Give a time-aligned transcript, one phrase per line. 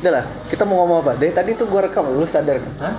[0.00, 1.12] Udah lah, kita mau ngomong apa?
[1.20, 2.72] Dari tadi tuh gua rekam, lu sadar kan?
[2.80, 2.94] Hah?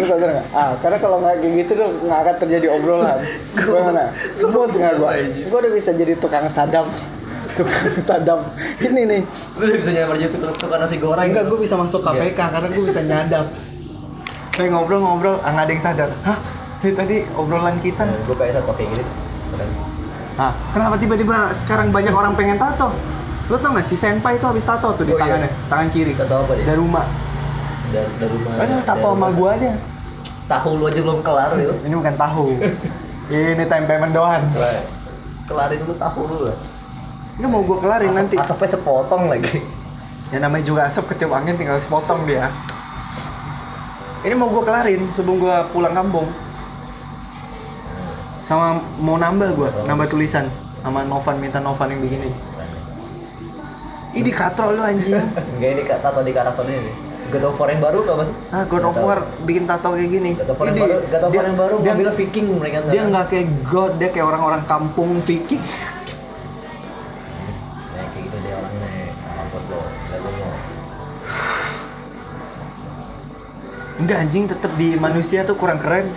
[0.00, 0.46] Lu sadar nggak?
[0.56, 3.18] Ah, karena kalau nggak kayak gitu tuh nggak akan terjadi obrolan.
[3.56, 4.04] Gimana?
[4.32, 5.12] Semua dengan gua.
[5.52, 6.88] Gua udah bisa jadi tukang sadam.
[7.56, 8.40] Tukang sadam.
[8.80, 9.20] Ini nih.
[9.60, 11.26] Lu udah bisa nyamar jadi tukang tukang nasi goreng.
[11.28, 13.46] Enggak, gua bisa masuk KPK karena gua bisa nyadap.
[14.56, 16.10] Kayak ngobrol-ngobrol, ah, nggak ada yang sadar.
[16.24, 16.38] Hah?
[16.78, 18.06] Dari tadi obrolan kita.
[18.24, 19.04] Gue kayak tato kayak gini.
[19.50, 19.70] Keren.
[20.38, 20.52] Hah?
[20.70, 22.94] Kenapa tiba-tiba sekarang banyak orang pengen tato?
[23.48, 25.24] Lu tau gak si Senpai itu habis tato tuh di Oh, iya.
[25.24, 26.12] tangannya, tangan kiri.
[26.12, 26.64] Tato apa dia?
[26.64, 27.06] Dari rumah.
[27.88, 28.52] Dari dari rumah.
[28.54, 29.70] Ada tato sama gua aja.
[30.46, 31.74] Tahu lu aja belum kelar itu.
[31.82, 32.44] Ini bukan tahu.
[33.28, 34.42] Ini tempe mendoan.
[34.50, 34.86] Kelar-
[35.44, 36.56] Kelarin dulu tahu lu lah.
[37.34, 38.36] Ini mau gua kelarin Asap- nanti.
[38.36, 39.64] Asapnya sepotong lagi.
[40.28, 42.52] Ya namanya juga asap ketiup angin tinggal sepotong dia.
[44.20, 46.28] Ini mau gua kelarin sebelum gua pulang kampung.
[48.42, 50.48] Sama mau nambah gua, nambah tulisan
[50.80, 52.32] sama Novan minta Novan yang begini.
[54.10, 55.12] Ih di katro lu anjing.
[55.54, 56.94] Enggak ini tato di karakternya nih.
[57.28, 58.30] God of War yang baru gak mas?
[58.48, 60.32] Ah, God of War bikin tato kayak gini.
[60.32, 62.46] God of War yang Ini baru, God of War dia- yang baru dia, mobil Viking
[62.56, 63.08] mereka dia sekarang.
[63.10, 65.60] nggak kayak God, dia kayak orang-orang kampung Viking.
[65.60, 65.68] Ya,
[68.08, 68.88] kayak gitu deh orangnya.
[69.12, 69.76] Mampus lo.
[69.76, 70.52] Mau.
[73.98, 76.08] Enggak anjing, tetap di manusia tuh kurang keren.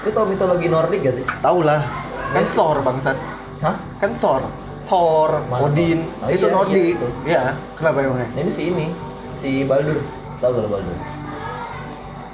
[0.00, 1.24] Lu tau mitologi Nordik gak sih?
[1.38, 1.84] Tahu lah.
[2.32, 2.42] Kan.
[2.48, 3.14] Thor bangsat.
[3.60, 3.76] Hah?
[4.00, 4.42] Kan Thor.
[4.90, 6.26] Thor, Odin, Thor?
[6.26, 6.74] Oh, itu iya, Nordik.
[6.76, 7.06] iya, itu.
[7.24, 7.42] Iya,
[7.78, 8.26] kenapa emangnya?
[8.28, 8.86] Nah, ini si ini,
[9.32, 10.02] si Baldur.
[10.36, 10.96] Tahu gak lo Baldur?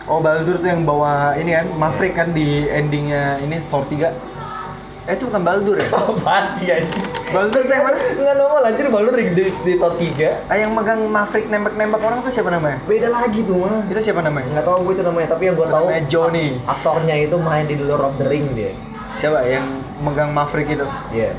[0.07, 4.09] Oh, Baldur tuh yang bawa ini kan, Maverick kan di endingnya ini Thor 3.
[5.05, 5.87] Eh, itu bukan Baldur ya?
[6.01, 7.05] Apaan sih anjing?
[7.29, 7.99] Baldur tuh yang mana?
[7.99, 12.19] Enggak normal anjir Baldur di, di, di top 3 Ah, yang megang Maverick nembak-nembak orang
[12.23, 12.79] tuh siapa namanya?
[12.85, 14.47] Beda lagi tuh mah Itu siapa namanya?
[14.49, 16.47] Enggak tahu gue itu namanya, tapi yang gue tahu Namanya Johnny.
[16.61, 18.73] ak- Aktornya itu main di The Lord of the Ring dia
[19.13, 19.67] Siapa yang
[20.01, 20.87] megang Maverick itu?
[21.13, 21.35] Iya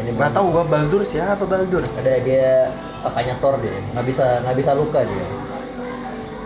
[0.00, 1.84] Ini Nggak tahu gua Baldur siapa Baldur?
[2.00, 2.72] Ada dia
[3.04, 5.24] kakaknya Thor dia, nggak bisa nggak bisa luka dia,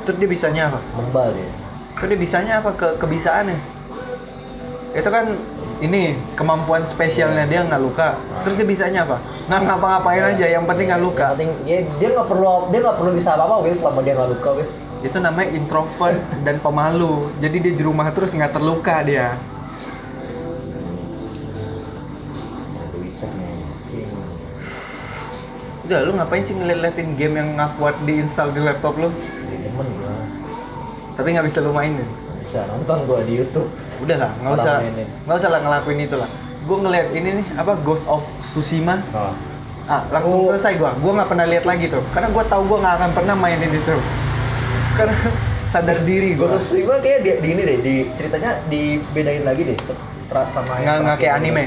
[0.04, 0.78] Terus dia bisanya apa?
[0.94, 1.50] membal dia.
[1.98, 2.70] Terus dia bisanya apa?
[2.74, 3.58] Ke kebisaannya?
[4.94, 5.34] Itu kan
[5.82, 8.14] ini kemampuan spesialnya dia nggak luka.
[8.46, 9.18] Terus dia bisanya apa?
[9.50, 11.24] Nggak ngapa-ngapain aja, yang penting nggak luka.
[11.24, 14.14] Yang penting ya dia nggak perlu dia nggak perlu bisa apa apa Will selama dia
[14.14, 14.70] nggak luka Will.
[15.02, 16.16] Itu namanya introvert
[16.46, 17.28] dan pemalu.
[17.38, 19.34] Jadi dia di rumah terus nggak terluka dia.
[22.94, 24.08] The Witcher nih, cing.
[25.84, 29.12] Udah lu ngapain sih ngeliat-liatin game yang nggak kuat diinstal di laptop lu?
[29.12, 30.16] Demen gua.
[31.12, 32.08] Tapi nggak bisa lu mainin.
[32.40, 33.68] Bisa nonton gua di YouTube.
[34.00, 34.74] Udah lah, nggak usah
[35.28, 36.28] nggak usah lah ngelakuin itu lah.
[36.64, 39.04] Gue ngeliat ini nih apa Ghost of Tsushima.
[39.12, 39.36] Oh.
[39.84, 40.48] Ah, langsung Oh.
[40.48, 40.96] selesai gua.
[40.96, 42.00] Gua nggak pernah lihat lagi tuh.
[42.16, 43.96] Karena gua tahu gua nggak akan pernah mainin itu.
[44.96, 45.12] Karena
[45.68, 46.48] sadar diri gua.
[46.48, 49.76] Ghost of Tsushima kayak di, di ini deh, di ceritanya dibedain lagi deh
[50.32, 51.64] sama Nggak nggak kayak anime.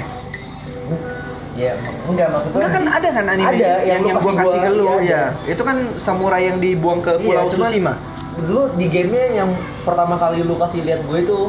[1.57, 1.73] Ya,
[2.05, 2.55] enggak maksudnya.
[2.55, 4.93] Enggak kan ada kan anime Ada yang yang, lu gua kasih ke lu ya.
[4.93, 5.21] ada.
[5.49, 7.93] Itu kan samurai yang dibuang ke Iya, Pulau cuman Tsushima.
[8.37, 9.49] Dulu di gamenya yang
[9.81, 11.39] pertama kali lu kasih lihat gue itu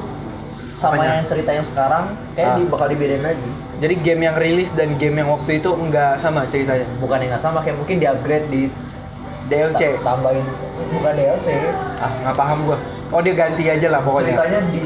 [0.74, 1.12] sama Apanya?
[1.14, 2.56] yang cerita yang sekarang kayak Ah.
[2.56, 3.48] di, bakal dibedain lagi.
[3.78, 6.88] Jadi game yang rilis dan game yang waktu itu enggak sama ceritanya.
[6.96, 8.62] Bukan yang nggak sama kayak mungkin di upgrade di
[9.46, 9.80] DLC.
[9.94, 10.46] ta- tambahin
[10.90, 11.46] bukan DLC.
[11.98, 12.78] Ah, nggak paham gua.
[13.08, 14.32] Oh, dia ganti aja lah pokoknya.
[14.32, 14.84] Ceritanya di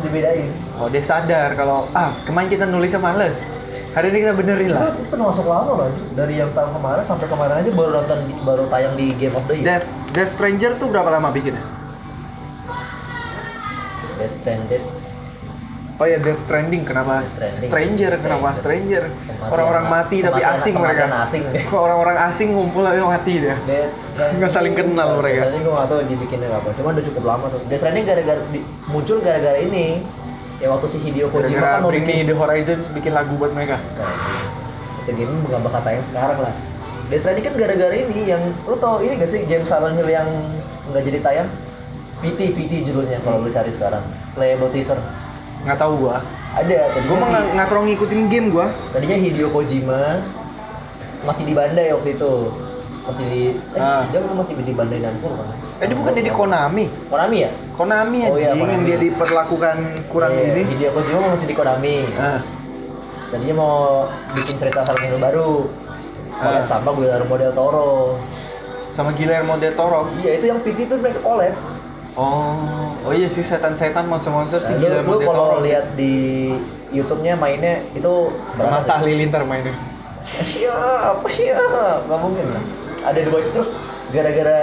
[0.00, 0.46] dibedain.
[0.74, 3.54] Oh, dia sadar kalau ah, kemarin kita nulisnya males.
[3.94, 4.90] Hari ini kita benerin lah.
[4.90, 8.64] Itu, itu termasuk lama loh dari yang tahun kemarin sampai kemarin aja baru nonton baru
[8.66, 9.66] tayang di Game of the Year.
[9.70, 11.62] Death Death Stranger tuh berapa lama bikinnya?
[14.18, 14.82] Death Stranded.
[15.94, 17.70] Oh ya Death Stranding kenapa Death Stranding.
[17.70, 19.02] Stranger kenapa Stranger?
[19.46, 21.22] Orang-orang mati tapi kematian- asing kematian mereka.
[21.22, 21.42] asing.
[21.70, 23.54] Orang-orang asing ngumpul tapi mati dia.
[23.62, 24.38] Death Stranding.
[24.42, 25.22] Nggak saling kenal mereka.
[25.22, 26.68] Death Stranding gue nggak tahu dibikinnya apa.
[26.74, 27.60] Cuma udah cukup lama tuh.
[27.70, 28.40] Death Stranding gara-gara
[28.90, 30.02] muncul gara-gara ini.
[30.62, 33.82] Ya waktu si Hideo Kojima kan mau bikin The Horizons bikin lagu buat mereka.
[33.82, 34.08] Bukan.
[35.04, 36.54] Itu game nggak bakal tayang sekarang lah.
[37.04, 40.24] Death Stranding kan gara-gara ini yang lu tau ini gak sih game Silent Hill yang
[40.88, 41.48] nggak jadi tayang?
[42.24, 44.00] PT PT judulnya kalau lu cari sekarang.
[44.32, 44.96] Playable teaser.
[45.68, 46.24] Nggak tahu gua.
[46.56, 48.66] Ada tadinya Gua mah nggak terlalu ngikutin game gua.
[48.94, 50.22] tadinya Hideo Kojima
[51.26, 52.32] masih di Bandai waktu itu.
[53.04, 53.42] Masih di
[53.76, 54.08] eh, Ah.
[54.08, 55.48] dia masih di Bandai Namco kan?
[55.84, 56.88] Eh dia bukan di Konami.
[57.06, 57.50] Konami ya?
[57.76, 59.76] Konami Oh iya, yang dia diperlakukan
[60.08, 60.62] kurang Iya, ini.
[60.66, 62.08] Hideo Kojima masih di Konami.
[62.16, 62.40] Ah,
[63.28, 63.74] Tadinya mau
[64.32, 65.68] bikin cerita Silent baru.
[66.34, 66.66] Collab Ah.
[66.66, 68.16] sama Guillermo del Toro.
[68.88, 70.08] sama Guillermo del Toro.
[70.16, 71.52] Iya, itu yang PT itu mereka collab.
[72.14, 75.56] Oh, oh iya sih setan-setan monster-monster sih Nah, lu, Guillermo del kalau Toro.
[75.58, 75.68] sih.
[75.68, 76.14] lihat di
[76.88, 78.12] YouTube-nya mainnya itu
[78.54, 79.74] sama Tahli Lintar mainnya.
[80.24, 81.58] siap siap
[82.06, 82.62] nggak mungkin lah
[83.04, 83.70] ada dua itu terus
[84.08, 84.62] gara-gara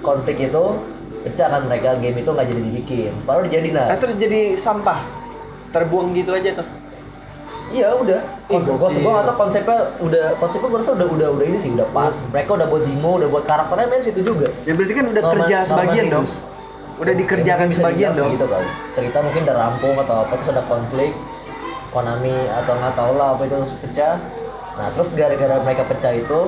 [0.00, 0.64] konflik itu
[1.26, 5.02] pecah kan mereka game itu nggak jadi dibikin baru dijadiin lah Eh terus jadi sampah.
[5.74, 6.68] Terbuang gitu aja tuh.
[7.66, 8.20] Iya udah.
[8.46, 11.88] Konsep gua nggak tahu konsepnya udah konsepnya gua rasa udah udah udah ini sih udah
[11.90, 12.14] pas.
[12.30, 14.46] Mereka udah buat demo, udah buat karakternya main situ juga.
[14.62, 16.26] Ya berarti kan udah Norman- kerja Norman sebagian dong.
[16.96, 18.30] Udah dikerjakan Ya, bisa sebagian dong.
[18.32, 18.68] Gitu kali.
[18.94, 21.10] Cerita mungkin udah rampung atau apa terus ada konflik.
[21.90, 24.14] Konami atau nggak tahu lah apa itu terus pecah.
[24.78, 26.40] Nah terus gara-gara mereka pecah itu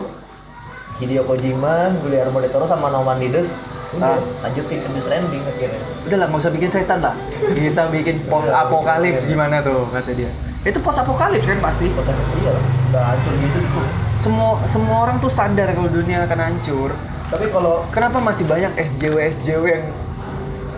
[0.98, 3.54] Hideo Kojima, Guillermo del Toro sama Norman Reedus
[3.88, 4.20] Ah.
[4.20, 5.80] udah lanjutin ke Stranding akhirnya.
[6.04, 7.16] Udah lah nggak usah bikin setan lah.
[7.40, 10.28] Kita bikin post apokalips gimana tuh kata dia.
[10.60, 11.88] Itu post apokalips kan pasti.
[11.96, 12.04] Pas
[12.36, 12.62] iya lah,
[12.92, 13.88] udah hancur gitu tuh.
[14.20, 16.92] Semua semua orang tuh sadar kalau dunia akan hancur.
[17.32, 19.86] Tapi kalau Kenapa masih banyak SJW SJW yang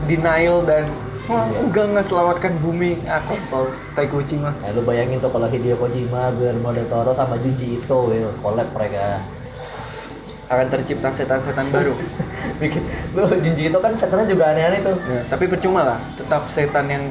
[0.06, 0.86] denial dan
[1.26, 1.62] Wah, Iya.
[1.62, 5.78] enggak nggak selamatkan bumi aku tau tai kucing mah Nah, lu bayangin tuh kalau Hideo
[5.78, 9.22] Kojima, Guillermo del Toro sama Junji Ito, Will, collab mereka.
[10.50, 11.94] Akan tercipta setan-setan baru
[12.60, 12.82] Bikin,
[13.16, 14.96] lu Junji Ito kan setannya juga aneh-aneh tuh.
[15.08, 17.04] Ya, tapi percuma lah tetap setan yang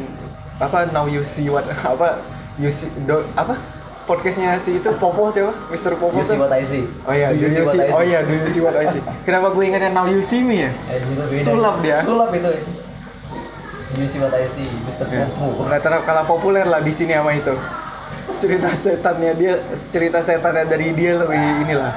[0.59, 2.19] apa now you see what apa
[2.59, 3.55] you see do, apa
[4.03, 5.95] podcastnya si itu Popo siapa Mr.
[5.95, 6.83] Popo You see what I see.
[7.01, 7.95] oh iya do you see, what I see.
[7.95, 10.67] oh iya do you see what I see kenapa gue ingatnya now you see me
[10.67, 11.41] ya Eh.
[11.41, 11.97] Sulap dia.
[12.03, 12.51] Sulap itu.
[13.97, 15.09] You see what I see, Mr.
[15.09, 15.65] Ya, Popo.
[15.65, 17.55] nggak terlalu kalah populer lah di sini sama itu
[18.37, 19.53] cerita setannya dia
[19.89, 21.91] cerita setannya dari dia lebih inilah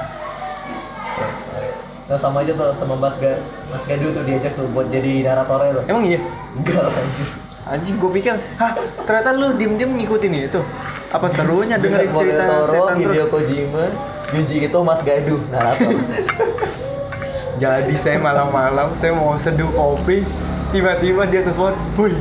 [2.12, 3.40] Nah, sama aja tuh sama Mas Ga,
[3.72, 5.84] Mas Gadu tuh diajak tuh buat jadi naratornya tuh.
[5.88, 6.20] emang iya
[6.52, 7.26] Enggak anjir.
[7.64, 8.72] anjing gue pikir hah
[9.08, 10.60] ternyata lu diem diem ngikutin itu
[11.08, 13.84] apa serunya dengerin cerita Toro, setan Hideo terus Kojima,
[14.28, 15.88] Junji Ito, Mas Gadu narator.
[17.64, 20.20] Jadi saya malam-malam saya mau seduh kopi,
[20.68, 22.12] tiba-tiba di atas pohon, wih.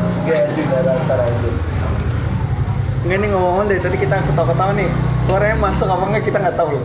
[0.00, 1.50] Mas Gadu narator aja.
[3.04, 4.88] Enggak nih ngomong dari tadi kita ketawa-ketawa nih.
[5.20, 6.84] Suaranya masuk apa enggak kita nggak tahu loh.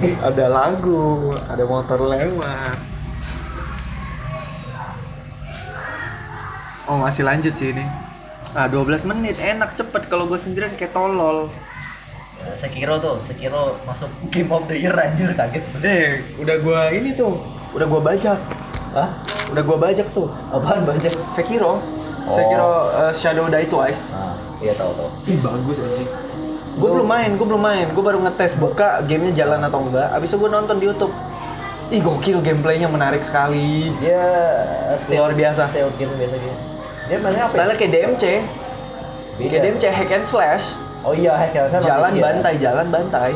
[0.00, 2.76] Ada lagu, ada motor lewat.
[6.88, 7.84] Oh masih lanjut sih ini.
[8.56, 11.52] Ah 12 menit, enak cepet kalau gue sendirian kayak tolol.
[12.40, 15.64] Ya, Sekiro tuh, Sekiro masuk Game of the Year anjir kaget.
[15.84, 17.36] Eh, udah gua ini tuh,
[17.76, 18.40] udah gua bajak.
[18.96, 19.20] Hah?
[19.52, 20.32] Udah gua bajak tuh.
[20.48, 21.12] Apaan banyak?
[21.28, 21.76] Sekiro.
[21.76, 22.32] Oh.
[22.32, 24.16] Sekiro uh, Shadow Die Twice.
[24.16, 25.08] Nah, iya tahu tahu.
[25.28, 26.08] Ih bagus anjing.
[26.70, 27.86] Gue belum main, gue belum main.
[27.90, 30.06] Gue baru ngetes buka gamenya jalan atau enggak.
[30.14, 31.12] Abis itu gue nonton di YouTube.
[31.90, 33.90] Ih gokil gameplaynya menarik sekali.
[33.98, 34.22] Dia
[34.94, 35.66] stealth- Luar biasa.
[35.66, 36.56] Stealth game biasa gitu.
[37.10, 37.50] Dia mainnya apa?
[37.50, 38.24] Style kayak DMC,
[39.34, 39.48] Beda.
[39.50, 40.64] kayak DMC hack and slash.
[41.02, 42.22] Oh iya, hack and slash Jalan iya.
[42.22, 43.30] bantai, jalan bantai.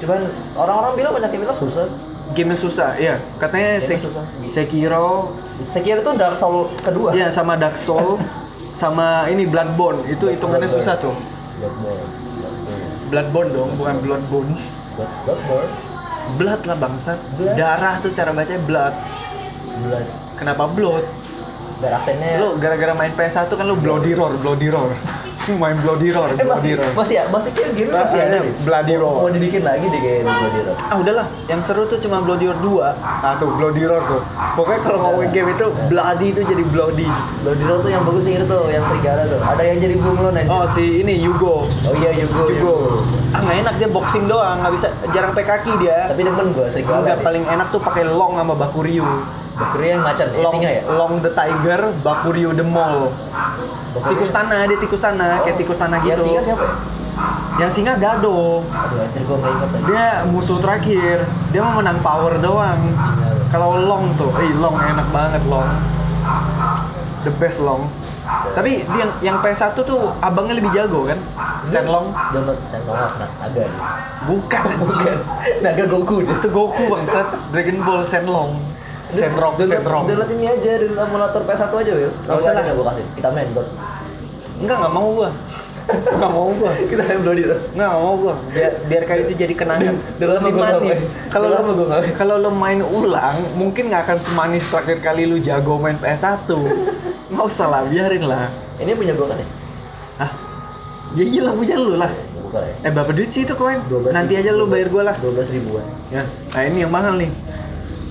[0.00, 0.20] Cuman
[0.56, 1.86] orang-orang bilang banyak yang bilang susah.
[2.32, 3.20] Gamenya susah, iya.
[3.36, 4.24] Katanya Gamenya Sek- susah.
[4.48, 7.12] Sekiro, Sekiro itu Dark Soul kedua.
[7.12, 8.16] ya sama Dark Soul,
[8.72, 10.08] sama ini Bloodborne.
[10.08, 11.12] Itu hitungannya susah tuh.
[11.62, 12.06] Bloodborne.
[13.06, 13.50] Bloodborne.
[13.54, 14.52] Dong, bukan Bloodborne.
[14.92, 15.70] Blood- Bloodborne.
[16.34, 17.18] Blood lah bangsat.
[17.38, 17.54] Blood.
[17.54, 18.94] Darah tuh cara bacanya blood.
[19.80, 20.06] Blood.
[20.34, 21.06] Kenapa blood?
[21.78, 24.90] Biar aksennya Lu gara-gara main PS1 kan lu bloody roar, bloody roar.
[25.44, 26.92] Main bloody roar, Eh bloody masih roar.
[26.94, 28.30] masih ya, masih kayak game Ah, masih ada.
[28.30, 28.52] ada nih.
[28.62, 29.14] Bloody Roar.
[29.16, 30.76] Mau dibikin lagi deh kayak Bloody Roar.
[30.84, 34.22] Ah udahlah, yang seru tuh cuma Bloody Roar 2 Nah tuh, Bloody Roar tuh
[34.52, 37.08] Pokoknya kalau ngomongin game itu, Bloody itu jadi Bloody
[37.42, 39.40] Bloody Roar tuh yang bagus yang itu tuh, yang serigala tuh.
[39.40, 40.48] Ada yang jadi bunglon aja.
[40.48, 42.42] Oh si ini, Yugo Oh iya Yugo.
[42.46, 42.74] Yugo
[43.30, 46.68] Ah nggak enak dia boxing doang, nggak bisa, jarang pakai kaki dia Tapi demen gua
[46.68, 47.02] serigala.
[47.02, 49.08] Enggak, paling enak tuh pakai Long sama Bakuryu
[49.52, 50.80] Bakuryu yang macan, ya, Long, ya?
[50.88, 53.12] Long the Tiger, Bakuryu the Mole
[53.92, 56.72] Bakuryu- Tikus tanah, dia tikus tanah, kayak tikus tanah Yang gitu singa siapa ya?
[57.54, 59.66] Yang singa Gado Aduh anjir gua aja.
[59.82, 61.16] dia musuh terakhir
[61.48, 62.80] dia mau menang power doang
[63.48, 65.68] kalau long tuh eh long enak banget long
[67.22, 67.86] the best long
[68.48, 71.18] tapi dia yang, yang PS1 tuh abangnya lebih jago kan
[71.62, 73.26] Shenlong Download Shenlong apa?
[73.38, 73.64] Naga
[74.24, 75.16] bukan Bukan.
[75.60, 76.32] Naga Goku deh.
[76.32, 78.50] itu Goku bangsat Dragon Ball Shenlong
[79.10, 82.12] Shenrong Download- Shenrong Download ini aja dari emulator PS1 aja, Wil.
[82.16, 82.62] Nggak usah lah.
[82.72, 83.04] Gua kasih.
[83.12, 83.68] Kita main, bot.
[84.62, 85.30] Enggak nggak mau gua
[85.90, 87.60] nggak mau gua Kita main Bloody Roar.
[87.74, 88.34] Nggak, mau gua.
[88.52, 89.94] Biar biar kali itu jadi kenangan.
[90.20, 91.00] Lebih manis.
[91.32, 92.12] Kalau main.
[92.14, 96.46] kalau lu main ulang, mungkin nggak akan semanis terakhir kali lu jago main PS1.
[97.32, 98.52] Nggak usah lah, biarin lah.
[98.78, 99.48] Ini punya gua kan ya?
[100.22, 100.30] Hah?
[101.12, 102.12] Ya iyalah punya lu lah.
[102.40, 102.74] Bukan ya?
[102.88, 103.80] Eh berapa duit sih itu koin?
[103.88, 105.16] 12 Nanti aja lu bayar gua lah.
[105.20, 105.84] 12 ribuan.
[106.08, 106.24] Ya.
[106.54, 107.32] Nah ini yang mahal nih.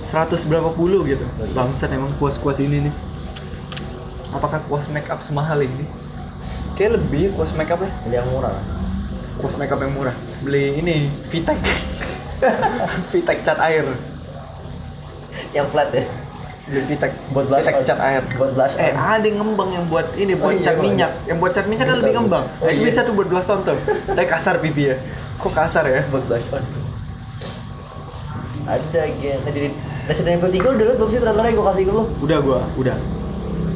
[0.06, 1.24] 100 berapa puluh gitu.
[1.56, 2.94] Bangsat emang kuas-kuas ini nih.
[4.32, 6.01] Apakah kuas make up semahal ini?
[6.72, 7.90] Kayak lebih kuas make up ya.
[8.06, 8.56] Ini yang murah.
[9.38, 10.14] Kuas makeup yang murah.
[10.40, 10.96] Beli ini
[11.28, 11.58] Vitek.
[13.12, 13.84] Vitek cat air.
[15.52, 16.04] Yang flat ya.
[16.64, 17.12] Beli Vitek.
[17.30, 18.22] Buat blush Vitek cat air.
[18.34, 20.84] Buat blush Eh, ada yang ngembang yang buat ini buat Oh, iya, cat Bang.
[20.86, 21.12] minyak.
[21.28, 22.44] Yang buat cat minyak kan Iya, lebih ngembang.
[22.58, 22.86] Oh, itu iya.
[22.88, 23.78] bisa tuh buat blush on tuh.
[24.08, 24.96] Tapi kasar pipi ya.
[25.36, 26.00] Kok kasar ya?
[26.08, 26.64] Buat blush on.
[28.62, 29.02] Ada.
[29.42, 29.68] Nah, jadi
[30.06, 32.04] Resident Evil 3 udah liat belum sih trailernya gue kasih ke lu?
[32.22, 32.94] Udah gua, udah.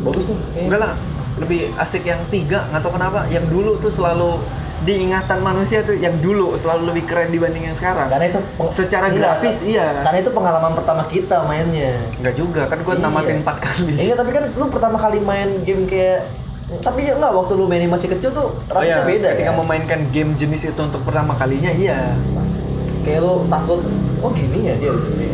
[0.03, 0.39] Bagus tuh.
[0.55, 0.93] Enggak lah.
[1.37, 4.41] Lebih asik yang tiga nggak tahu kenapa yang dulu tuh selalu
[4.79, 9.41] diingatan manusia tuh yang dulu selalu lebih keren dibanding yang sekarang Karena itu Secara Enggak,
[9.41, 10.05] grafis, iya.
[10.05, 11.97] Karena itu pengalaman pertama kita mainnya.
[12.15, 13.01] nggak juga kan gue Iya.
[13.03, 16.29] namatin empat kali Iya, tapi kan lu pertama kali main game kayak
[16.77, 19.57] tapi ya enggak waktu lu mainin masih kecil tuh Oh iya, rasanya beda ketika ya.
[19.57, 22.13] memainkan game jenis itu untuk pertama kalinya iya
[23.01, 23.81] Kayak lu takut,
[24.19, 25.31] oh gini ya dia ya.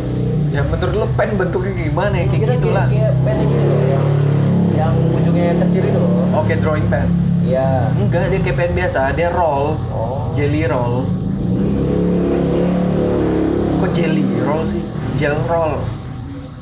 [0.53, 3.65] ya menurut lo pen bentuknya gimana ya kayak Kira gitu lah Kayak, kayak pen gitu
[3.65, 4.03] loh,
[4.73, 6.25] yang yang ujungnya kecil itu loh.
[6.35, 7.07] oke drawing pen
[7.43, 7.91] Iya.
[7.93, 10.31] enggak dia kayak pen biasa dia roll Oh.
[10.31, 11.03] jelly roll
[13.77, 15.83] kok jelly roll sih gel roll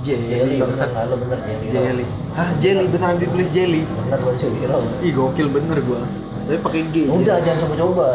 [0.01, 1.69] jelly, Jelly, bener bener jelly.
[1.69, 4.85] jelly hah jelly beneran ditulis jelly Bener buat jelly roll.
[4.99, 6.01] ih gokil bener gua
[6.41, 8.07] tapi pakai G Udah jangan coba-coba.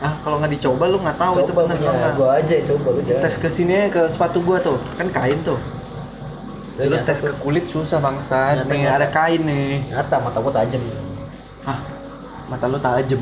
[0.00, 2.66] ah kalau nggak dicoba lu nggak tahu itu Coba bener punya apa gua aja yang
[2.66, 3.18] coba udah.
[3.20, 5.60] tes ke sini aja, ke sepatu gua tuh kan kain tuh
[6.74, 10.50] lu nyata tes ke kulit susah bangsat Nyata, pengen ada kain nih Nyata mata gua
[10.50, 10.82] tajem.
[11.62, 11.78] Hah?
[12.50, 13.20] Mata lu tajem.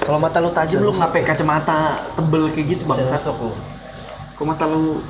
[0.00, 3.52] Kalau mata lu tajem lu ngapain kacamata tebel kayak gitu lu.
[4.36, 5.00] Kalau mata lu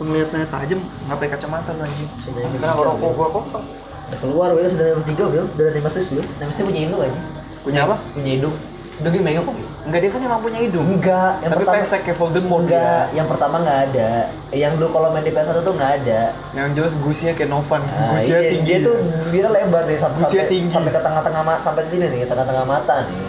[0.00, 0.80] ngeliatnya tajem
[1.10, 2.08] ngapain kacamata lu anjing.
[2.08, 3.66] Aja Kenapa tiga, rokok gua kosong?
[4.12, 6.24] Keluar Wil, sudah tiga Wil, udah ada Nemesis Wil.
[6.36, 7.16] Nemesis punya hidung aja.
[7.64, 7.96] Punya apa?
[8.12, 8.54] Punya hidung.
[9.00, 9.56] Udah game mega kok.
[9.82, 10.86] Enggak dia kan emang punya hidung.
[10.94, 13.16] Enggak, yang Tapi pertama pesek kayak Voldemort enggak, dia.
[13.18, 14.10] yang pertama nggak ada.
[14.54, 16.20] Yang dulu kalau main di PS1 tuh nggak ada.
[16.54, 17.82] Yang jelas gusinya kayak Novan.
[17.82, 18.68] Nah, gusinya iya, tinggi.
[18.70, 18.94] dia tuh
[19.34, 20.70] biar lebar nih sampai Gusnya sampai, tinggi.
[20.70, 23.26] sampai ke tengah-tengah sampai sini nih, tengah-tengah mata nih.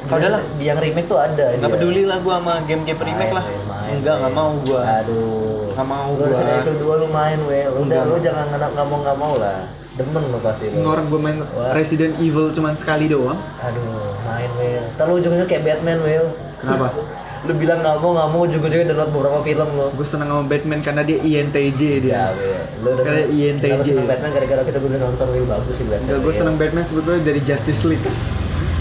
[0.00, 0.40] Ah.
[0.56, 1.46] Di yang remake tuh ada.
[1.56, 1.76] Enggak dia.
[1.80, 3.44] peduli lah gua sama game-game remake Main, lah.
[3.68, 4.82] Main, Enggak, enggak mau gua.
[5.00, 5.64] Aduh.
[5.72, 6.28] Nggak mau lu gua.
[6.28, 7.70] Resident Evil 2 lu main, Wel.
[7.72, 8.02] Udah Enggak.
[8.04, 9.60] lu jangan nggak nggak mau nggak mau lah.
[9.98, 10.70] Demen lu pasti.
[10.70, 11.74] Ini orang gua main Wah.
[11.74, 13.38] Resident Evil cuman sekali doang.
[13.58, 14.84] Aduh, main Will.
[14.94, 16.26] Ntar lu ujungnya kayak Batman, Will.
[16.62, 16.94] Kenapa?
[17.40, 19.86] lu bilang nggak mau, nggak mau, ujung-ujungnya download beberapa film lu.
[19.96, 22.12] Gue seneng sama Batman karena dia INTJ dia.
[22.36, 22.60] Ya.
[22.84, 23.64] Lu Kayak INTJ.
[23.64, 26.20] Kenapa seneng Batman gara-gara kita udah nonton Will bagus sih Batman.
[26.20, 28.04] Gue seneng Batman sebetulnya dari Justice League.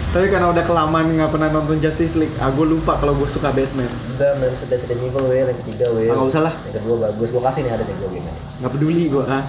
[0.10, 3.54] Tapi karena udah kelamaan nggak pernah nonton Justice League, ah gue lupa kalau gue suka
[3.54, 3.86] Batman.
[4.18, 5.48] Udah, main Resident Evil, Will.
[5.54, 6.10] Yang ketiga, Will.
[6.10, 6.54] Ah, nggak usah lah.
[6.66, 7.28] Yang kedua bagus.
[7.30, 8.32] Gua kasih nih ada nih gua game.
[8.60, 9.44] Nggak peduli gue ah.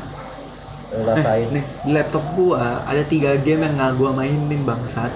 [0.91, 1.49] Rasain.
[1.55, 5.13] Nih di laptop gue ada tiga game yang nggak gue mainin bangsat.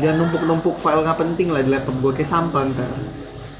[0.00, 2.92] Dia numpuk-numpuk file nggak penting lah di laptop gue kayak sampah ntar.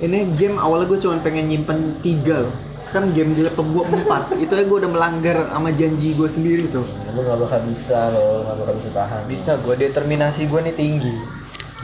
[0.00, 2.54] Ini game awalnya gue cuma pengen nyimpen tiga loh.
[2.80, 4.32] Sekarang game di laptop gue empat.
[4.44, 6.86] Itu aja gue udah melanggar sama janji gue sendiri tuh.
[7.12, 9.20] Lu nggak bakal bisa lo, nggak bakal bisa tahan.
[9.28, 11.14] Bisa gue determinasi gue nih tinggi.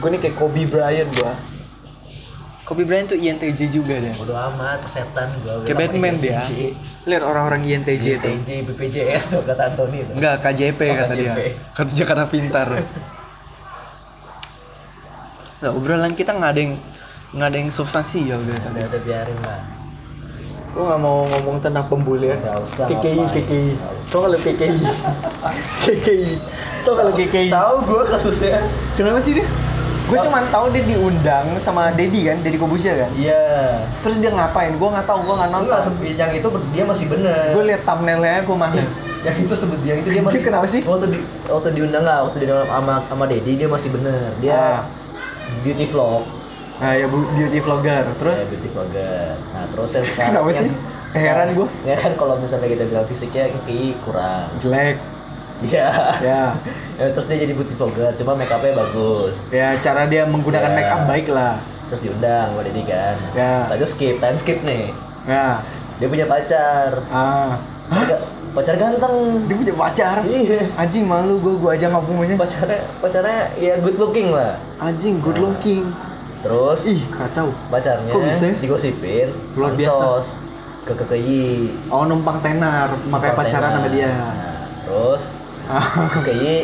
[0.01, 1.56] Gue nih kayak Kobe Bryant gue.
[2.67, 4.11] Kobe Bryant tuh INTJ juga deh.
[4.19, 5.63] Bodo amat, setan gua.
[5.63, 6.43] Kayak Batman dia.
[7.07, 8.27] Lihat orang-orang INTJ itu.
[8.27, 10.19] JTJ, BPJS tuh kata Anthony tuh.
[10.19, 11.31] Enggak, KJP Oh, kata dia.
[11.31, 11.39] KJP.
[11.71, 12.67] Kata Jakarta Pintar.
[15.63, 16.75] Nah, obrolan kita nggak ada yang
[17.31, 18.83] nggak ada yang substansial gitu tadi.
[18.83, 19.59] Udah, udah biarin lah.
[20.75, 22.35] Gue nggak mau ngomong tentang pembulian.
[22.67, 23.23] KKI.
[23.31, 23.71] KKI.
[24.11, 24.83] Tau kalau KKI?
[25.87, 26.31] KKI.
[26.83, 27.47] Tau kalau KKI?
[27.47, 28.59] Tahu gua kasusnya.
[28.99, 29.47] Kenapa sih dia?
[30.07, 33.11] Gue cuma tahu dia diundang sama Dedi kan, Dedi Kobusya kan.
[33.13, 33.43] Iya.
[33.99, 34.71] Terus dia ngapain?
[34.73, 35.99] Gue nggak tahu, gue nggak Enggak, nonton.
[35.99, 37.51] se- yang itu dia masih bener.
[37.51, 38.97] Gue liat thumbnailnya, gue males.
[39.19, 40.79] yang itu sebut dia itu dia masih Kenapa sih?
[40.81, 44.31] Waktu di waktu diundang nggak, waktu diundang sama sama Dedi dia masih bener.
[44.37, 44.79] Dia Ah.
[45.61, 46.23] beauty vlog.
[46.77, 48.03] Nah ya bu- beauty vlogger.
[48.15, 49.27] Terus Ya, beauty vlogger.
[49.49, 50.69] Nah, terus yang sekarang Kenapa sih?
[51.05, 51.67] sekarang- Heran gua.
[51.89, 54.47] Ya kan kalau misalnya kita bilang fisiknya kayak kurang.
[54.57, 54.95] jelek.
[55.59, 55.87] Iya.
[56.21, 56.43] Ya.
[56.97, 59.37] Ya, terus dia jadi beauty vlogger, cuma make upnya bagus.
[59.47, 60.73] Ya cara dia menggunakan Ya.
[60.73, 61.61] make up baik lah.
[61.85, 63.15] Terus diundang sama Dedi kan.
[63.31, 63.69] Ya.
[63.69, 64.89] Itu skip, time skip nih.
[65.23, 65.61] Ya.
[65.95, 67.05] Dia punya pacar.
[67.07, 67.61] Ah.
[67.85, 68.17] Pacar,
[68.51, 69.45] pacar ganteng.
[69.45, 70.25] Dia punya pacar.
[70.25, 70.65] Iya.
[70.73, 72.33] Anjing malu gua gua aja nggak punya.
[72.33, 74.57] Pacarnya pacarnya ya good looking lah.
[74.77, 75.53] Anjing good Nah.
[75.53, 75.85] looking.
[76.41, 77.53] Terus Ih kacau.
[77.69, 78.45] pacarnya Kok bisa?
[78.57, 80.17] digosipin Luar biasa.
[80.81, 81.45] ke KKI
[81.89, 84.09] Oh numpang tenar, makanya pacaran sama dia.
[84.09, 84.33] Nah,
[84.81, 85.37] terus
[85.69, 86.07] Ah.
[86.09, 86.55] KKI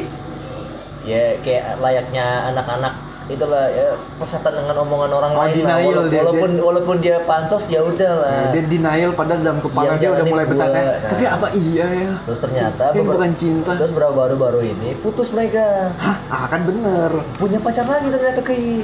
[1.04, 2.94] ya kayak layaknya anak-anak
[3.26, 5.80] itulah ya persetan dengan omongan orang Oh, lain lah.
[5.80, 9.84] denial Wala- dia- walaupun walaupun dia pansos ya udah lah dia denial padahal dalam kepala
[9.86, 10.80] Iya, dia udah mulai bertanya.
[10.84, 11.10] Nah.
[11.10, 12.12] Tapi apa iya ya?
[12.22, 13.72] terus ternyata Ini bukan cinta.
[13.74, 17.12] terus berapa baru-baru ini putus mereka Hah, ah kan bener.
[17.36, 18.76] punya pacar lagi ternyata KKI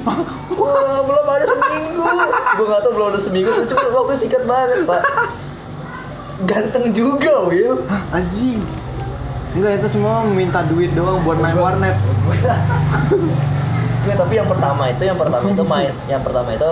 [0.53, 2.03] wah belum ada seminggu
[2.53, 5.01] gue nggak tahu belum ada seminggu cuma waktu singkat banget pak
[6.41, 7.35] ganteng juga
[7.85, 8.63] Hah, anjing.
[9.49, 11.97] Enggak itu semua minta duit doang buat main warnet.
[13.99, 16.69] Nggak, tapi yang pertama itu yang pertama itu main yang pertama itu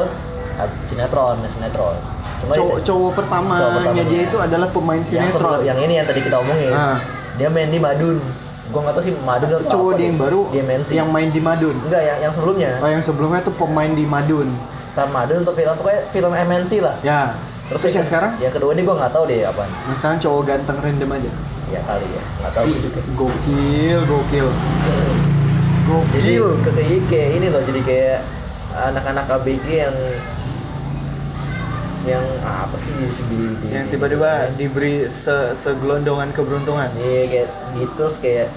[0.56, 1.96] ah, sinetron sinetron
[2.38, 4.04] cuma Cowok, itu- cowok pertamanya Cowok pertamanya.
[4.06, 5.34] dia itu adalah pemain yang, sinetron.
[5.36, 6.98] sebelum- yang ini yang tadi kita omongin Ah.
[7.36, 8.18] dia main di Madun
[8.68, 10.24] gua nggak tahu sih Madun atau Cowok apa dia yang deh.
[10.24, 11.76] baru dia main sih yang main di Madun.
[11.82, 14.48] enggak yang yang sebelumnya Oh yang sebelumnya tuh pemain di Madun.
[14.94, 17.36] Tar Madun untuk film pokoknya film MNC lah Ya.
[17.68, 18.32] Terus, yang sekarang?
[18.40, 21.32] yang kedua ini gua nggak tahu deh apa Yang sekarang cowok ganteng random aja.
[21.68, 23.00] Ya kali ya nggak tahu juga.
[23.20, 24.48] gokil, gokil.
[26.16, 26.46] jadi gokil.
[26.64, 28.20] KKI kayak ini loh jadi kayak
[28.76, 29.98] anak-anak ABG yang
[32.08, 36.88] yang apa sih di yang tiba-tiba diberi se segelondongan keberuntungan.
[36.96, 38.48] Iya kayak gitu terus kayak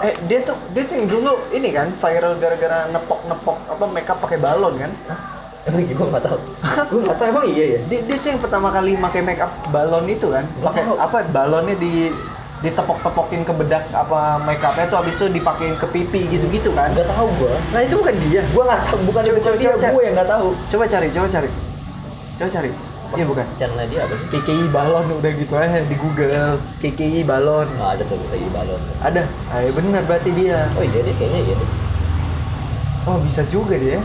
[0.00, 4.40] eh dia tuh dia tuh yang dulu ini kan viral gara-gara nepok-nepok apa makeup pakai
[4.40, 4.92] balon kan?
[5.12, 5.41] Hah?
[5.68, 6.38] Emang gue nggak tahu.
[6.90, 7.28] Gue nggak tahu.
[7.30, 7.80] Emang iya ya?
[7.86, 10.44] Dia, dia tuh yang pertama kali pakai makeup balon itu kan?
[10.58, 11.16] Pakai apa?
[11.30, 12.10] Balonnya di
[12.62, 16.94] ditepok-tepokin ke bedak apa makeupnya tuh habis itu dipakein ke pipi gitu-gitu kan?
[16.94, 18.42] Nggak tahu gue nah itu bukan dia.
[18.54, 18.98] Gue nggak tahu.
[19.10, 20.48] Bukan Coba, coba, coba, gue yang nggak tahu.
[20.70, 21.50] coba cari coba cari.
[22.38, 22.72] Coba cari.
[23.12, 23.44] Iya bukan?
[23.60, 24.26] channelnya dia apa sih?
[24.32, 26.56] KKI balon udah gitu aja di Google.
[26.80, 27.68] KKI balon.
[27.76, 28.80] Nggak ada tuh KKI balon.
[29.04, 29.22] Ada.
[29.52, 30.58] Ah, ya benar berarti dia.
[30.72, 31.70] Oh iya deh kayaknya iya deh.
[33.04, 34.00] Oh bisa juga dia.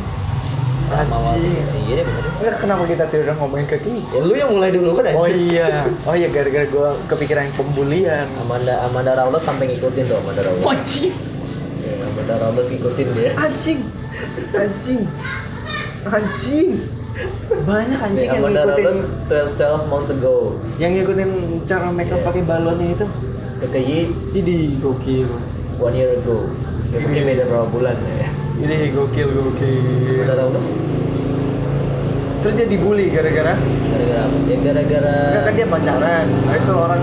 [0.87, 1.51] Anjing.
[1.77, 2.23] iya deh bener.
[2.37, 6.15] Enggak kenapa kita tidak ngomongin KKI ya lu yang mulai dulu kan Oh iya, oh
[6.15, 8.27] iya gara-gara gua kepikiran pembulian.
[8.37, 11.11] Amanda Amanda Rawless sampai ngikutin tuh Amanda Rawless Anjing,
[11.77, 13.31] Ya, Amanda Rawless ngikutin dia.
[13.35, 13.79] Anjing,
[14.53, 15.01] anjing,
[16.05, 16.69] anjing.
[17.63, 20.35] Banyak anjing Ya, yang Amanda ngikutin, Rawless 12, 12 months ago.
[20.77, 21.29] Yang ngikutin
[21.63, 22.25] cara makeup Iya.
[22.25, 23.05] pakai balonnya itu.
[23.57, 23.97] KKI
[24.33, 25.27] Ini gokil,
[25.77, 26.45] one year ago.
[26.87, 30.25] Ya mungkin beda berapa bulan ya ini gokil gokil.
[30.25, 30.69] Amanda Rawless
[32.37, 34.37] Terus dia dibully gara-gara, gara-gara apa?
[34.45, 36.25] ya gara-gara enggak kan dia pacaran.
[36.47, 37.01] Habis itu orang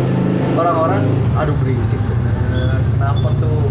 [0.55, 1.03] orang-orang,
[1.35, 2.79] aduh berisik bener.
[2.97, 3.67] Kenapa tuh?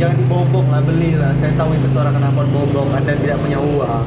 [0.00, 1.32] Jangan dibobok lah, belilah.
[1.36, 2.88] Saya tahu itu suara kenapa bobok.
[2.94, 4.06] Anda tidak punya uang.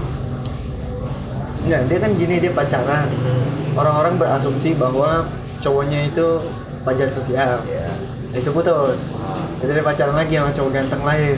[1.69, 3.07] Enggak, dia kan gini dia pacaran.
[3.07, 5.29] Hmm, Orang-orang berasumsi bahwa
[5.61, 6.41] cowoknya itu
[6.81, 7.61] pajar sosial.
[7.69, 7.87] ya
[8.33, 9.15] Dia putus.
[9.21, 9.45] Ah.
[9.61, 11.37] Jadi dia pacaran lagi sama cowok ganteng lain.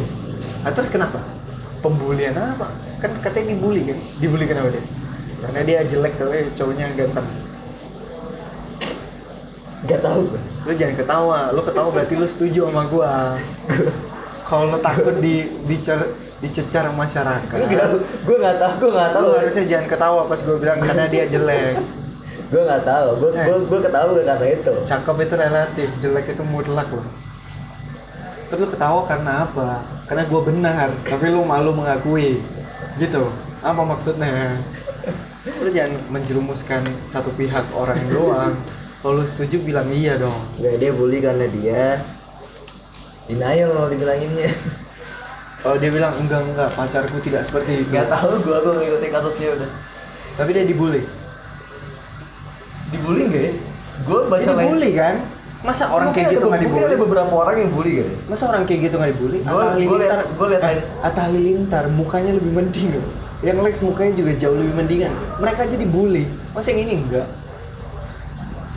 [0.63, 1.19] Nah, terus kenapa?
[1.83, 2.71] Pembulian apa?
[3.03, 3.99] Kan katanya dibully kan?
[4.23, 4.83] Dibully kenapa dia?
[5.43, 7.27] Karena dia jelek tapi cowoknya ganteng.
[9.83, 11.39] nggak tahu gue Lu jangan ketawa.
[11.51, 13.35] Lu ketawa berarti lu setuju sama gua.
[14.47, 15.99] Kalau lu takut di dicer,
[16.39, 17.51] dicecar masyarakat.
[17.51, 19.23] Enggak, gue nggak tahu, gue nggak tahu.
[19.27, 21.75] Lu harusnya jangan ketawa pas gua bilang karena dia jelek.
[22.47, 23.43] Gue nggak tahu, gue Eh.
[23.49, 24.73] gue gue ketawa gue karena itu.
[24.87, 27.07] Cakep itu relatif, jelek itu mutlak loh.
[28.53, 29.81] Terus lu ketawa karena apa?
[30.05, 32.37] Karena gua benar, tapi lu malu mengakui.
[33.01, 33.25] Gitu.
[33.65, 34.61] Apa maksudnya?
[35.57, 38.53] Lu jangan menjerumuskan satu pihak orang doang.
[39.01, 40.37] Kalau lu setuju bilang iya dong.
[40.61, 42.05] Gak dia bully karena dia
[43.25, 44.53] denial kalau dibilanginnya.
[45.65, 47.89] Kalau dia bilang enggak enggak pacarku tidak seperti itu.
[47.89, 49.69] Gak tahu gue gue ngikutin kasusnya udah.
[50.37, 51.01] Tapi dia dibully.
[52.93, 53.53] Dibully gak ya?
[54.05, 54.61] Gue baca Dia lain.
[54.69, 55.15] dibully kan?
[55.63, 56.83] Masa orang Mungkin kayak gitu nggak dibully?
[56.83, 58.07] ada beberapa orang yang bully ya?
[58.27, 59.39] Masa orang kayak gitu nggak dibully?
[59.47, 59.63] Gua
[60.51, 60.79] liat eh, lain.
[60.99, 63.05] Atta Halilintar mukanya lebih mending loh.
[63.39, 65.13] Yang Lex mukanya juga jauh lebih mendingan.
[65.39, 66.27] Mereka aja dibully.
[66.51, 67.27] Masa yang ini enggak?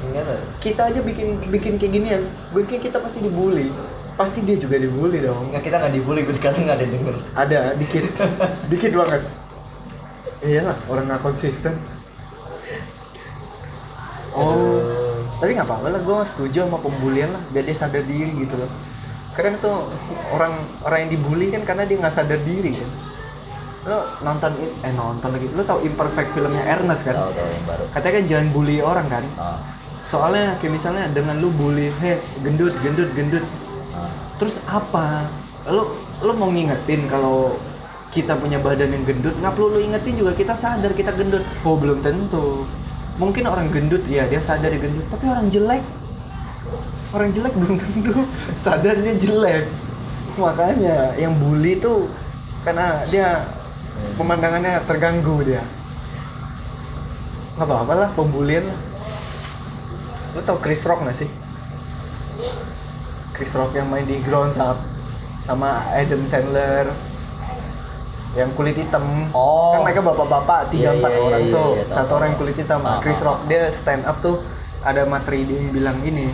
[0.07, 0.41] Enggak lah.
[0.63, 2.23] Kita aja bikin bikin kayak ginian.
[2.55, 3.75] Gue kira kita pasti dibully.
[4.15, 5.51] Pasti dia juga dibully dong.
[5.51, 7.17] Enggak kita nggak dibully, gue sekarang nggak ada yang denger.
[7.35, 8.05] Ada dikit,
[8.71, 9.23] dikit banget.
[10.47, 11.75] Iya lah, orang nggak konsisten.
[14.37, 15.06] Oh, Aduh.
[15.37, 16.01] Tapi nggak apa-apa lah.
[16.01, 18.71] Gue setuju sama pembulian lah, biar dia sadar diri gitu loh.
[19.37, 19.93] Kadang tuh
[20.33, 22.91] orang orang yang dibully kan karena dia nggak sadar diri kan.
[23.87, 24.51] Lo nonton
[24.83, 25.47] eh nonton lagi.
[25.53, 27.15] Lo tau imperfect filmnya Ernest kan?
[27.15, 27.85] Tahu tahu yang baru.
[27.93, 29.25] Katanya kan jangan bully orang kan.
[29.37, 29.59] Ah,
[30.07, 33.45] Soalnya kayak misalnya dengan lu bully, heh gendut, gendut, gendut.
[33.93, 34.07] ah.
[34.41, 35.29] Terus apa?
[35.69, 37.59] Lo lo mau ngingetin kalau
[38.15, 41.45] kita punya badan yang gendut, nggak perlu lu ingetin juga kita sadar kita gendut.
[41.61, 42.65] Oh belum tentu.
[43.17, 45.81] Mungkin orang gendut ya dia sadar dia gendut, tapi orang jelek,
[47.17, 48.13] orang jelek belum tentu
[48.65, 49.65] sadarnya jelek.
[50.37, 52.13] Makanya yang bully tuh
[52.61, 53.49] karena dia
[54.21, 55.65] pemandangannya terganggu dia.
[57.57, 58.69] Nggak apa-apa lah pembulian.
[60.37, 61.31] Lo tau Chris Rock nggak sih?
[63.33, 64.77] Chris Rock yang main di Ground Up
[65.41, 66.93] sama Adam Sandler
[68.37, 69.33] yang kulit hitam.
[69.33, 69.73] Oh.
[69.73, 71.69] kan mereka bapak-bapak tiga Iya, empat iya, orang iya, tuh.
[71.73, 72.81] iya, tahu, satu orang yang kulit hitam.
[72.85, 74.37] Ah, Chris ah, Rock dia stand up tuh.
[74.85, 76.31] Ada materi dia yang bilang ini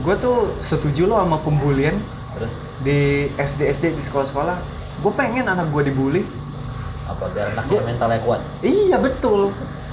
[0.00, 2.00] gue tuh setuju lo sama pembulian
[2.32, 2.52] Terus?
[2.80, 4.56] di SD SD di sekolah-sekolah.
[5.02, 6.22] Gue pengen anak gue dibully.
[7.04, 8.40] Apa biar anaknya Gua- mentalnya kuat.
[8.62, 9.50] Iya betul.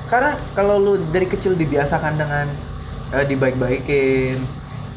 [0.08, 2.48] Karena kalau lu dari kecil dibiasakan dengan
[3.12, 4.40] eh, dibaik-baikin,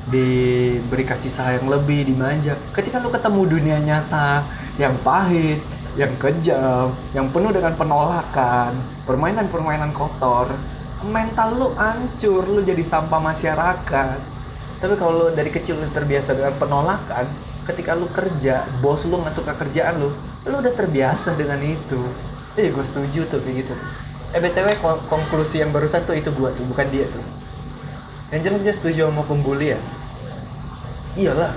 [0.07, 2.55] diberi kasih sayang lebih, dimanja.
[2.71, 4.47] Ketika lu ketemu dunia nyata
[4.79, 5.59] yang pahit,
[5.99, 10.55] yang kejam, yang penuh dengan penolakan, permainan-permainan kotor,
[11.03, 14.19] mental lu hancur, lu jadi sampah masyarakat.
[14.81, 17.27] Tapi kalau lu dari kecil lu terbiasa dengan penolakan,
[17.67, 20.11] ketika lu kerja, bos lu nggak suka kerjaan lu,
[20.47, 22.01] lu udah terbiasa dengan itu.
[22.59, 23.75] Iya, gue setuju tuh kayak gitu.
[24.35, 27.25] Eh btw kon- konklusi yang barusan tuh itu gua tuh, bukan dia tuh.
[28.31, 29.81] Yang jelas dia setuju sama pembuli ya.
[31.17, 31.55] Iyalah.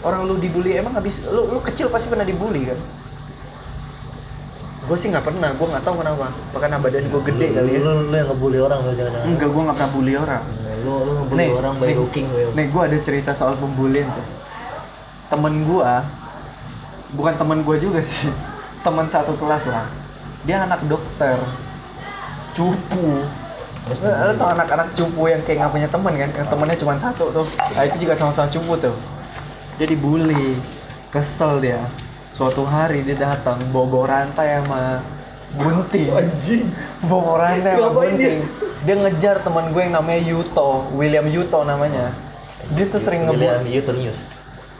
[0.00, 2.78] orang lu dibully emang habis lu lu kecil pasti pernah dibully kan
[4.90, 7.70] gue sih nggak pernah gue nggak tahu kenapa apa karena badan gue gede Lu- kali
[7.70, 9.28] ya Lu, lu yang ngebully orang lu jangan-jangan.
[9.30, 10.44] enggak gue nggak pernah bully orang
[10.80, 12.50] Lu lu ngebully orang by looking Will.
[12.50, 14.26] nih gue ada cerita soal pembulian tuh
[15.30, 15.92] temen gue
[17.12, 18.26] bukan temen gue juga sih
[18.84, 19.86] teman satu kelas lah
[20.42, 21.38] dia anak dokter
[22.50, 23.22] cupu
[23.90, 26.30] Lo lo tau anak-anak cupu yang kayak nggak punya teman kan?
[26.30, 27.46] Yang temennya cuma satu tuh.
[27.74, 28.94] Nah, itu juga sama-sama cupu tuh.
[29.80, 30.60] Dia dibully,
[31.10, 31.80] kesel dia.
[32.40, 35.04] Suatu hari dia datang bawa rantai sama
[35.60, 36.08] gunting.
[36.08, 36.72] Anjing.
[37.04, 38.40] Bawa rantai sama gunting.
[38.80, 42.16] Dia ngejar teman gue yang namanya Yuto, William Yuto namanya.
[42.72, 43.76] Dia tuh sering William ngebully.
[43.76, 44.24] Yuto News.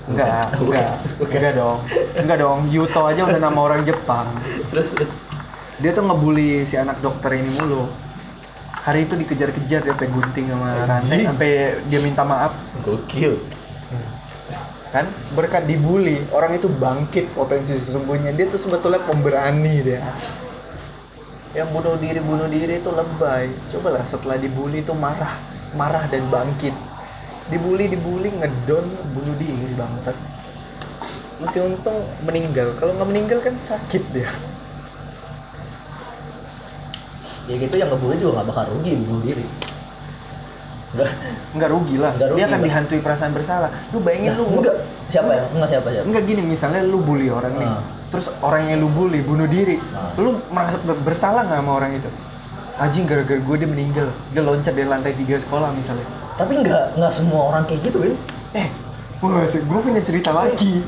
[0.09, 1.79] Enggak, enggak, enggak dong,
[2.17, 2.59] enggak dong.
[2.73, 4.33] Yuto aja udah nama orang Jepang.
[4.73, 5.13] Terus terus.
[5.85, 7.93] Dia tuh ngebully si anak dokter ini mulu.
[8.73, 11.51] Hari itu dikejar-kejar dia sampai gunting sama rantai sampai
[11.93, 12.57] dia minta maaf.
[12.89, 13.37] Gokil.
[14.91, 15.07] Kan
[15.39, 18.35] berkat dibully, orang itu bangkit potensi sesungguhnya.
[18.35, 20.03] Dia tuh sebetulnya pemberani dia.
[21.55, 23.55] Yang bunuh diri bunuh diri itu lebay.
[23.71, 25.39] Cobalah setelah dibully itu marah,
[25.79, 26.75] marah dan bangkit.
[27.51, 30.15] Dibully dibully ngedon bunuh diri bangsat.
[31.39, 32.75] Masih untung meninggal.
[32.79, 34.31] Kalau nggak meninggal kan sakit dia.
[37.51, 39.43] Ya gitu yang ngebully juga gak bakal rugi bunuh diri.
[40.91, 41.11] Enggak.
[41.57, 42.67] nggak rugi lah Nggak rugi dia akan lah.
[42.67, 44.77] dihantui perasaan bersalah lu bayangin lu enggak.
[45.07, 45.43] Siapa ya?
[45.51, 46.05] Enggak siapa siapa?
[46.07, 47.83] enggak gini misalnya lu bully orang nih Ah.
[48.09, 50.11] terus orang yang lu bully bunuh diri Ah.
[50.17, 52.11] lu merasa ber- bersalah nggak sama orang itu
[52.77, 57.13] anjing gara-gara gue dia meninggal dia loncat dari lantai tiga sekolah misalnya Tapi enggak enggak
[57.13, 58.17] semua orang kayak gitu, Will.
[58.51, 58.67] eh
[59.17, 60.81] gue gue punya cerita lagi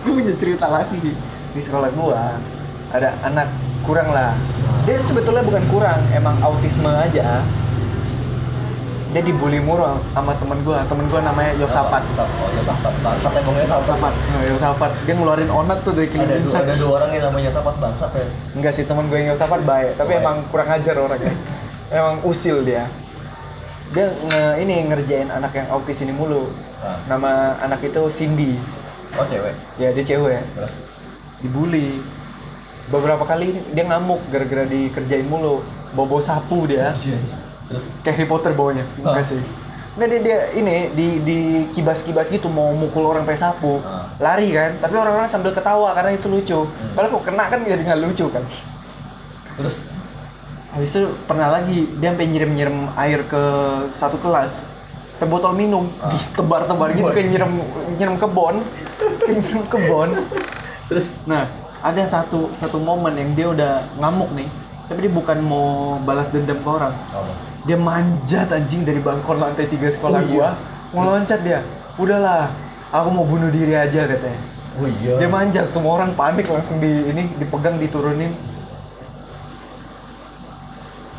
[0.00, 1.02] gue punya cerita lagi
[1.50, 2.38] di sekolah gua
[2.88, 3.50] ada anak
[3.82, 4.38] kurang lah
[4.82, 7.42] dia sebetulnya bukan kurang emang autisme aja
[9.12, 9.84] dia dibully mulu
[10.16, 10.80] sama temen gua.
[10.88, 12.40] Temen gua namanya Yosapat Yosafat.
[12.40, 12.92] Oh, Yosafat.
[13.04, 13.84] Bangsat emang Yosafat.
[13.84, 14.14] Yosafat.
[14.16, 14.92] Nah, Yosafat.
[15.04, 17.74] Dia ngeluarin onat tuh dari Ada dua, ada dua orang yang namanya Yosafat.
[17.76, 18.26] Bangsat ya.
[18.56, 20.00] enggak sih temen gue yang Yosafat baik.
[20.00, 20.22] Tapi Baik.
[20.24, 21.34] emang kurang ajar orangnya.
[21.92, 22.88] Emang usil dia.
[23.92, 26.48] Dia nge, ini ngerjain anak yang autis ini mulu.
[26.80, 26.98] Nah.
[27.06, 28.56] nama anak itu Cindy.
[29.12, 29.52] Oh, cewek.
[29.76, 30.40] ya dia cewek.
[30.56, 30.72] Terus?
[31.44, 32.00] Dibully.
[32.88, 35.60] Beberapa kali dia ngamuk gara-gara dikerjain mulu.
[35.92, 36.96] Bobo sapu dia
[37.72, 37.84] terus?
[38.04, 39.16] Kayak Harry Potter bawanya Ah.
[39.16, 39.42] enggak sih
[39.92, 41.38] Enggak dia, dia ini di di
[41.76, 43.84] kibas-kibas gitu mau mukul orang pakai sapu.
[43.84, 44.08] Ah.
[44.16, 44.80] lari kan?
[44.80, 46.64] Tapi orang-orang sambil ketawa karena itu lucu.
[46.64, 46.96] Hmm.
[46.96, 48.40] padahal kok kena kan jadi nggak lucu kan?
[49.60, 49.84] Terus?
[50.72, 53.42] Habis itu pernah lagi dia sampai nyirim-nyirim air ke
[53.92, 54.64] satu kelas.
[55.20, 55.92] Ke botol minum.
[56.00, 56.08] Ah.
[56.08, 57.52] ditebar-tebar gitu kayak nyirim
[58.00, 58.56] nyirim kebon.
[58.96, 60.08] Kayak nyirim kebon.
[60.88, 61.12] Terus?
[61.28, 61.52] Nah,
[61.84, 64.48] ada satu satu momen yang dia udah ngamuk nih,
[64.88, 66.96] tapi dia bukan mau balas dendam ke orang.
[67.12, 67.51] apa?
[67.62, 70.34] Dia manjat anjing dari balkon lantai tiga sekolah Oh, iya.
[70.34, 70.48] gua,
[70.90, 71.62] mau loncat dia.
[71.94, 72.50] Udahlah,
[72.90, 74.40] aku mau bunuh diri aja katanya.
[74.82, 75.14] Oh iya.
[75.22, 78.34] Dia manjat, semua orang panik langsung di ini dipegang diturunin.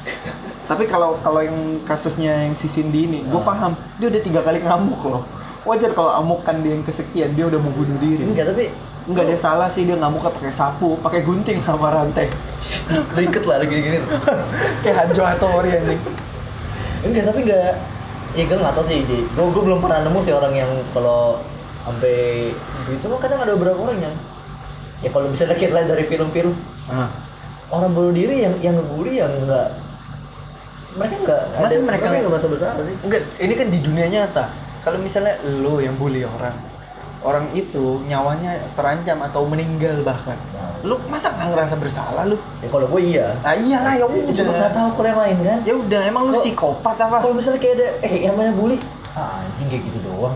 [0.70, 3.48] Tapi kalau kalau yang kasusnya yang si Cindy ini, gue Ah.
[3.48, 3.72] paham.
[4.00, 5.24] Dia udah tiga kali ngamuk loh.
[5.64, 8.20] Wajar kalau amukan dia yang kesekian, dia udah mau bunuh diri.
[8.28, 8.68] Enggak, tapi
[9.04, 12.32] Enggak dia salah sih dia ngamuknya pakai sapu, pakai gunting sama rantai.
[13.20, 14.00] deket lah gini-gini.
[14.84, 16.00] Kayak Hanjo Hattori anjing.
[17.04, 17.74] Enggak, tapi enggak.
[18.34, 19.18] Ya gue nggak tahu sih, di.
[19.30, 21.38] Gue gue belum pernah nemu sih orang yang kalau
[21.84, 22.50] sampai
[22.88, 23.06] gitu.
[23.06, 24.16] Cuma kadang ada beberapa orang yang
[25.00, 27.12] ya kalau kita lihat dari film-film Ah.
[27.70, 29.76] orang bunuh diri yang yang ngebully yang enggak
[30.94, 32.96] mereka enggak Masa ada- mereka- enggak merasa bersalah sih.
[33.02, 34.46] Enggak, ini kan di dunia nyata.
[34.80, 36.56] Kalau misalnya lo yang bully orang,
[37.24, 40.36] orang itu nyawanya terancam atau meninggal bahkan.
[40.52, 42.36] Nah, Lu masa nggak ngerasa bersalah lu?
[42.60, 43.40] ya kalau gue iya.
[43.40, 44.34] Nah iyalah ya udah.
[44.36, 45.58] Cuma nggak tahu kalau yang lain kan.
[45.64, 47.16] Ya udah, emang lu Kok- psikopat apa?
[47.18, 48.78] Kalau misalnya kayak ada eh yang mana bully,
[49.14, 50.36] ah, anjing kayak gitu doang.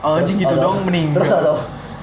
[0.00, 1.24] Oh, anjing gitu dong meninggal.
[1.24, 1.56] Terus atau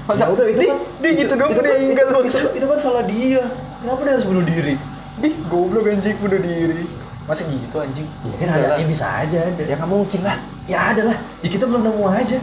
[0.08, 2.50] Masa Ya udah itu Di- kan di gitu dong itu, kan- meninggal, itu, itu, maksud.
[2.56, 3.44] itu kan salah dia.
[3.78, 4.76] Kenapa dia harus bunuh diri?
[5.20, 6.84] Ih, goblok anjing bunuh diri.
[7.28, 8.08] Masa gitu anjing?
[8.24, 9.62] Ya kan ada, ya bisa aja ada.
[9.62, 10.38] Ya nggak mungkin lah.
[10.64, 11.18] Ya ada lah.
[11.44, 12.40] Ya kita belum nemu aja.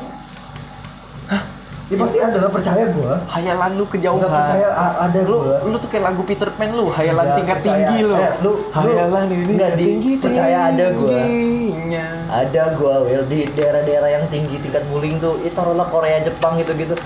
[1.85, 3.21] Ya pasti ada lah percaya gua.
[3.29, 4.25] Hayalan lu kejauhan.
[4.25, 4.69] Nggak percaya
[5.05, 5.57] ada lu, gua.
[5.69, 7.77] lu tuh kayak lagu Peter Pan lu, hayalan Nggak tingkat percaya.
[7.77, 8.15] tinggi lu.
[8.17, 11.13] Eh, lu- hayalan lu ini di- tinggi percaya ada gua.
[11.13, 12.07] tingginya.
[12.33, 16.97] Ada gua Will di daerah-daerah yang tinggi tingkat bullying tuh, itu taruhlah Korea, Jepang gitu-gitu.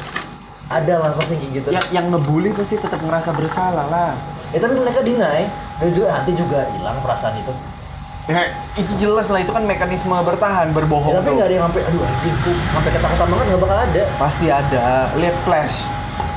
[0.70, 1.68] Ada lah pasti kayak gitu.
[1.74, 4.12] Yang yang ngebully pasti tetap ngerasa bersalah lah.
[4.54, 5.48] Ya tapi mereka deny
[5.80, 7.52] dan juga nanti juga hilang perasaan itu.
[8.28, 8.44] Ya,
[8.76, 12.04] itu jelas lah itu kan mekanisme bertahan berbohong Ya, tapi nggak ada yang sampai aduh
[12.04, 12.34] anjing
[12.76, 14.02] sampai ketakutan banget nggak bakal ada.
[14.20, 14.84] Pasti ada.
[15.16, 15.76] Lihat Flash.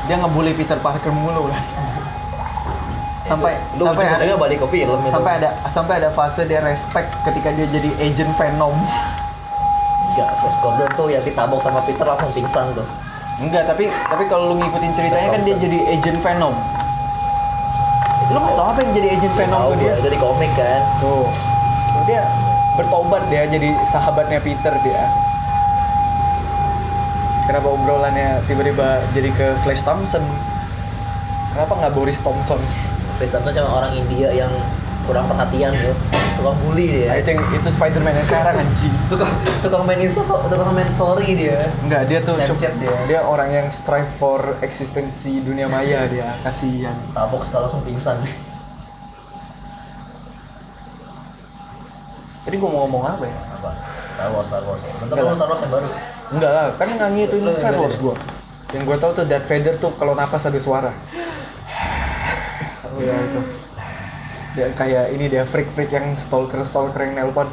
[0.08, 1.64] Dia ngebully Peter Parker mulu kan.
[3.28, 5.12] Sampai lu sampai ada, balik ke film itu.
[5.12, 8.76] sampai ada sampai ada fase dia respect ketika dia jadi agent Venom.
[10.12, 12.88] Enggak, Flash Gordon tuh yang ditabok sama Peter langsung pingsan tuh.
[13.36, 16.56] Enggak, tapi tapi kalau lu ngikutin ceritanya kan dia jadi agent Venom.
[18.32, 19.94] Lu nggak tahu apa yang jadi agent Venom tuh dia?
[20.00, 21.28] itu di komik kan Tuh.
[22.10, 22.24] Dia
[22.80, 25.04] bertobat dia jadi sahabatnya Peter dia.
[27.46, 30.24] Kenapa obrolannya tiba-tiba jadi ke Flash Thompson?
[31.52, 32.62] Kenapa nggak Boris Thompson?
[33.20, 34.50] Chris Thompson cuma orang India yang
[35.06, 35.94] kurang perhatian ya
[36.38, 38.94] tukang bully I dia think itu Spider-Man yang sekarang anjing.
[39.10, 39.30] tukang
[39.62, 42.96] tukang main insta tukang main story dia Enggak, dia tuh Snapchat dia.
[43.06, 46.38] dia orang yang strive for eksistensi dunia maya dia.
[46.42, 46.98] Kasihan.
[47.14, 48.18] tabok sekali langsung pingsan
[52.42, 53.38] Tadi gua mau ngomong apa ya?
[53.38, 53.70] apa
[54.18, 55.34] Star Wars Star Wars bentar lu.
[55.38, 55.88] Star Wars yang baru
[56.32, 58.16] Enggak lah, kan nggak ngituin Star Wars gua.
[58.72, 60.92] Yang gua tahu tuh Darth Vader tuh kalau napas ada suara.
[62.88, 63.40] Oh ya itu.
[64.52, 67.48] Dia kayak ini dia freak-freak yang stalker-stalker yang nelpon.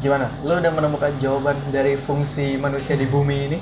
[0.00, 0.32] Gimana?
[0.44, 3.58] Lu udah menemukan jawaban dari fungsi manusia di bumi ini?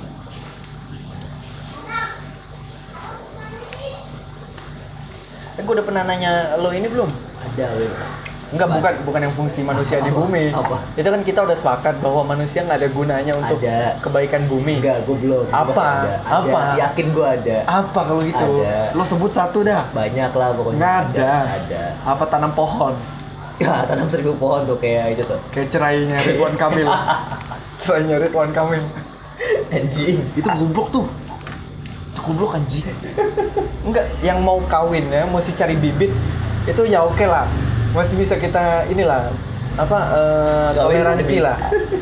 [5.69, 7.13] Gua udah pernah nanya lo ini belum?
[7.39, 7.93] ada Wil
[8.49, 10.49] Enggak, bukan bukan yang fungsi manusia di bumi.
[10.49, 10.81] Apa?
[10.97, 14.01] Itu kan kita udah sepakat bahwa manusia nggak ada gunanya untuk Ada.
[14.01, 14.81] kebaikan bumi.
[14.81, 15.69] enggak gue belum Apa?
[15.69, 15.85] Ada.
[15.93, 16.15] Ada.
[16.25, 16.61] Apa?
[16.81, 18.65] yakin gue ada Apa kalau gitu?
[18.65, 18.97] Ada.
[18.97, 19.85] Lo sebut satu dah.
[19.93, 21.33] banyak lah pokoknya Nggak ada.
[21.61, 22.97] ada Apa tanam pohon?
[23.61, 26.89] ya tanam seribu pohon tuh kayak itu tuh Kayak cerainya Ridwan Kamil.
[27.85, 28.81] cerainya Ridwan Kamil.
[29.69, 31.05] anjing Itu goblok tuh.
[32.17, 32.89] Itu goblok anjing.
[33.89, 36.13] Enggak, yang mau kawin ya, mesti cari bibit.
[36.69, 37.49] Itu ya oke lah.
[37.97, 39.33] Masih bisa kita inilah
[39.79, 39.99] apa
[40.75, 41.57] Kawin toleransi lah.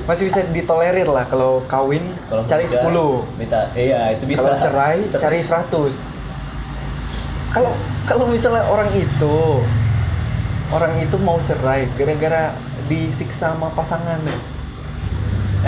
[0.09, 3.37] Masih bisa ditolerir lah kalau kawin kalau cari enggak, 10.
[3.37, 6.01] minta iya itu bisa Kalau cerai cari 100.
[7.53, 7.73] Kalau
[8.09, 9.61] kalau misalnya orang itu
[10.73, 12.57] orang itu mau cerai gara-gara
[12.89, 14.35] disiksa sama pasangannya.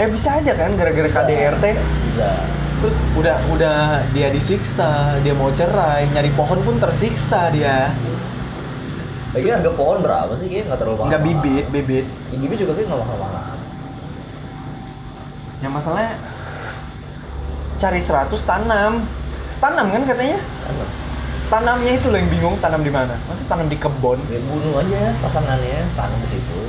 [0.01, 1.13] Eh bisa aja kan gara-gara.
[1.13, 2.31] KDRT bisa
[2.79, 3.79] terus udah udah
[4.15, 7.91] dia disiksa, dia mau cerai, nyari pohon pun tersiksa dia.
[9.29, 12.07] lagi harga pohon berapa sih kayaknya nggak terlalu mahal Enggak bibit, bibit.
[12.33, 13.59] ya, bibit juga kayaknya nggak mahal mahal
[15.61, 16.13] Yang masalahnya
[17.77, 18.93] cari 100 tanam.
[19.59, 20.39] Tanam kan katanya?
[21.53, 23.21] Tanamnya itu loh yang bingung tanam di mana.
[23.29, 26.61] Masa tanam di kebun, ya bunuh aja pasangannya tanam di situ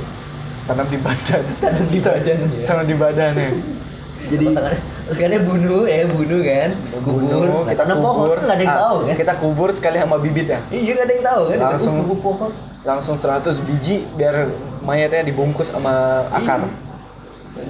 [0.68, 1.44] tanam di badan.
[1.58, 2.66] Tanam di badan, ya.
[2.68, 3.50] Tanam di badannya.
[4.30, 8.70] jadi pasangannya pasangannya bunuh ya bunuh kan kubur Bunuh, kita tanam pohon nggak ada yang
[8.70, 10.58] Ah, tahu kan Kita kubur sekali sama bibitnya.
[10.68, 11.94] iya nggak ada yang tahu kan Langsung.
[12.00, 14.48] Kubur pohon Langsung 100 biji biar
[14.80, 15.92] mayatnya dibungkus sama
[16.30, 16.62] akar.
[16.62, 16.88] Iya.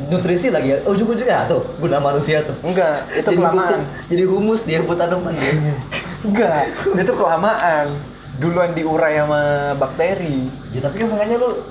[0.07, 3.81] nutrisi lagi ya ujung-ujungnya tuh guna manusia tuh Enggak, itu jadi kelamaan.
[4.07, 5.72] jadi humus dia buat tanaman dia
[6.20, 7.87] Enggak, itu kelamaan.
[8.37, 9.40] Duluan diurai sama
[9.74, 10.53] bakteri.
[10.68, 11.64] ya tapi kan sengaja lu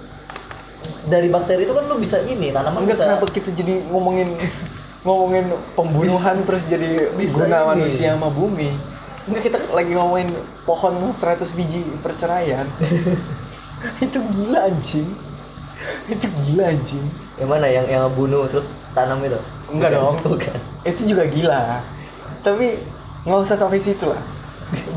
[1.05, 4.35] dari bakteri itu kan lu bisa ini tanaman Enggak bisa kenapa kita jadi ngomongin
[5.03, 7.67] ngomongin pembunuhan terus jadi bisa guna ini.
[7.71, 8.75] manusia sama bumi.
[9.29, 10.29] Enggak kita lagi ngomongin
[10.67, 12.67] pohon 100 biji perceraian.
[14.05, 15.07] itu gila anjing.
[16.11, 17.05] Itu gila anjing.
[17.39, 19.39] yang mana yang yang bunuh terus tanam itu
[19.71, 20.15] Enggak Bukan, dong.
[20.35, 21.63] bukan Itu juga gila.
[22.43, 22.83] Tapi
[23.23, 24.19] nggak usah sampai situ lah.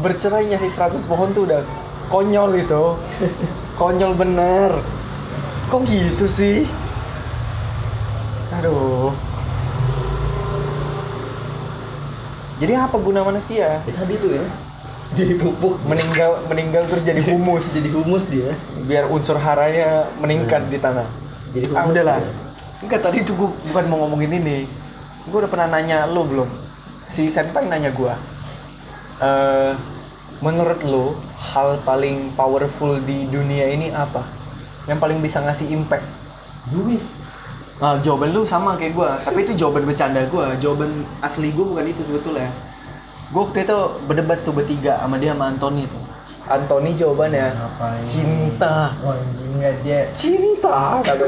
[0.03, 1.62] Bercerai nyari 100 pohon tuh udah
[2.11, 2.85] konyol itu.
[3.79, 4.83] Konyol bener.
[5.71, 6.67] Kok gitu sih?
[8.59, 9.15] Aduh.
[12.62, 13.83] Jadi apa guna manusia?
[13.83, 14.44] ya, tadi tuh ya
[15.18, 17.77] jadi pupuk Meninggal meninggal terus jadi humus.
[17.77, 18.55] jadi humus dia
[18.87, 21.05] biar unsur haranya meningkat di tanah.
[21.51, 22.18] jadi humus Ah udahlah.
[22.22, 22.33] dia.
[22.87, 24.70] Enggak tadi gue bukan mau ngomongin ini.
[25.27, 26.48] Gue udah pernah nanya lo belum?
[27.11, 28.14] Si Senpai nanya gue.
[29.22, 29.72] Eh,
[30.40, 34.25] menurut lo hal paling powerful di dunia ini apa?
[34.87, 36.22] Yang paling bisa ngasih impact?
[36.70, 37.03] duit
[37.83, 40.45] Nah, jawaban lu sama kayak gue, tapi itu jawaban bercanda gue.
[40.62, 42.47] Jawaban asli gue bukan itu sebetulnya.
[43.35, 45.99] Gue waktu itu berdebat tuh bertiga sama dia sama Anthony tuh.
[46.47, 48.07] Anthony jawabannya Ngapain?
[48.07, 48.95] cinta.
[49.03, 51.27] Oh, anjing nggak dia Cinta kata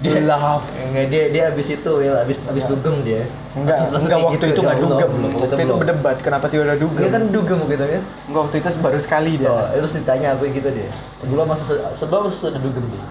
[0.00, 0.12] dia.
[0.12, 0.64] dia Love.
[0.82, 4.36] enggak dia dia habis itu ya habis habis dugem dia Enggak, Langsung- langsung enggak waktu
[4.36, 5.10] gitu, itu enggak dugem.
[5.10, 5.78] belum, Waktu itu belum.
[5.82, 6.98] berdebat, kenapa tiba-tiba dugem?
[6.98, 9.48] dia kan dugem gitu kan Enggak, waktu itu baru sekali dia.
[9.48, 13.04] oh, terus ditanya apa gitu dia sebelum masa sebelum sudah dugem dia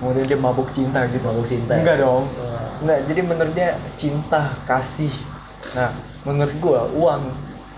[0.00, 1.20] Kemudian dia mabuk cinta gitu.
[1.22, 1.76] Mabuk cinta.
[1.76, 2.24] Enggak dong.
[2.24, 2.80] Oh.
[2.80, 5.12] Enggak, jadi menurut dia cinta, kasih.
[5.70, 7.22] Nah, menurut gua uang.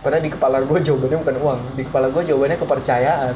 [0.01, 1.61] Padahal di kepala gua jawabannya bukan uang.
[1.75, 3.35] Di kepala gua jawabannya kepercayaan.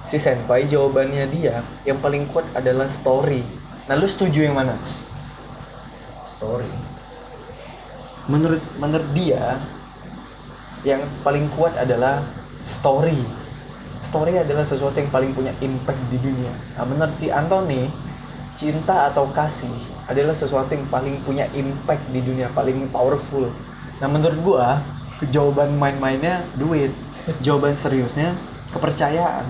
[0.00, 3.42] Si senpai jawabannya dia yang paling kuat adalah story.
[3.90, 4.78] Nah, lu setuju yang mana?
[6.40, 6.72] story
[8.32, 9.60] menurut menurut dia
[10.88, 12.24] yang paling kuat adalah
[12.64, 13.20] story
[14.00, 16.48] story adalah sesuatu yang paling punya impact di dunia
[16.80, 17.92] nah menurut si Anthony
[18.56, 19.72] cinta atau kasih
[20.10, 23.46] adalah sesuatu yang paling punya impact di dunia, paling powerful.
[24.02, 24.82] Nah menurut gua
[25.30, 26.90] jawaban main-mainnya duit,
[27.38, 28.34] jawaban seriusnya
[28.74, 29.46] kepercayaan.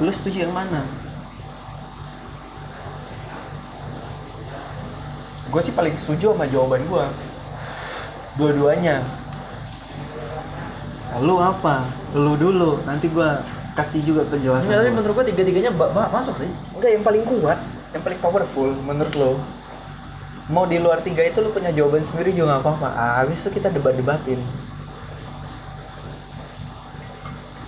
[0.00, 0.80] Lu setuju yang mana?
[5.48, 7.08] Gue sih paling setuju sama jawaban gua.
[8.36, 9.00] Dua-duanya.
[11.24, 11.88] Lu apa?
[12.12, 13.40] Lu dulu, nanti gua
[13.72, 14.70] kasih juga penjelasan.
[14.70, 16.50] Tapi menurut gua tiga-tiganya ba- ba- masuk sih.
[16.76, 17.58] Enggak, yang paling kuat,
[17.96, 19.32] yang paling powerful menurut lo.
[20.52, 22.88] Mau di luar tiga itu lo punya jawaban sendiri juga nggak apa-apa.
[22.92, 24.40] Ah, habis itu kita debat-debatin.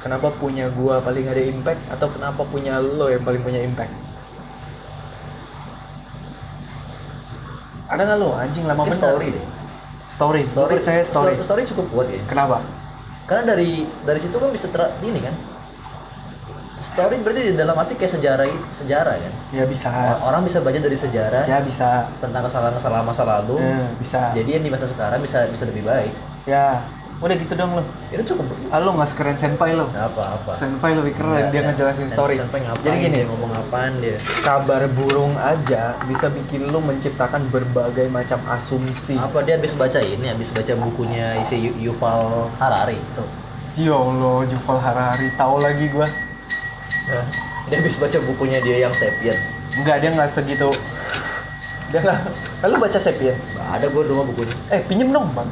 [0.00, 3.92] Kenapa punya gua paling ada impact atau kenapa punya lo yang paling punya impact?
[7.90, 8.94] Ada nggak lo anjing lama bener?
[8.96, 9.44] story deh.
[10.10, 10.42] Story.
[10.46, 11.34] Story, percaya story.
[11.42, 12.22] story cukup kuat ya.
[12.26, 12.62] Kenapa?
[13.26, 15.34] Karena dari dari situ kan bisa ter ini kan.
[16.80, 19.32] Story berarti di dalam arti kayak sejarah sejarah kan.
[19.54, 19.90] Ya bisa.
[20.22, 22.08] Orang bisa baca dari sejarah Ya bisa.
[22.18, 23.58] tentang kesalahan-kesalahan masa lalu.
[23.60, 24.32] Eh, bisa.
[24.34, 26.10] Jadi yang di masa sekarang bisa bisa lebih baik.
[26.48, 26.82] Ya.
[27.20, 27.84] Udah gitu dong lo.
[28.08, 28.48] Itu cukup.
[28.68, 29.84] Ah, lo nggak sekeren senpai lo.
[29.86, 30.56] Nggak apa-apa.
[30.56, 32.36] Senpai lebih keren Nggak, dia sen- ngejelasin story.
[32.36, 34.16] Senpai ngapain Jadi gini, dia ngomong apaan dia.
[34.40, 39.14] kabar burung aja bisa bikin lu menciptakan berbagai macam asumsi.
[39.14, 43.28] Apa dia habis baca ini, habis baca bukunya isi Yu- Yuval Harari tuh.
[43.76, 46.08] Ya Allah, Yuval Harari, tahu lagi gua.
[47.06, 47.24] Nah,
[47.66, 49.36] dia habis baca bukunya dia yang Sapien.
[49.76, 50.72] Enggak, dia nggak segitu.
[51.88, 52.18] Dia nggak.
[52.62, 53.36] Lalu baca Sapien.
[53.50, 54.54] Nggak ada gue rumah bukunya.
[54.68, 55.46] Eh, pinjem dong, Bang.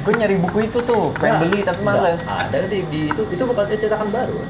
[0.00, 2.24] Gue nyari buku itu tuh, pengen beli tapi males.
[2.24, 4.40] Ada di, di itu itu bukan cetakan baru.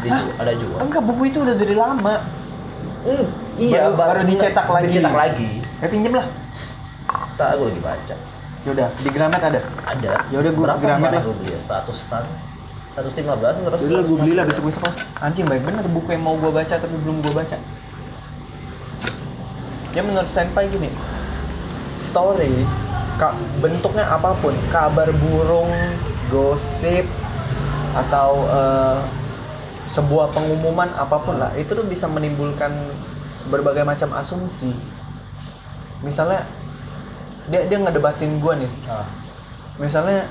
[0.00, 0.24] Di, Hah?
[0.40, 0.78] ada jual.
[0.80, 2.14] Enggak, buku itu udah dari lama.
[3.04, 3.24] Hmm,
[3.60, 4.88] iya, Baru- baru dicetak lagi.
[4.88, 5.48] Dicetak lagi.
[5.60, 6.26] Ya pinjem lah.
[7.36, 8.16] Tak gue lagi baca.
[8.64, 9.60] Yaudah, di Gramet ada.
[9.84, 10.12] Ada.
[10.32, 11.20] Ya udah, gua Berapa Gramet lah.
[11.20, 11.60] gue beli ya?
[11.60, 12.24] 100 tan.
[12.94, 13.80] 115 terus.
[13.84, 14.94] Jadi lah gue belilah besok besok lah.
[15.20, 17.56] Anjing baik bener buku yang mau gue baca tapi belum gue baca.
[19.92, 20.90] Ya menurut senpai gini,
[22.02, 22.66] story
[23.20, 25.70] ka- bentuknya apa pun, kabar burung,
[26.28, 27.06] gosip
[27.94, 28.98] atau eh,
[29.86, 32.72] sebuah pengumuman apa pun lah, itu tuh bisa menimbulkan
[33.52, 34.72] berbagai macam asumsi.
[36.00, 36.48] Misalnya
[37.52, 39.04] dia dia ngedebatin gue nih, Ah,
[39.76, 40.24] misalnya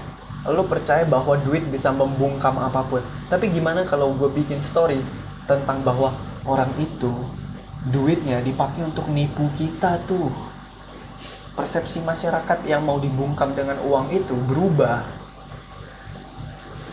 [0.50, 3.00] lu percaya bahwa duit bisa membungkam apa pun.
[3.30, 5.00] Tapi gimana kalau gue bikin story
[5.48, 6.12] tentang bahwa
[6.44, 7.14] orang itu
[7.88, 10.32] duitnya dipakai untuk nipu kita tuh
[11.54, 15.06] persepsi masyarakat yang mau dibungkam dengan uang itu berubah.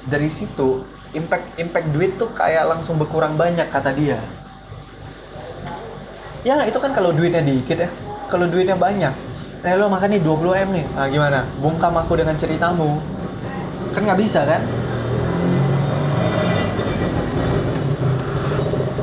[0.04, 0.84] Dari situ
[1.16, 4.20] impact impact duit tuh kayak langsung berkurang banyak kata dia.
[6.44, 7.90] Ya itu kan kalau duitnya dikit ya.
[8.28, 10.86] Kalau duitnya banyak eh lo makan nih 20 m nih.
[10.96, 11.44] Ah, gimana?
[11.60, 12.96] Bungkam aku dengan ceritamu.
[13.92, 14.62] Kan nggak bisa kan?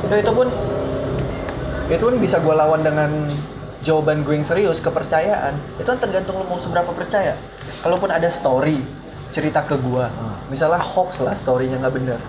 [0.08, 0.48] Ya, itu pun
[1.88, 3.28] itu pun bisa gue lawan dengan
[3.84, 7.38] jawaban gue yang serius kepercayaan itu kan tergantung lo mau seberapa percaya.
[7.82, 8.82] Kalaupun ada story
[9.28, 10.04] cerita ke gue
[10.48, 12.20] misalnya hoax lah storynya nggak bener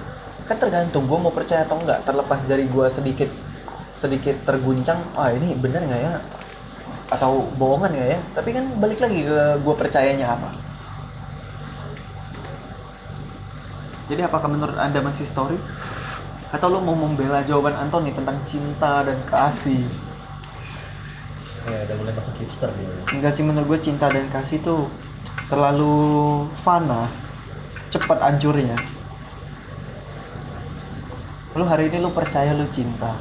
[0.50, 3.30] kan tergantung gue mau percaya atau enggak terlepas dari gue sedikit
[3.94, 6.14] sedikit terguncang ah ini bener nggak ya?
[7.14, 8.20] Atau bohongan ya ya?
[8.34, 10.50] Tapi kan balik lagi ke gue percayanya apa.
[14.10, 15.58] Jadi apakah menurut anda masih story?
[16.50, 19.86] Atau lo mau membela jawaban Anthony tentang cinta dan kasih
[21.66, 22.88] ya udah mulai masuk hipster dia.
[23.12, 24.88] enggak sih menurut gue cinta dan kasih tuh
[25.48, 25.98] terlalu
[26.62, 27.10] fana
[27.90, 28.78] cepat hancurnya
[31.52, 33.18] lu hari ini lu percaya lu cinta?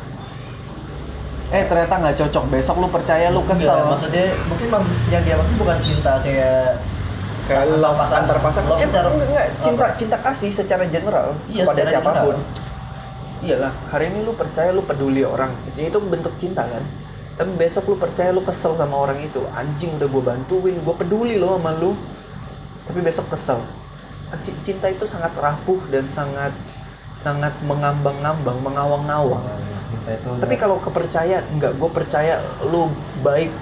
[1.49, 2.45] Eh ternyata nggak cocok.
[2.53, 3.73] Besok lu percaya lu kesel.
[3.73, 4.69] Enggak, maksudnya mungkin
[5.09, 6.77] yang dia maksud bukan cinta kayak
[7.49, 8.29] kayak love pasangan.
[8.29, 8.69] antar pasangan.
[8.69, 9.97] Love Eh, secara enggak, enggak, cinta apa?
[9.97, 12.37] cinta kasih secara general Iya, kepada secara siapa pun.
[12.37, 12.41] General.
[13.39, 15.51] iyalah hari ini lu percaya lu peduli orang.
[15.73, 16.85] Itu bentuk cinta kan
[17.39, 19.39] tapi besok lu percaya lu kesel sama orang itu.
[19.55, 21.95] Anjing udah gue bantuin gue peduli lo sama lu.
[22.91, 23.63] Tapi besok kesel.
[24.67, 26.51] Cinta itu sangat rapuh dan sangat
[27.15, 28.59] sangat mengambang-ngambang
[30.09, 31.73] itu tapi kalau kepercayaan enggak.
[31.79, 33.55] Gue percaya lu baik.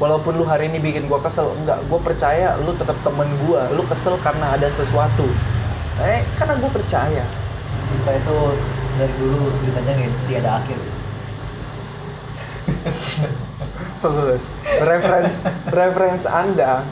[0.00, 1.78] Walaupun lu hari ini bikin gue kesel enggak.
[1.86, 5.24] Gue percaya lu tetap temen gue lu kesel karena ada sesuatu.
[6.00, 7.24] Eh karena gue percaya.
[7.86, 8.36] Cinta itu
[8.98, 10.78] dari dulu ceritanya nggak tiada akhir.
[14.02, 14.42] Bagus.
[14.82, 15.36] Reference
[15.70, 16.82] reference Anda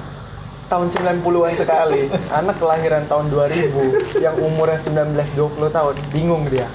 [0.71, 2.07] tahun 90-an sekali.
[2.31, 6.71] Anak kelahiran tahun 2000 yang umurnya 19 20 tahun, bingung dia.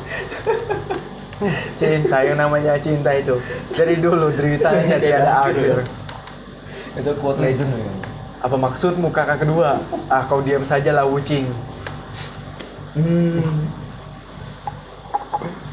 [1.39, 3.39] Hmm, Cinta yang namanya cinta itu.
[3.71, 5.83] Dari dulu deritanya tiada akhir.
[6.95, 7.91] Itu quote legend ya.
[8.43, 9.79] Apa maksudmu kakak kedua?
[10.11, 11.47] Ah kau diam saja lah Wucing.
[12.95, 13.67] Hmm.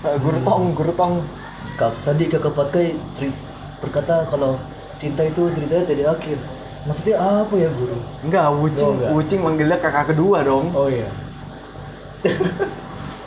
[0.02, 1.22] Ah, guru tong, guru tong.
[1.82, 3.34] Kak, tadi kakak pakai cerita
[3.82, 4.54] berkata kalau
[4.94, 6.38] cinta itu tidak dari akhir.
[6.86, 7.98] Maksudnya apa ya guru?
[8.22, 9.10] Enggak, Wucing, Oh, enggak.
[9.10, 10.70] Wucing manggilnya kakak kedua dong.
[10.70, 11.10] Oh iya.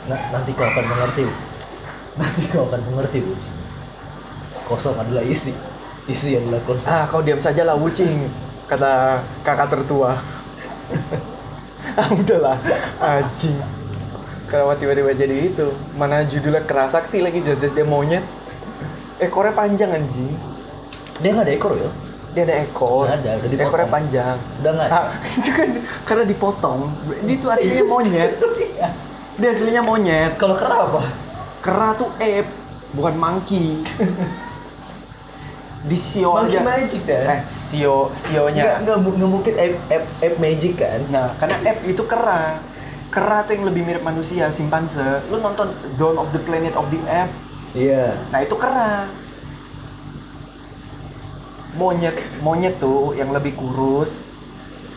[0.08, 1.28] nah, nanti kau akan mengerti.
[2.16, 3.50] Nanti kau akan mengerti, Uci.
[4.64, 5.52] Kosong adalah isi.
[6.08, 6.88] Isi adalah kosong.
[6.88, 8.24] Ah, kau diam saja lah Wucing,
[8.72, 10.16] kata kakak tertua.
[12.00, 12.56] ah, udahlah,
[13.04, 13.60] anjing.
[14.48, 15.76] Kenapa tiba-tiba jadi itu?
[15.92, 18.24] Mana judulnya kerasakti lagi jelas dia monyet.
[19.16, 20.32] Ekornya panjang anjing.
[21.24, 21.90] Dia nggak ada ekor ya?
[22.36, 23.04] Dia ada ekor.
[23.08, 23.68] Nggak ada, udah dipotong.
[23.72, 24.36] Ekornya panjang.
[24.60, 24.96] Udah nggak ada.
[24.96, 25.06] Ah,
[25.40, 25.68] itu kan
[26.04, 26.80] karena dipotong.
[27.24, 28.30] Dia itu aslinya monyet.
[29.40, 30.32] Dia aslinya monyet.
[30.36, 31.02] Kalau kera apa?
[31.64, 32.50] Kera tuh ape,
[32.92, 33.80] bukan monkey.
[35.86, 36.66] Di sio Monkey aja.
[36.66, 37.22] magic dah.
[37.30, 38.82] Eh, sio sionya.
[38.82, 40.98] nggak, nggak mungkin ape, ape, ape magic kan?
[41.14, 42.58] Nah, karena ape itu kera.
[43.06, 45.22] Kera tuh yang lebih mirip manusia, simpanse.
[45.30, 47.45] Lu nonton Dawn of the Planet of the Ape.
[47.76, 48.04] Iya.
[48.32, 49.06] Nah, itu kera.
[51.76, 54.24] Monyet, monyet tuh yang lebih kurus.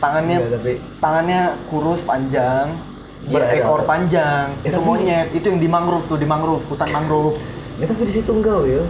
[0.00, 2.72] Tangannya Nggak, tapi tangannya kurus panjang,
[3.20, 3.86] Iya, berekor ada.
[3.86, 4.44] panjang.
[4.64, 7.36] Ya, itu tapi- monyet, itu yang di mangrove tuh, di mangrove, hutan mangrove.
[7.76, 8.80] ya, tapi di situ enggak ya.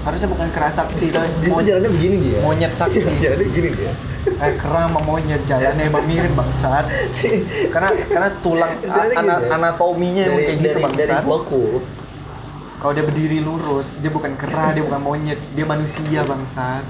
[0.00, 1.18] Harusnya bukan kera sakti, situ
[1.50, 2.38] monyet, jalannya begini dia.
[2.40, 3.02] monyet sakti.
[3.02, 3.92] Jalannya begini dia.
[4.30, 6.84] Eh, kera sama monyet jalannya emang mirip bangsat.
[7.74, 9.50] Karena karena tulang ya?
[9.50, 11.22] anatominya emang kayak gitu dari, dari bangsat.
[12.80, 16.80] Kalau dia berdiri lurus, dia bukan kera, dia bukan monyet, dia manusia bangsat.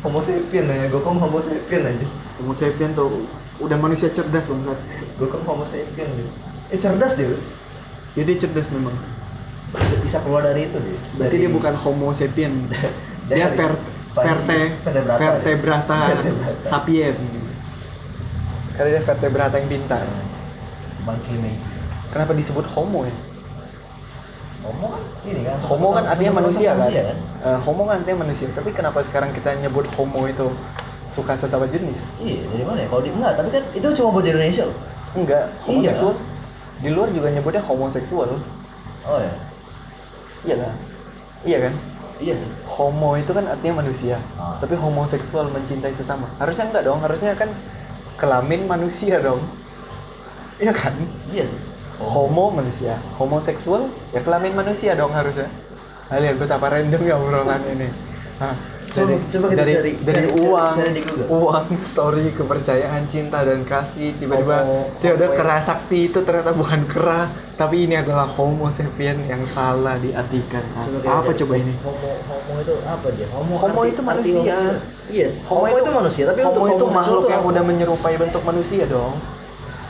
[0.00, 2.06] Homo sapien ya, gue kan homo sapien aja.
[2.38, 3.26] Homo sapien tuh
[3.58, 4.78] udah manusia cerdas bangsat.
[5.18, 6.30] Gue kan homo sapien dia.
[6.70, 7.34] Eh cerdas dia.
[8.14, 8.94] Jadi dia cerdas memang.
[9.70, 10.98] Bisa, bisa keluar dari itu dia.
[11.18, 12.66] Berarti Dari- dia bukan Homo sapien.
[13.30, 13.78] dia ver,
[14.18, 15.98] verte, vertebrata Vertebrata.
[16.70, 17.14] sapien.
[18.74, 20.06] Karena dia vertebrata yang pintar.
[21.06, 21.62] Magic.
[22.10, 23.14] Kenapa disebut Homo ya?
[24.70, 25.56] Homo kan ini kan.
[25.58, 26.86] Homo kan artinya manusia kan?
[26.86, 27.16] kan?
[27.42, 28.46] Eh, homo kan artinya manusia.
[28.54, 30.46] Tapi kenapa sekarang kita nyebut Homo itu
[31.10, 31.98] suka sesama jenis?
[32.22, 32.86] Iya, dari mana ya?
[32.86, 34.76] Kalau di enggak, tapi kan itu cuma buat di Indonesia loh.
[35.18, 35.62] Enggak, Iya.
[35.66, 36.14] homoseksual.
[36.80, 38.30] Di luar juga nyebutnya homoseksual.
[39.02, 39.34] Oh ya.
[40.46, 40.72] Iya lah.
[41.42, 41.74] Iya kan?
[42.22, 42.50] Iya sih.
[42.70, 44.16] Homo itu kan artinya manusia.
[44.38, 44.54] Ah.
[44.62, 46.30] Tapi homoseksual mencintai sesama.
[46.38, 47.50] Harusnya enggak dong, harusnya kan
[48.14, 49.42] kelamin manusia dong.
[50.62, 50.94] Iya kan?
[51.32, 51.60] Iya sih.
[52.00, 55.52] Homo manusia, homoseksual ya kelamin manusia dong harusnya.
[56.08, 57.88] Nah, lihat betapa random ya obrolan ini.
[58.40, 58.56] Nah,
[58.90, 61.28] Coba- coba kita dari, cari- dari cari- cari- uang, cari Google.
[61.30, 66.50] uang, story, kepercayaan, cinta dan kasih, tiba-tiba Homo- dia ada homo- kera sakti itu ternyata
[66.50, 67.20] bukan kera,
[67.54, 70.66] tapi ini adalah homo sapien yang salah diartikan.
[70.74, 71.38] Kita apa cari.
[71.38, 71.74] coba ini?
[71.78, 73.26] Homo Homo itu apa dia?
[73.30, 74.58] Homo, Homo itu manusia.
[75.06, 75.28] Iya.
[75.46, 79.14] Homo, itu, manusia, tapi homo untuk itu makhluk yang udah menyerupai bentuk manusia dong.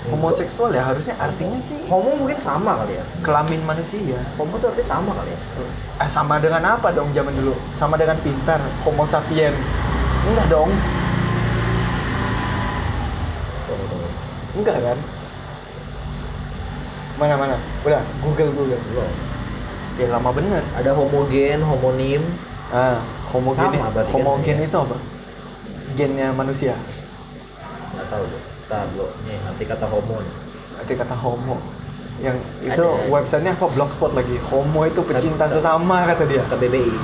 [0.00, 3.04] Homoseksual ya harusnya artinya sih Homo mungkin sama kali ya.
[3.20, 4.16] kelamin manusia.
[4.40, 5.40] Homo itu artinya sama kali ya.
[6.00, 7.52] Eh, sama dengan apa dong zaman dulu?
[7.76, 9.52] Sama dengan pintar, homo sapien.
[10.24, 10.72] Enggak dong,
[14.56, 14.98] enggak kan?
[17.20, 17.56] Mana mana?
[17.84, 18.80] Udah, Google Google.
[18.90, 19.12] Belum.
[20.00, 20.64] Ya lama bener.
[20.72, 22.22] Ada homogen, homonim.
[22.72, 23.68] Ah, homogen.
[23.76, 24.66] Sama homogen Iya.
[24.66, 24.96] itu apa?
[25.92, 26.74] Gennya manusia.
[27.92, 28.42] Nggak tahu tuh.
[28.70, 29.10] Belum.
[29.26, 30.34] Nih, nanti kata homo nih.
[30.78, 31.56] Nanti kata homo.
[32.20, 33.08] Yang itu Ada.
[33.10, 33.66] websitenya apa?
[33.66, 34.36] Blogspot lagi.
[34.46, 35.54] Homo itu pecinta Ada.
[35.58, 36.44] sesama kata dia.
[36.46, 36.94] KBBI.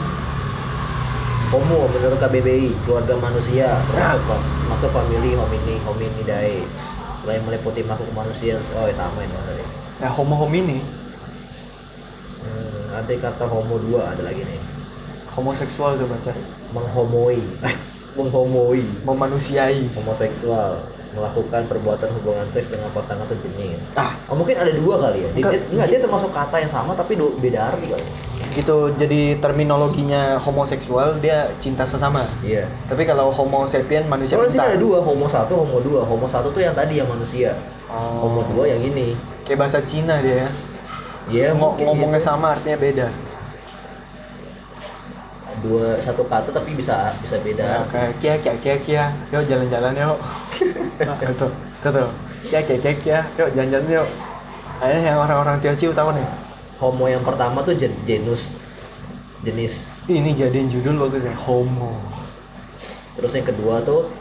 [1.47, 6.59] Homo menurut KBBI, keluarga manusia, termasuk, masuk family homini, hominidae.
[7.23, 9.65] Selain meliputi makhluk manusia, oh ya sama ini tadi.
[10.03, 10.83] Nah, homo homini,
[12.43, 14.61] Hmm, nanti kata homo 2 ada lagi nih.
[15.35, 16.31] homoseksual tuh baca.
[16.73, 17.43] Menghomoi.
[18.17, 18.83] Menghomoi.
[19.05, 19.91] Memanusiai.
[19.93, 20.81] Homoseksual
[21.17, 23.97] melakukan perbuatan hubungan seks dengan pasangan sejenis.
[23.97, 24.13] Ah.
[24.29, 25.29] Oh, mungkin ada dua kali ya.
[25.29, 25.53] Dia, Enggak.
[25.53, 28.07] dia- enggak, dia termasuk kata yang sama tapi beda arti kali.
[28.53, 32.25] Itu jadi terminologinya homoseksual, dia cinta sesama.
[32.41, 32.69] Iya.
[32.87, 34.73] Tapi kalau homo sapien manusia sini pintar.
[34.73, 36.05] ada dua, homo satu, homo dua.
[36.05, 37.57] Homo satu tuh yang tadi yang manusia.
[37.89, 38.29] Oh.
[38.29, 39.17] Homo dua yang ini.
[39.49, 40.49] Kayak bahasa Cina dia ya.
[41.27, 42.29] Iya, Ngo- mungkin ngomongnya gitu.
[42.31, 43.09] sama artinya beda.
[45.65, 47.65] Dua satu kata tapi bisa bisa beda.
[47.65, 50.19] Ya, kayak kia kia kia kia, yuk jalan-jalan yuk.
[51.07, 52.05] nah, itu, itu.
[52.51, 54.09] Kia kia kia kia, yuk jalan-jalan yuk.
[54.77, 56.29] Kayaknya yang orang-orang Teochew tahu nih.
[56.77, 58.53] Homo yang pertama tuh jen- genus
[59.41, 59.89] jenis.
[60.07, 61.97] Ini jadiin judul bagus ya, homo.
[63.17, 64.13] Terus yang kedua tuh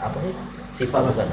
[0.00, 0.34] apa sih?
[0.74, 1.28] Sifat bukan?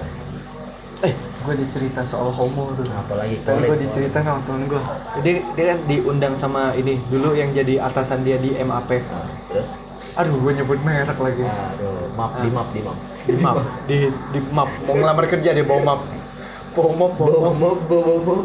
[1.08, 2.86] Eh, gue dicerita soal homo tuh.
[2.86, 4.82] Nah, apalagi Tadi gue diceritakan sama temen gue.
[5.22, 9.02] Jadi dia kan diundang sama ini dulu yang jadi atasan dia di MAP.
[9.02, 9.74] Nah, terus
[10.12, 11.40] Aduh, gue nyebut merek lagi.
[11.40, 12.52] aduh, map di Ah.
[12.52, 12.98] map di map.
[13.24, 13.98] Di map, di
[14.36, 14.68] di map.
[14.84, 16.02] Mau ngelamar kerja dia bawa map.
[16.76, 17.56] Bawa map, bawa map.
[17.56, 18.44] map, bawa map.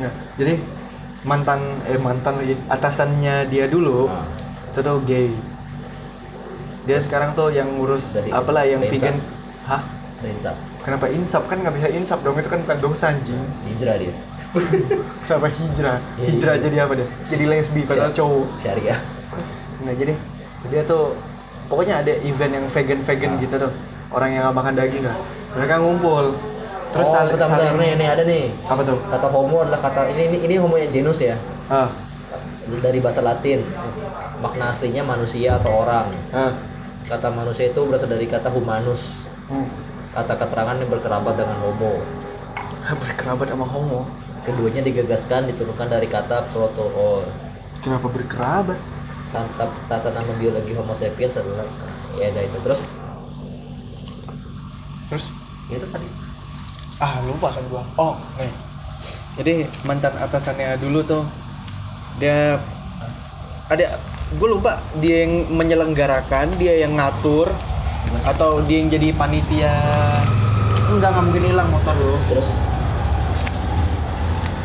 [0.00, 0.54] Ya, jadi
[1.22, 4.24] mantan eh mantan lagi atasannya dia dulu Nah,
[4.72, 5.28] itu tuh gay.
[6.88, 9.20] dia sekarang tuh yang ngurus Dari apalah yang vegan
[9.68, 9.84] hah
[10.24, 10.56] Rinsap.
[10.80, 14.14] Kenapa insaf kan nggak bisa insaf dong itu kan bukan dosa anjing Hijrah dia.
[15.24, 19.00] kenapa hijrah Iya, hijrah jadi apa deh jadi lesbi padahal Syar- cowok Syariah.
[19.80, 20.12] nah jadi
[20.66, 21.14] dia tuh
[21.66, 23.38] pokoknya ada event yang vegan vegan Ah.
[23.38, 23.72] gitu tuh
[24.10, 25.16] orang yang nggak makan daging lah
[25.50, 26.24] mereka ngumpul
[26.90, 27.62] terus oh, saling bentar, bentar.
[27.62, 28.44] saling nih, nih ada nih.
[28.64, 31.38] apa tuh Kata homo adalah kata ini ini, ini homo yang genus ya.
[31.68, 31.86] ah
[32.66, 33.62] Dari bahasa Latin.
[34.38, 36.10] Makna aslinya manusia atau orang.
[36.30, 36.50] ah
[37.02, 39.22] Kata manusia itu berasal dari kata humanus.
[39.46, 39.66] hmm.
[40.10, 42.02] Kata keterangan yang berkerabat dengan homo.
[43.04, 44.06] berkerabat sama homo?
[44.42, 47.22] Keduanya digagaskan diturunkan dari kata protoo.
[47.80, 48.78] kenapa berkerabat?
[49.30, 51.62] Tata, tata nama biologi Homo sapiens adalah
[52.18, 52.58] ya ada itu.
[52.66, 52.82] Terus?
[55.06, 55.24] Terus?
[55.70, 56.08] Itu tadi.
[56.98, 57.86] Ah lupa kan gua.
[57.94, 58.50] Oh nih
[59.38, 61.22] jadi mantan atasannya dulu tuh
[62.18, 62.58] dia
[63.70, 63.96] ada
[64.34, 67.50] gue lupa dia yang menyelenggarakan dia yang ngatur
[68.24, 69.74] atau dia yang jadi panitia.
[70.90, 72.48] Enggak nggak mungkin hilang motor lo terus?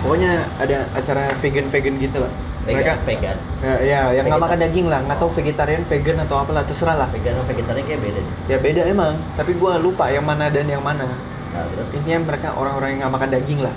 [0.01, 2.31] Pokoknya ada acara vegan vegan gitu lah.
[2.65, 3.38] Vegan mereka vegan.
[3.61, 4.99] Ya, ya yang nggak makan daging lah.
[5.05, 7.07] Nggak tahu vegetarian vegan atau apalah terserah lah.
[7.13, 8.19] Vegan sama vegetarian kayak beda.
[8.21, 8.33] Nih.
[8.49, 9.13] ya beda emang.
[9.38, 11.05] Tapi gua lupa yang mana dan yang mana.
[11.53, 11.89] Nah terus?
[11.93, 13.75] Intinya mereka orang-orang yang nggak makan daging lah.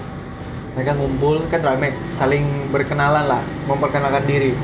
[0.76, 4.54] Mereka ngumpul kan rame saling berkenalan lah memperkenalkan diri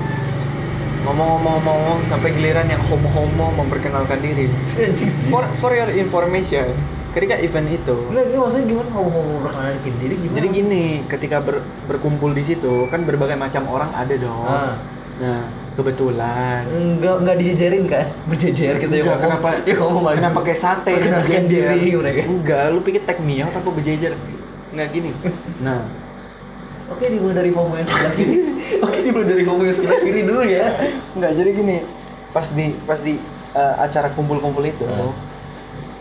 [1.04, 4.48] ngomong-ngomong sampai giliran yang homo-homo memperkenalkan diri
[5.26, 6.72] for for your information
[7.12, 8.88] ketika event itu Nggak, nggak, maksudnya gimana
[9.38, 10.34] berkenalan bikin diri gimana?
[10.34, 14.74] jadi gini ketika ber- berkumpul di situ kan berbagai macam orang ada dong Ah.
[15.14, 15.40] nah
[15.74, 18.06] kebetulan Enggak, enggak dijejerin kan?
[18.24, 20.16] Berjejer gitu ya Enggak, kenapa Ya ngomong maju.
[20.16, 21.66] kenapa kayak sate berjejer?
[21.74, 22.20] diri mereka.
[22.24, 24.12] enggak lu pikir tag mio apa berjejer
[24.70, 25.10] nggak gini
[25.66, 25.86] nah
[26.92, 28.36] Oke, dimulai dari homo yang sebelah kiri.
[28.84, 30.66] Oke, dimulai dari homo yang sebelah kiri dulu ya.
[31.16, 31.76] Enggak, jadi gini,
[32.36, 33.14] pas di pas di
[33.56, 34.84] uh, acara kumpul-kumpul itu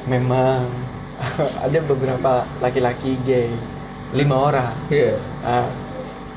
[0.03, 0.67] memang
[1.65, 3.47] ada beberapa laki-laki gay,
[4.11, 4.75] lima orang.
[4.91, 5.15] Iya.
[5.39, 5.71] Ah,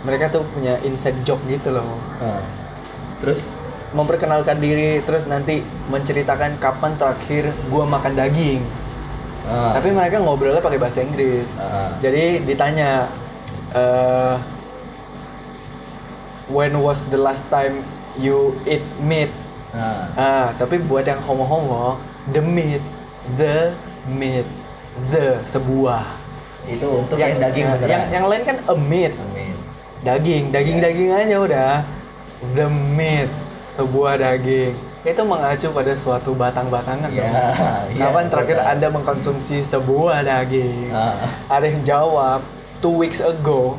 [0.06, 1.98] mereka tuh punya inside joke gitu loh.
[2.22, 2.42] Nah.
[3.18, 3.50] Terus
[3.94, 8.60] Memperkenalkan diri terus nanti menceritakan kapan terakhir gua makan daging.
[9.46, 9.78] ah.
[9.78, 11.46] Tapi mereka ngobrolnya pakai bahasa Inggris.
[11.56, 11.94] Ah.
[12.02, 13.06] Jadi ditanya
[13.74, 14.34] eh
[16.46, 17.82] when was the last time
[18.14, 19.30] you eat meat?
[19.74, 20.08] Nah.
[20.16, 22.00] Ah, tapi buat yang homo-homo,
[22.32, 22.80] the meat,
[23.36, 23.74] the
[24.08, 24.46] meat,
[25.12, 26.04] the sebuah.
[26.66, 27.90] itu untuk yang, daging yang, beneran.
[27.94, 29.54] yang, yang lain kan a meat, Amin.
[30.02, 31.72] daging, daging daging aja udah.
[32.58, 33.30] The meat,
[33.70, 34.74] sebuah daging.
[35.06, 37.94] Itu mengacu pada suatu batang-batangan Iya, dong.
[37.94, 38.70] Kapan terakhir betul.
[38.74, 40.90] Anda mengkonsumsi sebuah daging?
[40.90, 41.30] Ah.
[41.46, 42.42] Ada yang jawab
[42.78, 43.76] two weeks ago.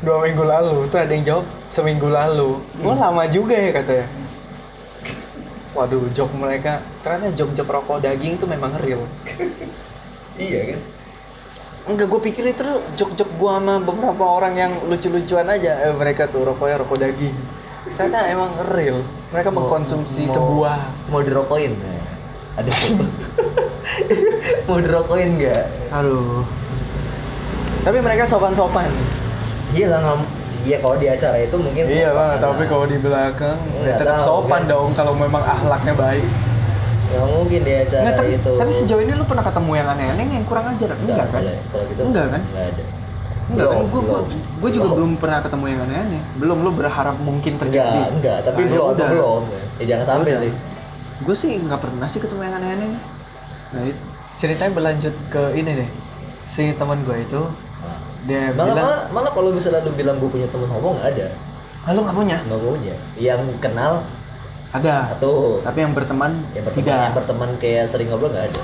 [0.00, 0.88] Dua minggu lalu.
[0.88, 2.56] Tuh ada yang jawab seminggu lalu.
[2.80, 4.06] Wah lama juga ya katanya.
[5.70, 9.06] Waduh, jok mereka ternyata jok-jok rokok daging tuh memang real.
[10.34, 10.80] Iya kan?
[11.86, 12.64] Enggak, gue pikir itu
[12.96, 15.78] jok-jok gua sama beberapa orang yang lucu-lucuan aja.
[15.84, 17.36] Eh, mereka tuh rokoknya rokok daging.
[17.96, 19.04] Ternyata emang real.
[19.30, 20.78] Mereka Mau- mengkonsumsi mau- sebuah.
[21.08, 21.72] mau dirokokin.
[22.58, 23.04] Ada foto.
[24.68, 25.64] mau dirokokin nggak?
[25.92, 26.42] Aduh.
[27.80, 28.90] Tapi mereka sopan-sopan.
[29.70, 30.20] Iya lah ngom.
[30.60, 32.38] Iya kalau di acara itu mungkin Iya sopan lah, lah.
[32.38, 34.70] tapi kalau di belakang Nggak ya tetap tahu, sopan kan.
[34.70, 36.26] dong kalau memang akhlaknya baik.
[37.10, 38.52] Nggak mungkin di acara Nggak, tapi, itu.
[38.54, 40.90] tapi sejauh ini lu pernah ketemu yang aneh-aneh yang kurang ajar?
[40.92, 41.42] Enggak, kan?
[41.42, 42.42] Kalau gitu Enggak kan?
[42.44, 42.82] Enggak ada.
[43.50, 43.74] Enggak kan?
[43.74, 44.24] Belum, Gue belum.
[44.60, 44.94] gue juga Belum.
[44.94, 46.22] belum pernah ketemu yang aneh-aneh.
[46.36, 47.88] Belum lu berharap mungkin terjadi.
[47.90, 49.08] Enggak, enggak, tapi Nah, ya belum, udah.
[49.08, 49.40] belum.
[49.74, 50.52] Ya jangan sampai sih.
[51.20, 52.90] Gue sih nggak pernah sih ketemu yang aneh-aneh.
[53.70, 54.02] Nah, it-
[54.36, 55.90] ceritanya berlanjut ke ini deh.
[56.44, 57.68] Si teman gue itu Nah.
[58.24, 61.26] Dia Malah, bilang, malah, malah kalau misalnya lu bilang gue punya temen homo nggak ada,
[61.82, 62.36] ah, lu nggak punya?
[62.44, 62.96] nggak punya.
[63.16, 63.92] Yang kenal
[64.70, 65.16] Ada.
[65.16, 66.94] satu, Tapi yang berteman yang berteman, tiga.
[67.02, 68.62] yang berteman kayak sering ngobrol nggak ada.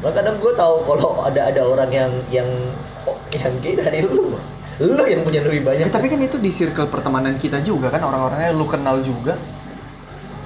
[0.00, 2.48] Malah kadang gue tahu kalau ada ada orang yang yang
[3.04, 4.34] oh, yang gay dari lu,
[4.78, 5.86] lu yang punya lebih banyak.
[5.86, 9.34] Ya, tapi kan itu di circle pertemanan kita juga kan orang-orangnya lu kenal juga.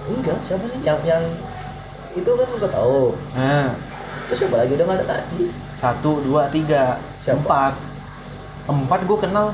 [0.07, 1.23] enggak, siapa sih yang yang
[2.13, 3.13] itu kan gue tahu.
[3.35, 3.75] Nah,
[4.27, 5.45] Terus siapa lagi udah nggak ada lagi?
[5.73, 7.39] satu, dua, tiga, Siapa?
[7.39, 7.73] empat.
[8.67, 9.47] Empat gue kenal.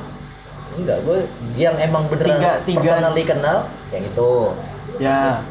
[0.73, 1.19] Enggak, gue
[1.55, 2.81] yang emang beneran Tiga- tiga.
[2.81, 3.59] personally kenal
[3.89, 4.31] yang itu.
[4.97, 5.45] Ya.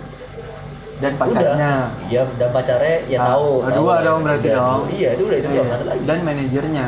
[0.97, 1.71] Dan pacarnya.
[1.89, 2.07] Udah.
[2.07, 3.49] Iya, dan pacarnya ya Ah, tahu.
[3.59, 3.99] ah, tahu dua lah.
[4.03, 4.81] dong berarti Udah, dong.
[4.87, 5.53] Iya, itu udah itu Iya.
[5.55, 6.01] belum ada lagi.
[6.03, 6.87] Dan manajernya.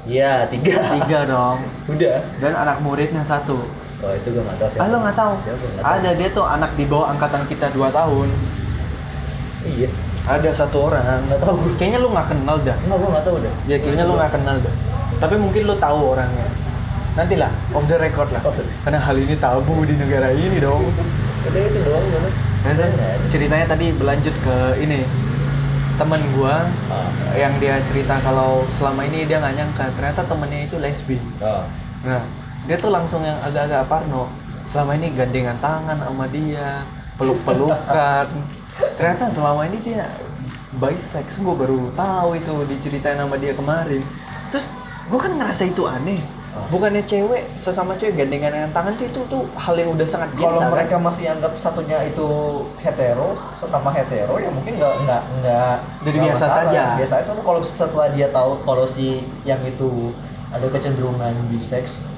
[0.00, 0.76] Iya, tiga.
[0.96, 1.58] Tiga dong.
[1.92, 2.16] Udah.
[2.38, 3.58] Dan anak muridnya satu.
[4.00, 4.80] Oh, itu gue nggak tahu siapa.
[4.80, 5.34] Ah lo nggak tahu?
[5.40, 5.60] Siapa?
[5.60, 5.92] Nggak tahu.
[5.92, 8.28] Ada dia tuh anak di bawah angkatan kita 2 tahun.
[9.62, 9.88] Iya.
[10.24, 11.04] Ada satu orang.
[11.26, 11.54] Nggak tahu.
[11.76, 12.76] Kayaknya lu nggak kenal dah.
[12.80, 13.52] Enggak, gue nggak tahu deh.
[13.66, 14.74] Ya kayaknya lu nggak kenal dah.
[15.20, 16.48] Tapi mungkin lu tahu orangnya.
[17.14, 18.40] Nantilah, off the record lah.
[18.82, 20.88] Karena hal ini tabu di negara ini dong.
[21.40, 22.96] udah itu doang gue Nah, terus
[23.32, 25.08] ceritanya tadi berlanjut ke ini
[25.96, 30.76] temen gua ah yang dia cerita kalau selama ini dia nggak nyangka ternyata temennya itu
[30.76, 31.16] lesbi.
[31.40, 31.64] ah
[32.00, 32.24] Nah,
[32.64, 34.32] dia tuh langsung yang agak-agak parno.
[34.64, 36.84] Selama ini gandengan tangan sama dia,
[37.20, 38.26] peluk-pelukan.
[38.96, 40.08] Ternyata selama ini dia
[40.80, 41.36] bisex.
[41.40, 44.00] Gue baru tahu itu diceritain sama dia kemarin.
[44.48, 44.72] Terus
[45.10, 46.22] gue kan ngerasa itu aneh.
[46.50, 50.44] Bukannya cewek sesama cewek gandengan tangan tuh itu tuh hal yang udah sangat biasa.
[50.44, 50.70] kalau kan?
[50.74, 52.26] mereka masih anggap satunya itu
[52.76, 56.58] hetero sesama hetero ya mungkin nggak nggak nggak Jadi nggak biasa masalah.
[56.66, 56.82] saja.
[56.98, 59.06] biasa itu kalau setelah dia tahu kalau si
[59.42, 60.10] yang itu
[60.50, 62.10] ada kecenderungan bisex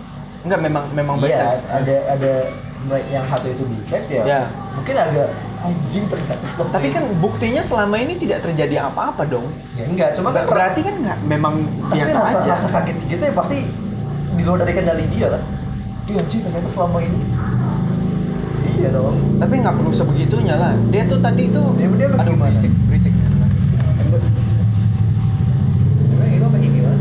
[0.43, 1.69] Enggak memang memang iya bisex.
[1.69, 2.72] ada ada mereka
[3.05, 4.41] yang satu itu bisex ya, Ya.
[4.73, 5.29] mungkin agak
[5.59, 6.95] anjing ternyata setelah Tapi ini.
[6.95, 9.47] kan buktinya selama ini tidak terjadi apa-apa dong.
[9.73, 11.55] ya enggak cuma kan Berarti kan nggak memang
[11.85, 12.51] tapi biasa rasa, aja.
[12.53, 13.57] rasa kaget gitu ya pasti
[14.33, 15.43] di luar dari kendali dia lah
[16.05, 17.21] iya anjing ternyata selama ini
[18.75, 20.73] iya dong Tapi nggak perlu sebegitunya lah.
[20.89, 22.49] Dia tuh tadi tuh Dia- dia aduh gimana?
[22.49, 23.15] berisik berisik.
[26.09, 26.99] Emang itu apa ini gimana?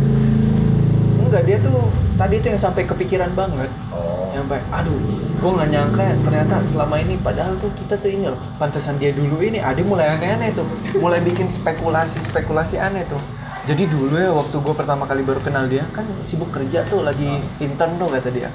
[1.22, 1.80] Enggak dia tuh
[2.22, 3.70] tadi tuh yang sampai kepikiran banget.
[3.90, 4.30] Oh.
[4.30, 5.00] Yang sampai aduh,
[5.42, 8.38] gua nggak nyangka ternyata selama ini padahal tuh kita tuh ini loh.
[8.62, 10.68] Pantesan dia dulu ini, Adi mulai aneh-aneh tuh.
[11.02, 13.18] Mulai bikin spekulasi-spekulasi aneh tuh.
[13.66, 17.42] Jadi dulu ya waktu gue pertama kali baru kenal dia kan sibuk kerja tuh lagi
[17.58, 18.50] intern tuh kata dia.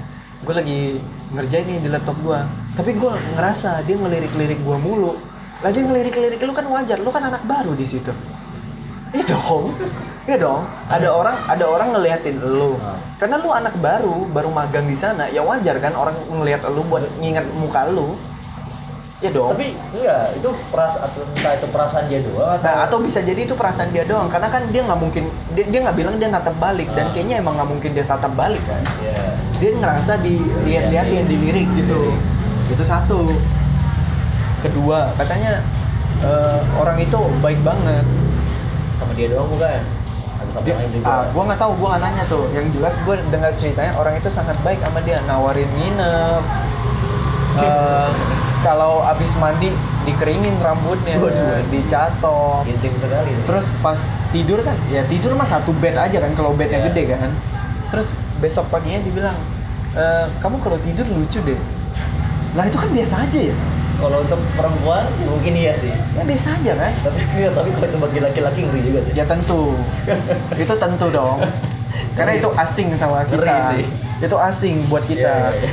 [0.46, 1.02] Gue lagi
[1.34, 2.38] ngerjain nih di laptop gue.
[2.78, 5.18] Tapi gue ngerasa dia ngelirik-lirik gue mulu.
[5.62, 8.14] Lagi ngelirik-lirik lu kan wajar, lu kan anak baru di situ.
[9.14, 9.74] Iya dong.
[10.26, 10.66] Iya dong.
[10.90, 12.74] Ada orang ada orang ngeliatin lu.
[12.82, 12.98] Ah.
[13.22, 17.06] Karena lu anak baru, baru magang di sana, ya wajar kan orang ngelihat lu buat
[17.22, 18.18] nginget muka lu.
[19.22, 19.54] Ya dong.
[19.56, 23.48] Tapi enggak, itu perasaan atau entah itu perasaan dia doang atau Nah, atau bisa jadi
[23.48, 26.52] itu perasaan dia doang karena kan dia nggak mungkin dia dia nggak bilang dia natap
[26.60, 27.12] balik dan Ah.
[27.16, 29.16] kayaknya emang nggak mungkin dia tatap balik kan ya.
[29.56, 32.12] dia ngerasa dilihat-lihat yang dilirik gitu
[32.68, 33.32] itu satu
[34.60, 35.64] kedua katanya
[36.20, 38.04] eh, orang itu baik banget
[39.00, 39.80] Sama dia doang bukan?
[40.56, 41.06] Sama dia, yang lain juga.
[41.06, 44.28] ah, gua nggak tahu gua nggak nanya tuh yang jelas gua dengar ceritanya orang itu
[44.28, 46.42] sangat baik sama dia nawarin nginep
[47.56, 48.10] Eh,
[48.60, 49.72] kalau abis mandi
[50.04, 51.64] dikeringin rambutnya Waduh.
[51.72, 53.32] dicatok Intim sekali.
[53.48, 53.96] Terus pas
[54.28, 56.86] tidur kan, ya tidur mah satu bed aja kan kalau bednya Iya.
[56.92, 57.32] gede kan.
[57.88, 59.38] Terus besok paginya dibilang,
[59.96, 60.04] e,
[60.36, 61.56] kamu kalau tidur lucu deh.
[62.52, 63.56] Lah itu kan biasa aja ya.
[63.96, 65.92] Kalau untuk perempuan ya mungkin iya sih.
[65.92, 66.92] Ya biasa aja kan.
[67.00, 69.12] Tapi enggak, tapi kalau itu bagi laki-laki ngeri juga sih.
[69.16, 69.62] Ya tentu.
[70.62, 71.38] itu tentu dong.
[72.12, 73.40] Karena itu asing sama kita.
[73.40, 73.84] Ngeri sih.
[74.20, 75.32] Itu asing buat kita.
[75.32, 75.72] Iya, iya.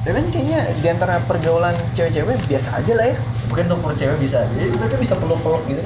[0.00, 3.16] Dan kan kayaknya di antara pergaulan cewek-cewek biasa aja lah ya.
[3.52, 4.48] Mungkin untuk cewek bisa.
[4.56, 5.84] Jadi mereka bisa peluk-peluk gitu.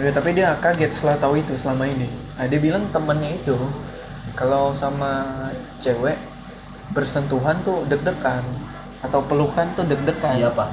[0.00, 2.08] Ya, tapi dia kaget setelah tahu itu selama ini.
[2.38, 3.58] Nah, dia bilang temannya itu
[4.38, 5.26] kalau sama
[5.82, 6.16] cewek
[6.94, 8.42] bersentuhan tuh deg-degan
[9.00, 10.36] atau pelukan tuh deg-degan.
[10.36, 10.64] Siapa?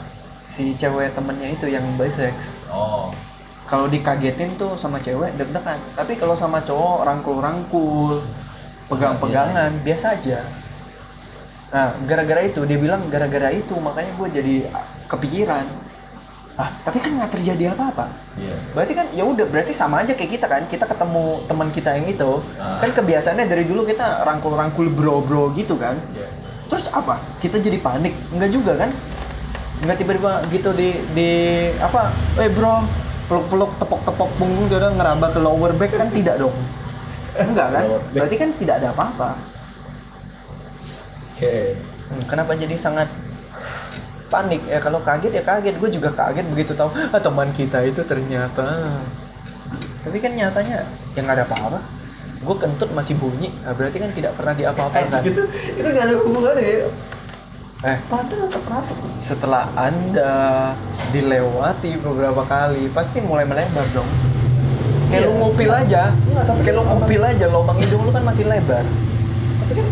[0.48, 2.56] Si cewek temennya itu yang bisex.
[2.72, 3.12] Oh.
[3.68, 5.80] Kalau dikagetin tuh sama cewek deg-degan.
[5.96, 8.24] Tapi kalau sama cowok rangkul-rangkul,
[8.88, 10.40] pegang-pegangan biasa aja.
[11.68, 14.56] Nah, gara-gara itu dia bilang gara-gara itu makanya gue jadi
[15.12, 15.68] kepikiran.
[16.58, 18.10] Ah, tapi kan nggak terjadi apa-apa.
[18.34, 18.56] Iya.
[18.74, 20.64] Berarti kan ya udah berarti sama aja kayak kita kan.
[20.66, 22.82] Kita ketemu teman kita yang itu, Ah.
[22.82, 26.02] kan kebiasaannya dari dulu kita rangkul-rangkul bro-bro gitu kan.
[26.18, 26.47] Iya.
[26.68, 27.20] Terus apa?
[27.40, 28.14] Kita jadi panik?
[28.32, 28.90] Enggak juga kan?
[29.84, 31.30] Enggak tiba-tiba gitu di di
[31.80, 32.12] apa?
[32.40, 32.84] Eh bro,
[33.32, 36.56] peluk-peluk tepok-tepok punggung dia ngeraba ke lower back kan tidak dong.
[37.38, 37.84] Enggak kan?
[38.12, 39.30] Berarti kan tidak ada apa-apa.
[41.36, 41.78] Oke.
[42.08, 43.08] Hmm, kenapa jadi sangat
[44.28, 48.04] panik ya kalau kaget ya kaget gue juga kaget begitu tahu ah, teman kita itu
[48.04, 49.00] ternyata
[50.04, 50.84] tapi kan nyatanya
[51.16, 51.80] yang ada apa-apa
[52.38, 56.16] gue kentut masih bunyi nah, berarti kan tidak pernah diapa-apakan Anjing itu itu nggak ada
[56.20, 56.90] hubungannya ya.
[57.80, 59.06] eh Padahal tetap rasa.
[59.20, 60.34] setelah anda
[61.12, 64.10] dilewati beberapa kali pasti mulai melebar dong
[65.08, 65.28] kayak Iya.
[65.28, 68.46] lu ngupil aja Enggak, tapi kayak lu kan ngupil aja lubang hidung lu kan makin
[68.46, 68.86] lebar
[69.58, 69.88] Tapi kan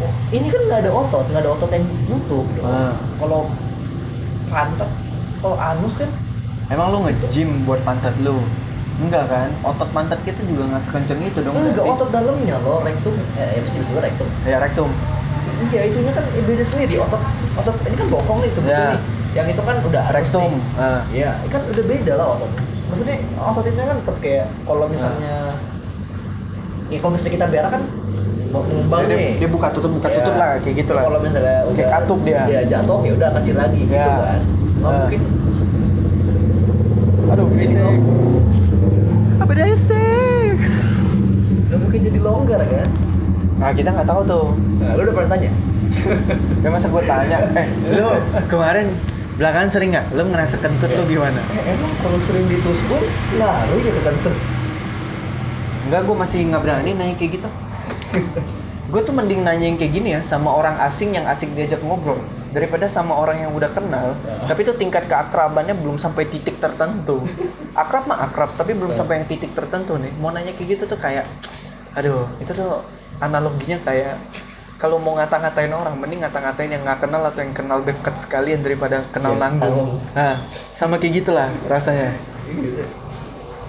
[0.00, 2.46] oh, ini kan nggak ada otot, nggak ada otot yang nutup.
[2.48, 2.62] gitu.
[2.62, 2.94] Ah.
[3.16, 3.40] Kalau
[4.46, 4.90] pantat,
[5.38, 6.10] kalau anus kan
[6.68, 8.40] emang lu nge-gym buat pantat lu
[9.00, 11.90] enggak kan otot pantat kita juga nggak sekenceng itu dong enggak berarti.
[11.90, 14.28] otot dalamnya loh, rektum, eh, ya mesti disebut rektum.
[14.44, 14.90] ya rektum
[15.60, 17.20] Iya, itunya kan beda sendiri otot.
[17.54, 18.96] Otot ini kan bokong nih sebetulnya.
[18.96, 19.00] Ya.
[19.36, 20.52] Yang itu kan udah rektum.
[21.12, 22.50] Iya, ini kan udah beda lah otot.
[22.88, 25.34] Maksudnya otot itu kan tetap kayak kalau misalnya
[26.88, 27.82] ya kalau misalnya kita berak kan
[28.50, 29.30] ngembang dia, nih.
[29.36, 30.16] dia buka tutup buka Ya.
[30.16, 32.40] tutup lah kayak gitu lah Kalau misalnya Kayak udah katup dia.
[32.42, 34.08] Dia jatuh ya udah kecil lagi gitu Ya.
[34.16, 34.40] kan.
[34.40, 34.98] Nggak Ya.
[34.98, 35.20] mungkin
[37.30, 37.78] aduh berisik
[39.40, 40.54] apa berisik
[41.70, 42.88] nggak mungkin jadi longgar kan?
[43.56, 44.46] Nah kita nggak tahu tuh.
[44.82, 45.50] Nah, lu udah pernah tanya?
[46.62, 48.10] Ya masa gue tanya, eh lu
[48.46, 48.94] kemarin
[49.40, 50.06] belakangan sering nggak?
[50.12, 51.40] Lu ngerasa kentut lu gimana?
[51.56, 53.00] Eh, emang kalau sering ditusbul,
[53.38, 54.36] ngaruh ya ke kentut.
[55.88, 57.48] Enggak, gue masih nggak berani nanya kayak gitu.
[58.90, 62.18] gue tuh mending nanya yang kayak gini ya sama orang asing yang asik diajak ngobrol
[62.50, 64.46] daripada sama orang yang udah kenal Ya.
[64.46, 67.22] tapi tuh tingkat keakrabannya belum sampai titik tertentu.
[67.72, 68.98] Akrab mah akrab tapi belum Ya.
[68.98, 70.10] sampai yang titik tertentu nih.
[70.16, 71.30] Mau nanya kayak gitu tuh kayak
[71.90, 72.82] aduh itu tuh
[73.18, 74.14] analoginya kayak
[74.76, 79.02] kalau mau ngata-ngatain orang mending ngata-ngatain yang nggak kenal atau yang kenal deket sekalian daripada
[79.08, 79.98] kenal Ya, nanggung.
[80.10, 80.34] nah
[80.70, 82.14] sama kayak gitulah rasanya.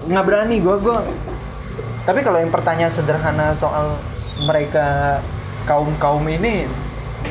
[0.02, 0.98] Nggak berani gue gue
[2.02, 3.94] tapi kalau yang pertanyaan sederhana soal
[4.42, 5.18] mereka
[5.62, 6.66] kaum kaum ini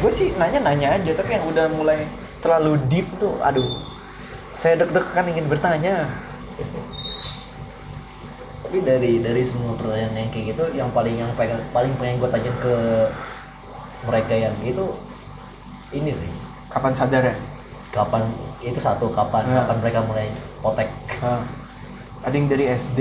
[0.01, 2.09] gue sih nanya nanya aja tapi yang udah mulai
[2.41, 3.69] terlalu deep tuh aduh.
[4.57, 6.05] Saya deg-degan ingin bertanya.
[8.61, 12.29] Tapi dari dari semua pertanyaan yang kayak gitu, yang paling yang pengen paling pengen gue
[12.29, 12.75] tanya ke
[14.05, 14.85] mereka yang itu
[15.91, 16.29] ini sih.
[16.71, 17.35] Kapan sadar ya?
[17.91, 18.31] Kapan
[18.63, 19.65] itu satu kapan Ya.
[19.65, 20.27] kapan mereka mulai
[20.61, 20.87] potek
[21.19, 21.41] Hah.
[22.21, 22.99] ada yang dari SD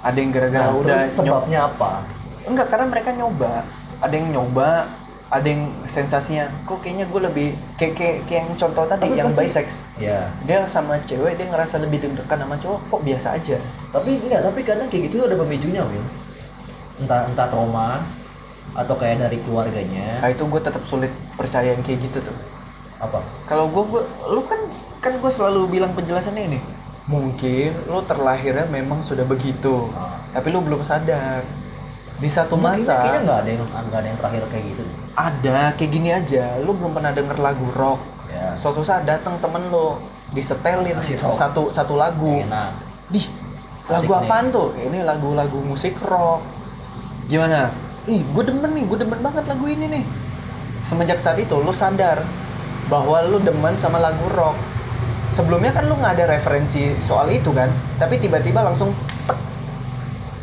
[0.00, 2.06] ada yang gara-gara nah, udah terus sebabnya apa?
[2.46, 3.66] Enggak karena mereka nyoba.
[4.00, 4.68] Ada yang nyoba
[5.32, 7.48] ada yang sensasinya kok kayaknya gue lebih
[7.80, 9.66] kayak kayak, kayak yang contoh tadi Tapi yang pasti- bisex.
[9.96, 13.56] Ya dia sama cewek dia ngerasa lebih deg-degan sama cowok kok biasa aja?
[13.88, 16.04] Tapi enggak tapi kadang kayak gitu ada pemicunya Will
[17.00, 18.04] entah entah trauma
[18.76, 20.20] atau kayak dari keluarganya.
[20.20, 22.36] Nah itu gue tetap sulit percaya yang kayak gitu tuh.
[23.02, 23.18] apa?
[23.50, 24.62] Kalau gue, gue, lu kan
[25.02, 26.58] kan gue selalu bilang penjelasannya ini.
[27.10, 31.42] Mungkin lu terlahirnya memang sudah begitu, Nah, tapi lu belum sadar.
[32.22, 35.90] Di satu masa kayaknya nggak ada yang nggak ada yang terakhir kayak gitu ada kayak
[35.92, 36.56] gini aja.
[36.62, 38.00] Lu belum pernah denger lagu rock.
[38.32, 39.98] ya Suatu saat datang temen lu
[40.32, 40.96] disetelin
[41.32, 42.40] satu satu lagu.
[42.40, 42.72] enak
[43.12, 43.28] Dih,
[43.92, 44.24] lagu Asik nih.
[44.24, 44.68] apaan tuh?
[44.72, 46.40] Ini lagu-lagu musik rock.
[47.28, 47.68] Gimana?
[48.08, 50.04] Ih, gue demen nih, gue demen banget lagu ini nih.
[50.82, 52.24] Semenjak saat itu, lu sadar
[52.88, 54.56] bahwa lu demen sama lagu rock.
[55.28, 57.68] Sebelumnya kan lu nggak ada referensi soal itu kan,
[58.00, 58.96] tapi tiba-tiba langsung,
[59.28, 59.51] tek.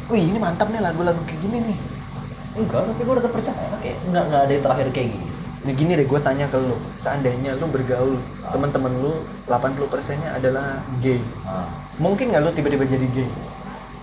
[0.10, 1.78] Wih ini mantap nih lagu-lagu kayak gini nih.
[2.52, 5.28] enggak tapi gue udah percaya kayak nggak nggak ada yang terakhir kayak gitu
[5.60, 8.56] Nah gini deh, gue tanya ke lu, seandainya lu bergaul, Ah.
[8.56, 9.12] teman-teman lu
[9.44, 11.20] 80%-nya adalah gay.
[11.44, 11.68] nah,
[12.00, 13.28] Mungkin nggak lu tiba-tiba jadi gay?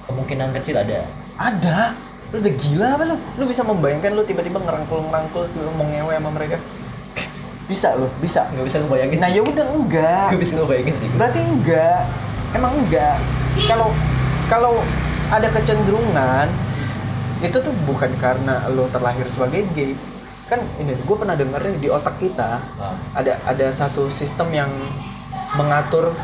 [0.04, 1.96] kemungkinan kecil ada Ada.
[2.28, 3.16] Lu udah gila apa lu?
[3.40, 6.60] Lu bisa membayangkan lu tiba-tiba ngerangkul-ngerangkul lu mau ngewe sama mereka?
[7.64, 8.44] Bisa lu, bisa.
[8.46, 10.26] nggak bisa ngebayangin Nah ya udah enggak.
[10.28, 12.00] nggak bisa ngebayangin sih Berarti enggak.
[12.52, 13.16] Emang enggak.
[13.64, 13.88] Kalau
[14.46, 14.84] kalau
[15.30, 16.46] ada kecenderungan
[17.44, 19.92] itu tuh bukan karena lu terlahir sebagai gay.
[20.46, 24.70] Kan ini gue pernah denger nih di otak kita nah, ada ada satu sistem yang
[25.58, 26.14] mengatur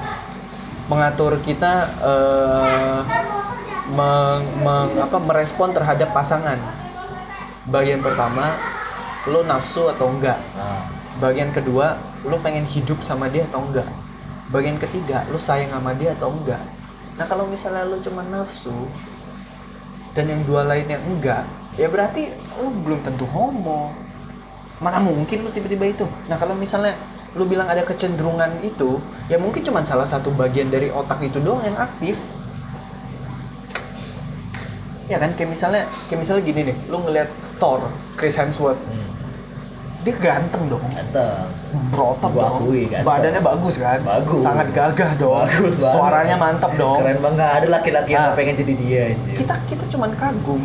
[0.87, 3.01] mengatur kita eh,
[3.91, 6.59] meng, meng- apa merespon terhadap pasangan.
[7.67, 8.59] Bagian pertama,
[9.31, 10.39] lo nafsu atau enggak.
[10.55, 10.87] nah,
[11.19, 13.87] Bagian kedua, lo pengen hidup sama dia atau enggak.
[14.51, 16.63] Bagian ketiga, lo sayang sama dia atau enggak.
[17.17, 18.89] Nah kalau misalnya lo cuma nafsu
[20.17, 21.45] dan yang dua lainnya enggak,
[21.77, 23.93] ya berarti lo belum tentu homo.
[24.83, 26.07] Mana mungkin lo tiba-tiba itu.
[26.27, 26.97] Nah kalau misalnya
[27.33, 31.65] lo bilang ada kecenderungan itu, ya mungkin cuma salah satu bagian dari otak itu doang
[31.65, 32.21] yang aktif.
[35.09, 37.29] Ya kan, kayak misalnya, kayak misalnya gini nih, lo ngeliat
[37.61, 37.85] Thor,
[38.17, 39.12] Chris Hemsworth, hmm.
[40.03, 40.83] Dia ganteng dong.
[40.91, 41.47] Ganteng.
[41.89, 42.55] Berotot Gua dong.
[42.59, 43.07] akui, ganteng.
[43.07, 43.99] badannya bagus kan?
[44.03, 44.39] Bagus.
[44.43, 45.47] sangat gagah dong.
[45.47, 45.95] Bagus banget.
[45.95, 46.99] suaranya mantap dong.
[46.99, 47.51] Keren banget.
[47.63, 48.27] Ada laki-laki yang Ah.
[48.27, 49.35] nggak pengen jadi dia anjir.
[49.39, 50.63] kita kita cuman kagum.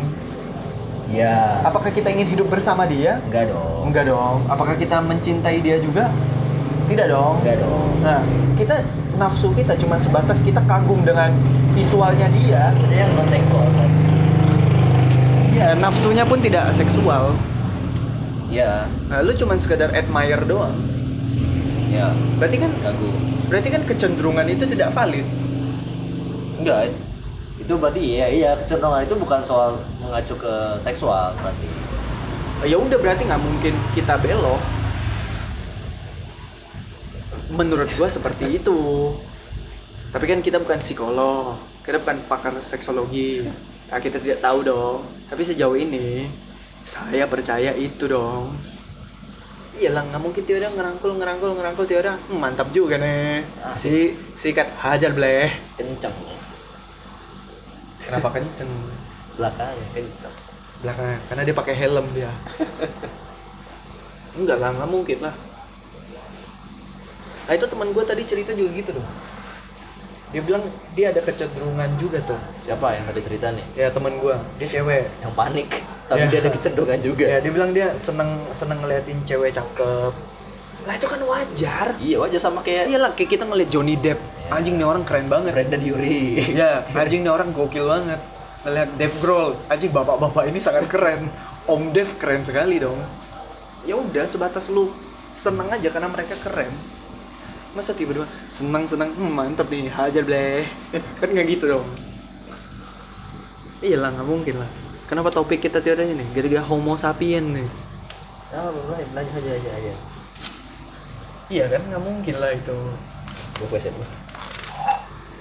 [1.08, 3.16] Ya apakah kita ingin hidup bersama dia?
[3.24, 3.80] Enggak dong.
[3.88, 4.36] Enggak dong.
[4.44, 6.10] Apakah kita mencintai dia juga?
[6.84, 7.40] Tidak dong.
[7.40, 7.88] Enggak dong.
[8.02, 8.20] Nah
[8.54, 8.74] kita
[9.16, 11.30] nafsu kita cuman sebatas kita kagum dengan
[11.72, 12.74] visualnya dia.
[12.74, 13.90] Sebenarnya non seksual kan?
[15.50, 17.32] Ya nafsunya pun tidak seksual
[18.48, 20.76] ya nah, lu cuman sekedar admire doang.
[21.88, 23.14] Ya berarti kan kagum
[23.48, 25.24] berarti kan kecenderungan itu tidak valid.
[26.60, 26.92] Enggak.
[27.58, 31.68] Itu berarti iya iya kecenderungan itu bukan soal mengacu ke seksual berarti.
[32.66, 34.60] Ya udah berarti nggak mungkin kita belok.
[37.52, 39.12] Menurut gua seperti itu.
[40.08, 41.56] Tapi kan kita bukan psikolog.
[41.84, 43.48] Kita bukan pakar seksologi.
[43.88, 45.00] Nah, kita tidak tahu dong.
[45.32, 46.28] Tapi sejauh ini
[46.88, 48.56] saya percaya itu dong.
[49.76, 51.84] Iyalah nggak mungkin tiada ngerangkul ngerangkul ngerangkul.
[51.84, 53.44] Tiada Hmm, mantap juga nih.
[53.76, 55.52] Si sikat hajar bleh.
[55.76, 56.16] Kenceng.
[58.02, 58.72] Kenapa kenceng?
[59.36, 60.34] Belakangnya kenceng.
[60.80, 62.32] Belakang karena dia pakai helm dia.
[64.40, 65.34] Enggak lah nggak mungkin lah.
[67.46, 69.10] Nah itu teman gue tadi cerita juga gitu dong
[70.28, 70.60] dia bilang
[70.92, 72.36] dia ada kecenderungan juga tuh.
[72.60, 73.64] Siapa yang ada cerita nih?
[73.72, 75.08] Ya teman gue dia cewek.
[75.24, 75.68] Yang panik
[76.08, 76.28] tapi Ya.
[76.32, 77.24] dia ada kecenderungan juga.
[77.28, 80.12] Ya dia bilang dia seneng seneng ngeliatin cewek cakep.
[80.88, 81.86] Lah itu kan wajar.
[82.00, 84.16] Iya wajar sama kayak iyalah kayak kita ngeliat Johnny Depp.
[84.48, 85.52] Anjing nih orang keren banget.
[85.52, 86.40] Brandon Yuri.
[86.56, 88.20] Ya anjing nih orang gokil banget.
[88.64, 91.28] Ngeliat Dave Grohl anjing bapak-bapak ini sangat keren.
[91.68, 92.96] Om Dev keren sekali dong.
[93.84, 94.88] Ya udah sebatas lu.
[95.36, 96.72] Seneng aja karena mereka keren.
[97.76, 100.64] Masa tiba-tiba senang senang hmm, mantep nih hajar bleh.
[101.20, 101.84] Kan nggak gitu dong.
[103.84, 106.22] Iyalah nggak mungkin lah kenapa topik kita tiada ini?
[106.36, 107.68] Gara-gara homo sapien nih.
[108.52, 108.60] Ya
[109.16, 109.92] lanjut aja aja aja.
[111.48, 111.82] Iya kan?
[111.88, 112.78] Nggak mungkin lah itu.
[113.58, 113.80] Gue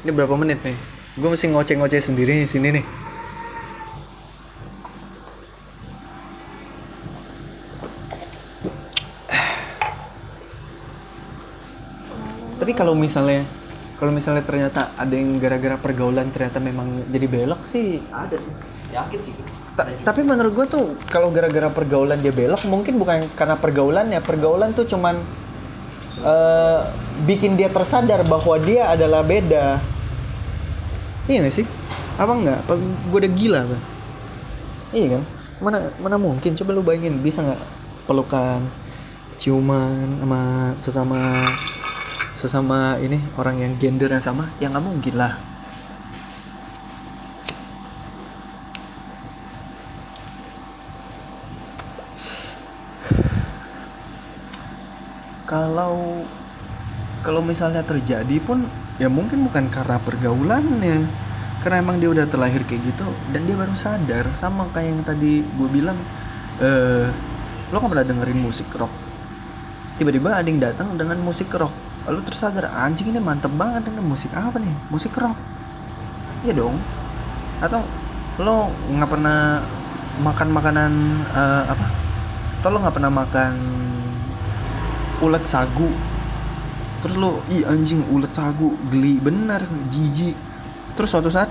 [0.07, 0.77] ini berapa menit nih?
[1.19, 2.85] Gue mesti ngoceh-ngoceh sendiri di sini nih.
[12.55, 13.43] Tapi kalau misalnya
[13.97, 18.53] kalau misalnya ternyata ada yang gara-gara pergaulan ternyata memang jadi belok sih ada sih.
[18.93, 19.33] Yakin sih
[19.77, 24.19] Ta- tapi menurut gue tuh kalau gara-gara pergaulan dia belok mungkin bukan karena pergaulan ya.
[24.25, 25.21] Pergaulan tuh cuman
[26.25, 26.79] eh,
[27.29, 29.77] bikin dia tersadar bahwa dia adalah beda.
[31.29, 31.67] Iya gak sih?
[32.17, 33.77] Apa enggak apa gue udah gila apa
[34.89, 35.23] iya kan?
[35.61, 36.57] Mana mana mungkin?
[36.57, 37.61] Coba lu bayangin bisa nggak
[38.09, 38.65] pelukan
[39.37, 40.41] ciuman sama
[40.81, 41.21] sesama
[42.33, 44.49] sesama ini orang yang gender yang sama?
[44.57, 45.37] Ya nggak mungkin lah
[55.47, 56.27] kalau
[57.23, 58.67] kalau misalnya terjadi pun
[58.99, 61.07] ya mungkin bukan karena pergaulannya.
[61.57, 64.29] Karena emang dia udah terlahir kayak gitu dan dia baru sadar.
[64.37, 65.97] Sama kayak yang tadi gue bilang
[66.61, 67.09] eh
[67.73, 68.91] lo kan pernah dengerin musik rock.
[69.97, 71.73] Tiba-tiba ada yang datang dengan musik rock.
[72.05, 74.71] Lalu tersadar anjing ini mantep banget ini musik apa nih?
[74.93, 75.35] Musik rock.
[76.45, 76.77] Iya dong.
[77.59, 77.81] Atau
[78.37, 79.59] lo nggak pernah
[80.21, 80.91] makan makanan
[81.33, 81.85] eh, apa?
[82.61, 83.51] Atau lo nggak pernah makan
[85.21, 85.89] ulet sagu.
[87.01, 90.33] Terus lo ih anjing ulet sagu geli bener jijik.
[90.97, 91.49] Terus suatu saat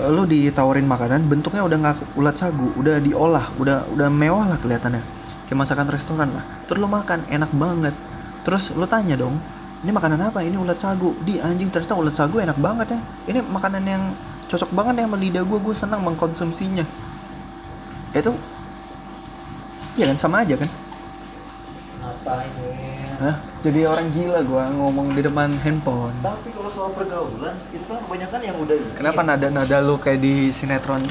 [0.00, 4.58] eh, lo ditawarin makanan bentuknya udah nggak ulet sagu udah diolah udah udah mewah lah
[4.60, 5.02] kelihatannya.
[5.48, 6.44] Kayak masakan restoran lah.
[6.68, 7.94] Terus lo makan enak banget.
[8.44, 9.36] Terus lo tanya dong
[9.78, 10.42] ini makanan apa?
[10.42, 11.14] Ini ulet sagu.
[11.22, 13.00] Di anjing ternyata ulet sagu enak banget ya.
[13.30, 14.02] Ini makanan yang
[14.48, 16.82] cocok banget ya sama lidah gue gue senang mengkonsumsinya.
[18.10, 18.34] Itu
[19.98, 20.70] ya kan sama aja kan
[23.18, 23.34] Hah?
[23.60, 26.14] Jadi orang gila gua ngomong di depan handphone.
[26.22, 31.02] tapi kalau soal pergaulan itu kan kebanyakan yang udah Kenapa nada-nada lu kayak di sinetron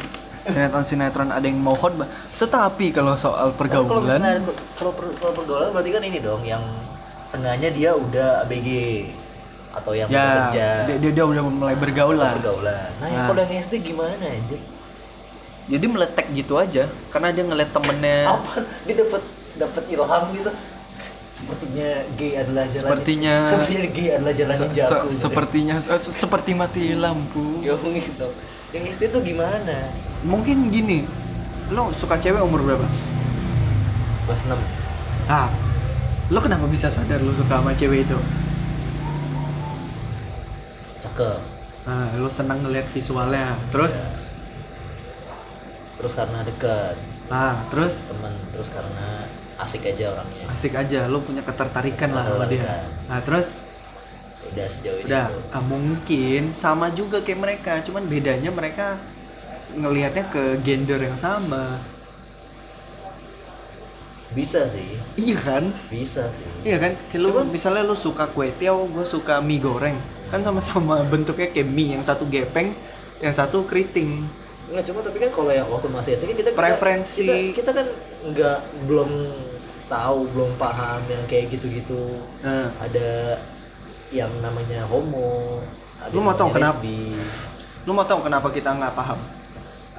[0.45, 2.07] sinetron-sinetron ada yang mau khotbah?
[2.33, 4.39] Tetapi kalau soal kalau pergaulan,
[4.73, 6.63] kalau per- kalau pergaulan berarti kan ini dong yang
[7.27, 8.69] sengaja dia udah ABG
[9.75, 12.39] atau yang ya bekerja dia, dia, dia udah mulai bergaul lah.
[12.39, 12.87] pergaulan.
[12.97, 13.27] Nah, yang Nah.
[13.27, 14.63] kalau yang SD gimana anjir?
[15.67, 18.19] Jadi meletek gitu aja karena dia ngeliat temennya.
[18.31, 19.21] Apa dia dapat
[19.59, 20.51] dapat ilham gitu?
[21.27, 25.11] Sepertinya gay adalah jalan Sepertinya- sepertinya gay adalah jalan Se- se- gitu.
[25.11, 27.61] sepertinya se- se- seperti mati lampu.
[27.61, 28.27] Ya gitu.
[28.71, 29.91] Yang SD tuh gimana?
[30.23, 31.03] Mungkin gini,
[31.69, 32.87] lo suka cewek umur berapa?
[34.25, 34.59] Kelas 6.
[35.27, 35.47] Ah,
[36.27, 38.17] lo kenapa bisa sadar lo suka sama cewek itu?
[40.99, 41.39] Cakep.
[41.85, 43.55] Nah, lo senang ngeliat visualnya.
[43.69, 43.99] Terus,
[45.97, 46.93] Terus karena deket
[47.25, 49.25] nah, terus temen, terus karena
[49.57, 50.45] asik aja orangnya.
[50.53, 52.85] asik aja lo punya ketertarikan lah sama dia.
[53.09, 53.57] Nah terus?
[54.47, 55.41] Udah sejauh ini udah tuh.
[55.51, 58.95] ah, mungkin sama juga kayak mereka cuman bedanya mereka
[59.73, 61.81] ngelihatnya ke gender yang sama.
[64.27, 65.71] Bisa sih, iya kan?
[65.87, 66.45] Bisa sih.
[66.61, 66.93] iya kan?
[67.09, 69.97] Kayak lu Cuman- misalnya lu suka kue tiaw gue suka mie goreng.
[70.29, 72.75] Kan sama-sama bentuknya kayak mie yang satu gepeng
[73.17, 74.27] yang satu keriting
[74.67, 77.23] Nggak cuma tapi kan kalau yang waktu masih SD kan kita kita- Preferensi.
[77.23, 77.87] kita, kita kan
[78.27, 79.11] nggak belum
[79.87, 83.39] tahu belum paham yang kayak gitu-gitu nah ada
[84.09, 85.63] yang namanya homo
[85.97, 86.91] ada Lu mau tahu namanya kenapa?
[87.81, 89.19] lu mau tahu kenapa kita nggak paham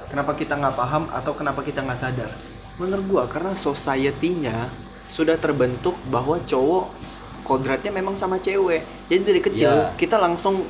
[0.05, 2.29] kenapa kita nggak paham atau kenapa kita nggak sadar
[2.77, 4.69] menurut gua karena society-nya
[5.09, 6.93] sudah terbentuk bahwa cowok
[7.41, 9.97] kodratnya memang sama cewek jadi dari kecil Ya.
[9.97, 10.69] kita langsung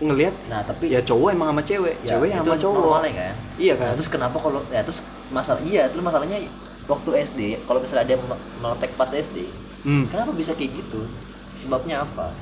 [0.00, 2.76] ngelihat nah tapi ya cowok emang sama cewek ya, cewek sama cowok.
[2.80, 3.34] normalnya kan?
[3.54, 3.92] Iya Nah, kan?
[3.94, 4.98] terus kenapa kalau ya terus
[5.28, 6.38] masalah iya terus masalahnya
[6.84, 8.24] waktu SD kalau misalnya ada yang
[8.58, 9.44] meletek pas SD
[9.84, 10.04] hmm.
[10.08, 11.04] kenapa bisa kayak gitu?
[11.52, 12.32] Sebabnya apa?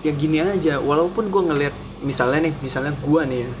[0.00, 3.52] Ya gini aja walaupun gua ngelihat misalnya nih misalnya gua nih ya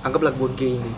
[0.00, 0.94] anggaplah gua gay nih.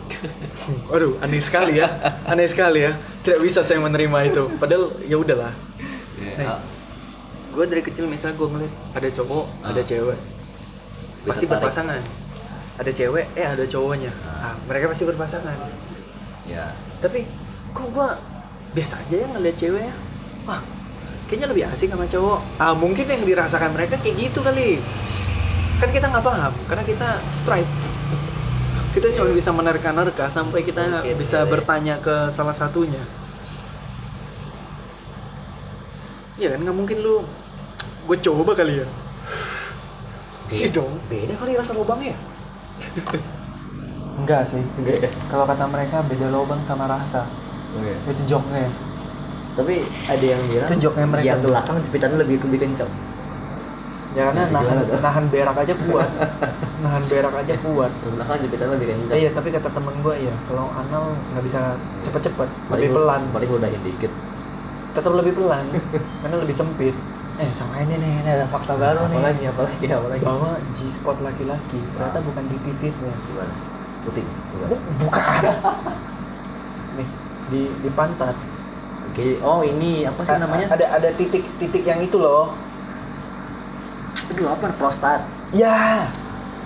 [0.95, 1.89] Aduh aneh sekali ya
[2.23, 4.43] aneh sekali ya tidak bisa saya menerima itu.
[4.57, 5.53] Padahal ya udahlah.
[6.39, 6.63] Ah,
[7.51, 9.75] gue dari kecil misalnya gue ngeliat ada cowok Ah.
[9.75, 10.17] ada cewek
[11.27, 11.63] pasti Tertarik.
[11.69, 12.03] berpasangan.
[12.81, 14.13] Ada cewek eh ada cowoknya.
[14.27, 14.51] Ah.
[14.51, 15.59] ah mereka pasti berpasangan.
[16.49, 16.75] Ya.
[16.99, 17.27] Tapi
[17.73, 18.19] kok gua
[18.73, 19.95] biasa aja ya ngeliat ceweknya?
[20.49, 20.63] Wah
[21.31, 22.41] kayaknya lebih asik sama cowok.
[22.59, 24.83] Ah mungkin yang dirasakan mereka kayak gitu kali.
[25.79, 27.69] Kan kita nggak paham karena kita straight
[28.93, 31.51] kita cuma bisa menerka-nerka sampai kita Mungkin, bisa kali.
[31.57, 33.01] bertanya ke salah satunya.
[36.37, 37.25] Iya kan nggak mungkin lu
[38.03, 38.87] gue coba kali ya
[40.53, 42.13] Iya dong beda kali rasa lubangnya
[44.21, 44.63] enggak sih.
[44.79, 47.25] Enggak ya kalau kata mereka beda lubang sama rasa.
[47.73, 47.95] Oke.
[48.13, 48.69] itu joknya.
[49.53, 52.93] Tapi ada yang bilang Itu joke-nya mereka yang belakang jepitannya lebih lebih kencang
[54.13, 56.11] ya karena Nah, nahan, nahan berak aja kuat.
[56.85, 57.89] Nahan berak aja kuat.
[58.05, 61.45] Yang belakang jepitannya lebih kencang Eh, iya tapi kata temen gue ya kalau anal nggak
[61.49, 61.61] bisa
[62.05, 63.23] cepet-cepet lebih pelan.
[63.33, 64.13] paling udahin dikit.
[64.93, 65.65] Tetap lebih pelan
[66.21, 66.93] karena lebih sempit
[67.41, 69.17] eh sama ini nih ini ada fakta baru nih.
[69.17, 70.23] apalagi apalagi apalagi.
[70.25, 73.55] Bahwa G spot laki-laki ternyata bukan di titiknya gimana?
[74.05, 74.69] Putih bukan?
[74.69, 75.23] Bu- bukan.
[77.01, 77.09] Nih
[77.49, 78.37] di di pantat.
[79.09, 80.67] Oke oh ini apa sih A- namanya?
[80.77, 82.53] ada ada titik-titik yang itu loh.
[84.29, 85.25] Aduh apa prostat?
[85.57, 86.09] Ya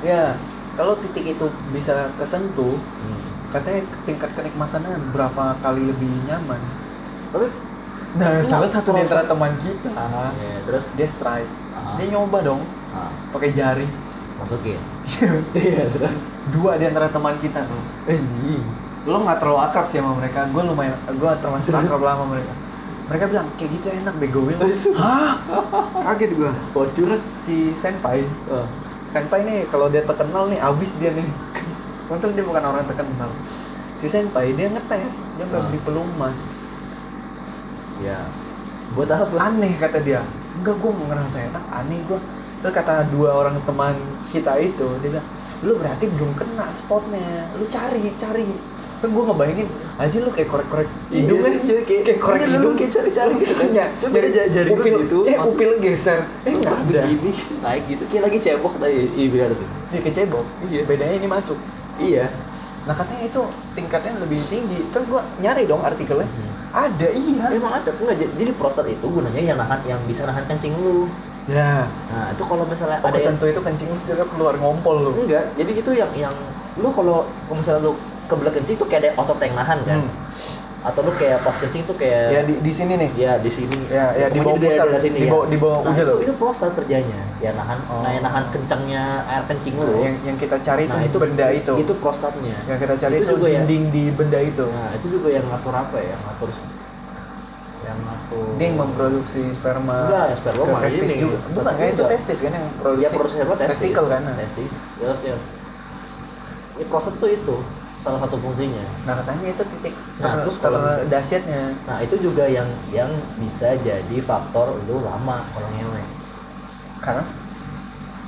[0.02, 0.34] ya.
[0.76, 3.22] Kalau titik itu bisa kesentuh hmm.
[3.48, 6.60] katanya tingkat kenikmatannya berapa kali lebih nyaman.
[7.32, 7.48] Tapi
[8.16, 10.84] nah salah satu di antara teman kita ya, terus?
[10.96, 11.50] dia strike.
[11.76, 12.60] Ah, dia nyoba dong
[12.92, 13.86] ah, pakai jari.
[14.36, 14.80] Masukin?
[15.56, 16.20] Iya terus
[16.52, 17.82] dua di antara teman kita tuh.
[18.04, 18.64] Anjing.
[19.06, 20.44] Lo nggak terlalu akrab sih sama mereka.
[20.50, 22.52] Gue lumayan gue termasuk akrab lah sama mereka.
[23.06, 24.58] Mereka bilang kayak gitu enak bego Will
[24.98, 25.38] hah?
[26.10, 26.92] Kaget gue waduh.
[26.92, 28.24] Terus si senpai.
[28.50, 28.66] Oh.
[29.06, 31.24] senpai nih kalau dia terkenal nih abis dia nih.
[32.12, 33.30] Untung dia bukan orang terkenal.
[33.96, 35.22] Si senpai dia ngetes.
[35.40, 35.66] Dia nggak Ah.
[35.70, 36.65] beli pelumas
[37.98, 38.18] ya
[38.92, 40.22] buat apa aneh kata dia.
[40.56, 42.18] Enggak gue ngerasa enak aneh gue
[42.56, 43.94] terus kata dua orang teman
[44.30, 45.28] kita itu dia bilang
[45.60, 47.48] lu berarti belum kena spotnya.
[47.54, 48.48] Lu cari cari.
[48.96, 51.60] Kan gue ngebayangin aja lu kayak korek-korek hidung Iya, ya.
[51.60, 52.74] iya, kayak- kayak korek iya, hidung.
[52.74, 53.68] kayak cari-cari gitu kan.
[53.70, 53.86] ya.
[53.94, 55.48] Coba jari jari- jari upil gitu, eh masuk.
[55.52, 56.18] upil geser.
[56.18, 57.30] Eh Terus nggak ada begini
[57.60, 59.68] naik gitu kayak lagi cebok tadi iya benar tuh.
[59.86, 60.82] Dia kecebok Iya.
[60.84, 61.58] bedanya ini masuk.
[61.96, 62.24] Iya
[62.86, 63.42] nah katanya itu
[63.74, 64.78] tingkatnya lebih tinggi.
[64.94, 66.26] Terus gue nyari dong artikelnya.
[66.26, 66.54] Hmm.
[66.70, 67.44] ada iya.
[67.50, 67.90] Emang ada?
[67.90, 71.10] Enggak jadi prostat itu gunanya yang nahan yang bisa nahan kencing lu.
[71.50, 71.90] Ya.
[72.10, 75.10] Nah itu kalau misalnya oh, ada yang, kesentuh itu kencing lu keluar ngompol lu.
[75.26, 76.34] Enggak jadi itu yang yang
[76.78, 77.92] lu kalau misalnya lu
[78.30, 80.00] kebelah kencing tuh kayak ada otot yang nahan kan?
[80.06, 80.65] Hmm.
[80.84, 83.10] Atau lu kayak pas kencing tuh kayak ya di, di sini nih.
[83.16, 83.78] Ya di sini.
[83.88, 85.32] Ya, ya, di bawah pusat, daerah sini di ya.
[85.32, 86.18] bawah- di bawah nah, udah itu, loh.
[86.22, 87.20] itu prostat kerjanya.
[87.40, 88.00] Ya nahan Oh.
[88.04, 91.92] nah, nahan kencangnya air kencing lu yang yang kita cari nah itu, benda itu, itu.
[91.96, 92.56] prostatnya.
[92.68, 93.52] Yang kita cari itu itu, juga ya.
[93.62, 94.64] dinding di benda itu.
[94.68, 96.16] Nah itu juga yang ngatur apa ya?
[96.16, 96.50] Ngatur
[97.86, 101.22] yang ngatur dia yang memproduksi sperma Enggak, ya sperma ke mah testis ini.
[101.22, 101.38] juga.
[101.54, 103.04] Bukan kan itu testis kan yang produksi?
[103.06, 103.68] ya proses testis.
[103.70, 104.20] testikel kan?
[104.34, 105.36] Testis terus ya
[106.76, 107.56] ini prostat tuh itu
[108.06, 108.86] salah satu fungsinya.
[109.02, 113.74] Nah katanya itu titik Nah, ter- terus kalau terdahsyatnya nah itu juga yang yang bisa
[113.76, 116.02] jadi faktor lu lama kalau ngewe.
[117.02, 117.24] Karena?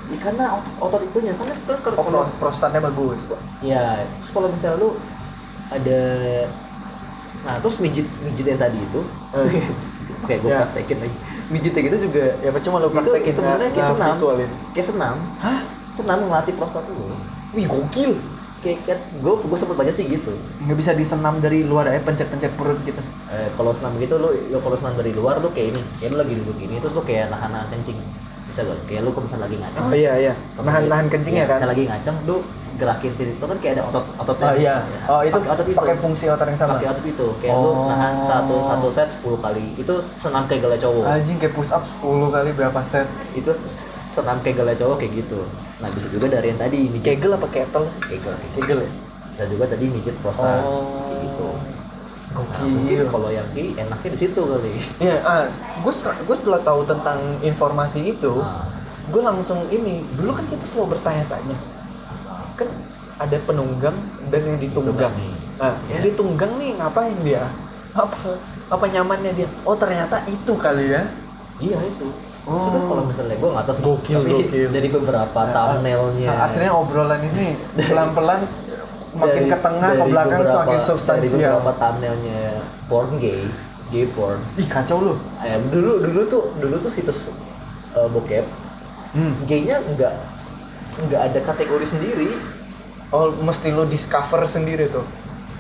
[0.09, 1.33] Ya, karena otot, otot itunya.
[1.33, 3.39] Karena kan kalau oh, kalau pro- prostatnya bagus.
[3.61, 4.91] Ya terus kalau misalnya lu
[5.69, 6.01] ada
[7.39, 9.01] nah terus mijit mijit yang tadi itu.
[10.27, 10.59] Kayak gue Ya.
[10.67, 11.17] praktekin lagi.
[11.49, 14.51] Mijitnya gitu juga ya percuma lu Itu praktekin sebenarnya kayak nggak senam.
[14.75, 15.17] kayak senam.
[15.39, 15.61] Hah?
[15.89, 17.15] Senam ngelatih prostat lu.
[17.55, 18.13] Wih gokil
[18.61, 18.81] kayak,
[19.15, 20.33] gue gue sempet baca sih gitu.
[20.61, 22.99] Nggak bisa disenam dari luar ya pencet-pencet perut gitu.
[23.29, 25.83] Eh, kalau senam gitu lu, lu kalau senam dari luar lu kayak ini.
[25.97, 27.99] Kayak lu lagi duduk gini terus lu kayak nahan nahan kencing.
[28.47, 29.85] Bisa gak kayak lu kalau misalnya lagi ngaceng.
[29.85, 30.33] Oh iya iya.
[30.57, 31.59] Nahan nahan kencingnya Iya, kan?
[31.67, 32.37] lagi ngaceng lu
[32.79, 34.75] gerakin titik itu kan kayak ada otot ototnya oh iya.
[34.79, 35.79] Ya, oh itu pakai otot itu.
[35.83, 36.79] pakai fungsi otot yang sama?
[36.79, 37.27] Pakai otot itu.
[37.39, 37.87] Kayak lu Oh.
[37.87, 39.65] nahan satu satu set 10 kali.
[39.75, 41.05] Itu senam kayak gala cowok.
[41.05, 43.07] Anjing kayak push up 10 kali berapa set?
[43.33, 43.51] Itu
[44.09, 45.43] senam kayak gala cowok kayak gitu
[45.79, 48.91] nah bisa juga dari yang tadi mijit kegel apa kettle kegel kegel ya
[49.31, 51.15] bisa juga tadi mijit prostat Oh.
[51.23, 51.49] gitu
[52.29, 55.43] nah, mungkin kalau yang ki enaknya di situ kali Iya, ah,
[55.81, 58.69] gue setelah, gue setelah tahu tentang informasi itu, nah,
[59.09, 60.05] gue langsung ini.
[60.13, 61.57] Dulu kan kita selalu bertanya-tanya,
[62.55, 62.69] kan
[63.17, 63.97] ada penunggang
[64.29, 65.15] dan yang ditunggang.
[65.57, 66.13] Nah, yang Ya.
[66.13, 67.49] ditunggang nih ngapain dia?
[67.97, 68.37] Apa
[68.69, 69.49] apa nyamannya dia?
[69.65, 71.03] Oh ternyata itu kali ya.
[71.59, 72.07] iya itu
[72.49, 72.57] Oh.
[72.57, 74.67] itu kan kalau misalnya gue nggak tahu sih, Gokil, tapi gokil.
[74.71, 77.47] dari beberapa Nah, thumbnailnya Nah, akhirnya obrolan ini
[77.89, 78.41] pelan-pelan
[79.11, 81.37] makin dari- ke tengah ke dari belakang beberapa- semakin dari substansial.
[81.39, 82.41] beberapa thumbnailnya
[82.87, 83.41] porn gay
[83.89, 85.15] gay porn Ih kacau lu.
[85.39, 87.21] eh, dulu dulu tuh dulu tuh situs
[87.91, 88.45] eh, bokep
[89.11, 89.33] Hmm.
[89.45, 90.13] gaynya nggak
[91.05, 92.31] nggak ada kategori sendiri
[93.09, 95.01] Oh mesti lu discover sendiri tuh.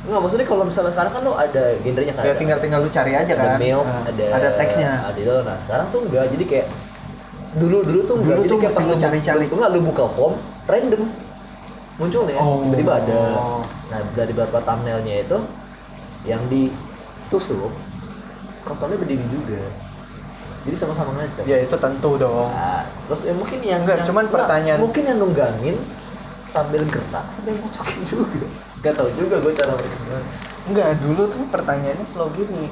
[0.00, 2.88] Nggak maksudnya kalau misalnya sekarang kan lo ada genrenya kan Ya ada- tinggal tinggal lu
[2.88, 3.58] cari aja ada kan.
[3.58, 4.90] milf, Nah, ada ada teksnya.
[5.04, 5.34] ada itu.
[5.42, 6.66] Nah sekarang tuh enggak, jadi kayak
[7.54, 9.44] dulu dulu tuh enggak, Dulu jadi tuh kayak mesti pas lu lu cari-cari.
[9.44, 11.02] Lu enggak lu buka home, random
[11.98, 12.62] muncul nih, Oh.
[12.62, 13.20] tiba-tiba ada.
[13.88, 15.38] Nah dari beberapa thumbnailnya itu,
[16.24, 17.72] yang ditusuk
[18.60, 19.62] kotornya berdiri juga
[20.60, 22.44] jadi sama-sama ngaco Ya itu tentu dong.
[22.44, 25.76] Nah, terus ya mungkin yang Enggak, yang- cuman enggak, pertanyaan- mungkin yang nunggangin
[26.44, 28.46] sambil gerak sambil ngocokin juga
[28.78, 30.18] gak tau juga gue cara mereka
[30.64, 32.68] Enggak, dulu tuh pertanyaannya selalu gini.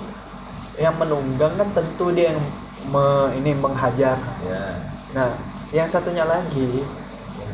[0.77, 2.41] Yang menunggang kan tentu dia yang
[2.87, 4.21] me- ini menghajar.
[4.43, 4.65] ya
[5.11, 5.33] Nah,
[5.73, 6.85] yang satunya lagi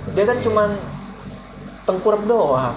[0.09, 0.75] dia kan cuman
[1.83, 2.75] tengkurap doang.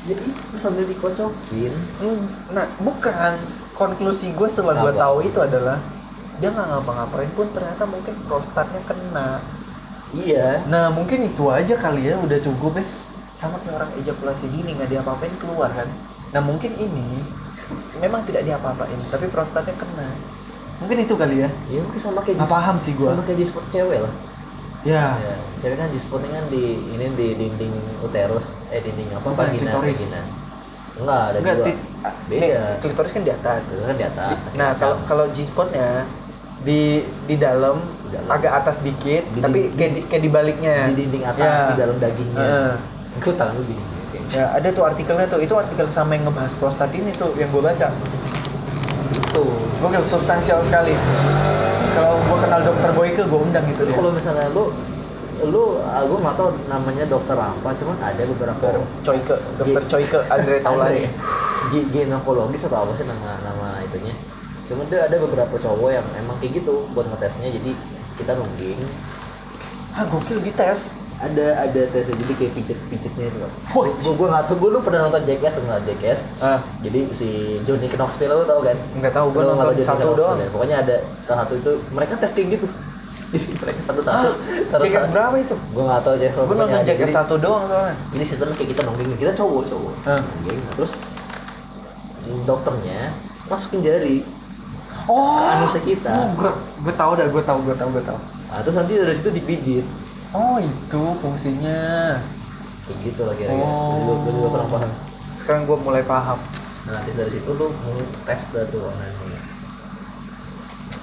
[0.00, 3.36] ya itu sambil dikocokin Hmm, Nah, bukan.
[3.70, 5.80] Konklusi gue setelah gue tahu itu adalah
[6.36, 9.40] dia nggak ngapa-ngapain pun ternyata mungkin prostatnya kena.
[10.10, 12.84] iya Nah, mungkin itu aja kali ya udah cukup ya.
[13.40, 15.88] Sama kayak orang ejakulasi dini nggak diapa-apain keluar kan.
[16.30, 17.24] Nah, mungkin ini
[17.96, 20.12] memang tidak diapa-apain, tapi prostatnya kena.
[20.76, 21.48] Mungkin itu kali ya.
[21.66, 23.12] ya mungkin sama kayak Nggak di- paham sih gua.
[23.12, 24.12] sama kayak di cewek lah
[24.80, 25.12] Ya.
[25.14, 29.44] ya, cewek kan di spotnya kan di ini di dinding uterus eh dinding apa Bukan,
[29.44, 30.00] vagina klitoris.
[30.00, 30.20] vagina
[30.96, 31.66] enggak ada Enggak, dua
[32.00, 32.62] ah, Beda.
[32.80, 33.62] klitoris kan di atas.
[33.74, 35.88] kan di atas Nah, kalau kalau G-spotnya
[36.60, 36.80] di
[37.26, 38.28] di dalam, Di dalam.
[38.30, 40.74] agak atas dikit, Di- tapi di- kayak di, kayak di baliknya.
[40.88, 41.68] di dinding atas Ya.
[41.68, 42.72] di dalam dagingnya Heeh.
[43.16, 45.38] Gue tangan lu gini sih Ya, ada tuh artikelnya tuh.
[45.38, 47.90] Itu artikel sama yang ngebahas prostat ini tuh yang gue baca.
[49.30, 49.46] Tuh,
[49.78, 50.94] gokil substansial sekali.
[51.90, 53.94] Kalau gue kenal dokter Boyke, gue undang itu dia.
[53.94, 54.70] kalau misalnya lu
[55.40, 60.56] lu gue nggak tahu namanya dokter apa cuman ada beberapa Dokter Coyke, dokter Coyke, Andre
[60.64, 61.02] Taulani.
[61.72, 64.12] Gi- ginekologis atau apa sih nama nama itunya
[64.68, 67.72] cuman dia ada beberapa cowok yang emang kayak gitu buat ngetesnya jadi
[68.16, 68.84] kita nungging
[69.90, 70.92] Ah, gokil dites.
[71.20, 73.52] Ada ada tesnya jadi kayak pijet pijetnya itu loh
[73.92, 77.28] gue gue nggak tahu gue lu pernah nonton Jackass atau nggak Jackass Ah, jadi si
[77.62, 80.38] Johnny Knoxville lu tau kan nggak tahu gue nonton Johnny satu doang.
[80.38, 80.48] ya?
[80.48, 82.66] pokoknya ada salah satu itu mereka tes kayak gitu
[83.36, 84.32] jadi mereka satu-satu Ah,
[84.66, 85.54] satu Jackass berapa itu?
[85.54, 87.94] gue nggak tahu Jackass Gue nonton Jackass satu doang soalnya.
[88.10, 90.22] ini sistemnya kayak kita nongging kita cowok cowok Nah,
[90.72, 90.92] terus
[92.42, 93.00] dokternya
[93.44, 94.18] masukin jari
[95.02, 96.12] Oh, anusnya kita.
[96.12, 96.50] Oh, gue
[96.80, 98.18] gue tahu dah, gue tahu, gue tahu, gue tahu.
[98.46, 99.82] nah, terus nanti dari situ dipijit
[100.30, 101.80] Oh, itu fungsinya.
[102.80, 103.94] kayak gitu lah kira-kira Oh.
[103.96, 104.90] gue juga, juga kurang paham
[105.34, 106.38] Sekarang gue mulai paham.
[106.80, 109.14] nah nanti dari situ lu mau tes dah tuh online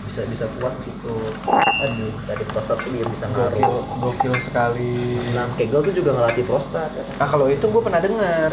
[0.03, 1.13] bisa bisa kuat situ
[1.45, 5.19] aduh dari prostat tuh dia bisa Gokil, ngaruh gokil sekali.
[5.21, 7.03] senam kegel tuh juga ngelatih prostat ya.
[7.13, 8.51] Nah kalau itu gue pernah dengar.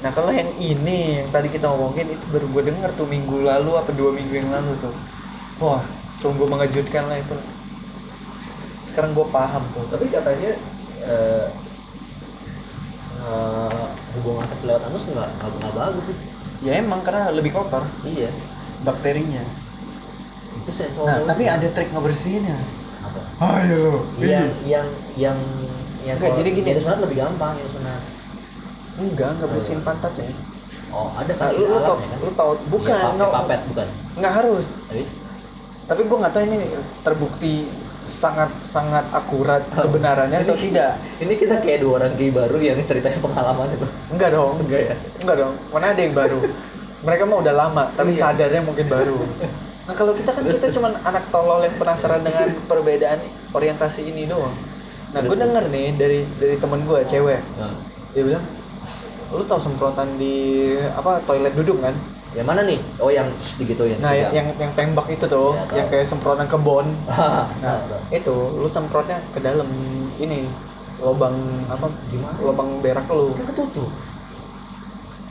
[0.00, 3.70] Nah kalau yang ini yang tadi kita ngomongin itu baru gue dengar tuh minggu lalu
[3.74, 4.94] apa dua minggu yang lalu tuh.
[5.58, 7.36] Wah sungguh mengejutkan lah itu.
[8.94, 9.84] Sekarang gue paham tuh.
[9.90, 10.50] tapi katanya
[11.02, 11.46] eh,
[13.20, 13.84] eh,
[14.14, 16.18] hubungan seks lewat anus nggak nggak bagus sih
[16.62, 18.30] Ya emang karena lebih kotor iya
[18.80, 19.42] bakterinya.
[20.54, 22.56] itu cowok Nah tapi ada trik ngebersihinnya.
[23.02, 23.20] apa
[23.60, 24.06] Ayo.
[24.16, 25.38] yang yang yang
[26.00, 26.68] yang Enggak, kalau jadi gini.
[26.70, 28.00] yang sunat lebih gampang yang sunat
[28.94, 30.30] Enggak, nggak bersihin pantatnya.
[30.88, 33.60] oh ada Nah, kan lu, lu tau, kan lu tau, bukan, Iya, pakai nggak papet
[33.66, 34.68] bukan nggak harus.
[34.86, 35.10] habis
[35.84, 36.58] Tapi gue nggak tahu ini
[37.02, 37.54] terbukti
[38.14, 40.92] sangat sangat akurat kebenarannya atau Ini- tidak.
[41.18, 44.54] ini kita kayak dua orang gay baru yang ceritanya pengalaman itu Enggak dong.
[44.62, 46.38] enggak ya Enggak dong, mana ada yang baru.
[47.04, 48.20] Mereka mah udah lama, tapi Iya.
[48.22, 49.18] sadarnya mungkin baru.
[49.84, 53.20] Nah kalau kita kan kita cuman anak tolol yang penasaran dengan perbedaan
[53.52, 54.56] orientasi ini doang.
[55.12, 57.76] Nah gue denger nih dari dari temen gue cewek, nah,
[58.10, 58.44] dia bilang,
[59.28, 61.92] lu tau semprotan di apa toilet duduk kan?
[62.34, 65.64] Yang mana nih oh yang tss, digituin Nah yang yang, yang tembak itu tuh, Iya,
[65.64, 65.76] tahu.
[65.76, 66.86] yang kayak semprotan kebon.
[67.08, 67.78] nah, Nah
[68.10, 69.70] itu lu semprotnya ke dalam
[70.16, 70.50] ini
[70.96, 71.34] lubang
[71.66, 71.86] apa?
[72.08, 72.34] Gimana?
[72.36, 73.34] Lubang berak lu.
[73.34, 73.90] kan ketutup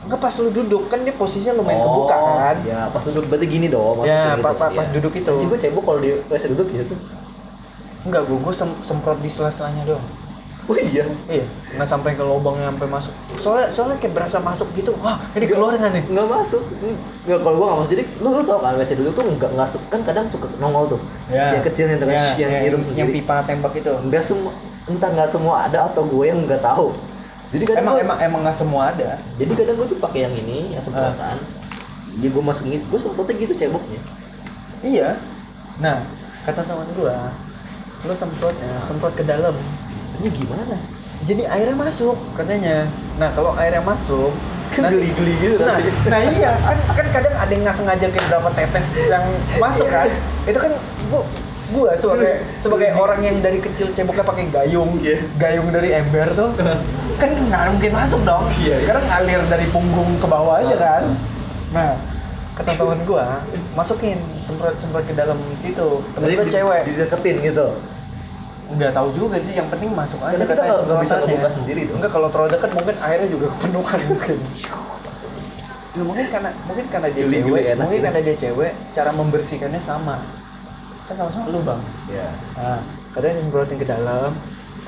[0.00, 2.56] Enggak pas lu duduk kan dia posisinya lumayan Oh, kebuka kan?
[2.62, 4.60] ya pas duduk berarti gini dong Ya, maksudnya pa- gitu.
[4.60, 4.94] pa- pas Iya.
[4.94, 5.32] duduk itu.
[5.42, 6.98] Gue cebok kalau di WC duduk gitu tuh
[8.04, 10.04] Enggak, gue gue sem- semprot di sela-selanya doang.
[10.64, 13.12] Oh iya Iya, nggak sampai ke lubangnya sampai masuk.
[13.34, 14.96] Soalnya soalnya kayak berasa masuk gitu.
[14.98, 16.04] Wah, ini keluar nggak nih?
[16.06, 16.62] nggak masuk
[17.22, 19.68] nggak kalau gua nggak masuk jadi lu lu tau kan WC duduk tuh nggak nggak
[19.68, 21.00] su- kan kadang suka nongol tuh
[21.52, 23.92] yang kecil yang tengah yang yang, ngirim yang pipa tembak itu.
[24.02, 24.52] nggak semua
[24.84, 26.92] entah nggak semua ada atau gue yang nggak tahu
[27.50, 29.10] jadi kadang Emang gua- emang emang nggak semua ada.
[29.34, 31.36] jadi kadang gue tuh pakai yang ini yang semprotan
[32.14, 34.00] jadi gue masukin gue semprotnya gitu ceboknya
[34.80, 35.16] Iya.
[35.74, 36.04] Nah,
[36.44, 37.32] kata teman gua,
[38.00, 39.56] lu semprotnya, semprot ke dalam.
[40.16, 40.76] Ini gimana
[41.24, 42.84] Jadi airnya masuk katanya.
[43.16, 44.28] Nah, kalau airnya masuk,
[44.68, 45.92] Kan geli-geli gitu Nah, rasanya.
[46.04, 49.24] nah iya kan kan kadang ada yang nggak sengaja kayak berapa tetes yang
[49.56, 50.10] masuk kan.
[50.44, 50.72] Itu kan
[51.08, 51.22] gua
[51.70, 55.16] gua sebagai sebagai orang yang dari kecil ceboknya pakai gayung, Iya.
[55.34, 56.52] gayung dari ember tuh
[57.22, 58.44] kan nggak mungkin masuk dong.
[58.58, 58.86] Iya, iya.
[58.86, 60.80] Karena ngalir dari punggung ke bawah aja Ah.
[60.82, 61.02] kan.
[61.70, 61.90] Nah,
[62.52, 63.40] kata teman gua,
[63.72, 66.04] masukin semprot semprot ke dalam situ.
[66.12, 66.80] Temen Jadi gua di- cewek.
[66.84, 67.68] dideketin gitu
[68.74, 71.94] Nggak tahu juga sih, yang penting masuk aja kita katanya nggak bisa ngebuka sendiri tuh.
[71.98, 74.36] Enggak kalau terlalu dekat mungkin airnya juga kepenuhan mungkin.
[75.94, 78.06] Ya, mungkin karena mungkin karena dia Geli-geli cewek, enak mungkin gitu.
[78.10, 80.16] karena dia cewek, cara membersihkannya sama.
[81.06, 81.80] Kan sama-sama lubang.
[82.10, 82.28] ya
[82.58, 82.80] Nah,
[83.14, 84.34] kadang nyemprotin ke dalam,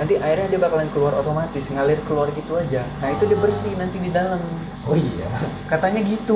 [0.03, 2.83] nanti airnya dia bakalan keluar otomatis, ngalir keluar gitu aja.
[2.99, 4.43] Nah, itu dia bersih nanti di dalam.
[4.83, 5.31] oh iya
[5.71, 6.35] Katanya gitu.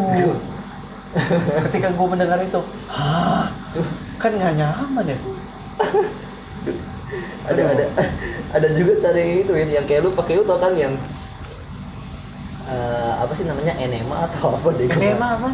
[1.66, 3.51] Ketika gue mendengar itu, hah,
[4.22, 5.18] kan nggak nyaman ya.
[7.48, 7.84] ada ada.
[8.50, 10.98] Ada juga cara yang itu yang kayak lu pakai lu tau kan yang
[12.66, 15.48] eh, apa sih namanya enema atau apa deh Enema apa?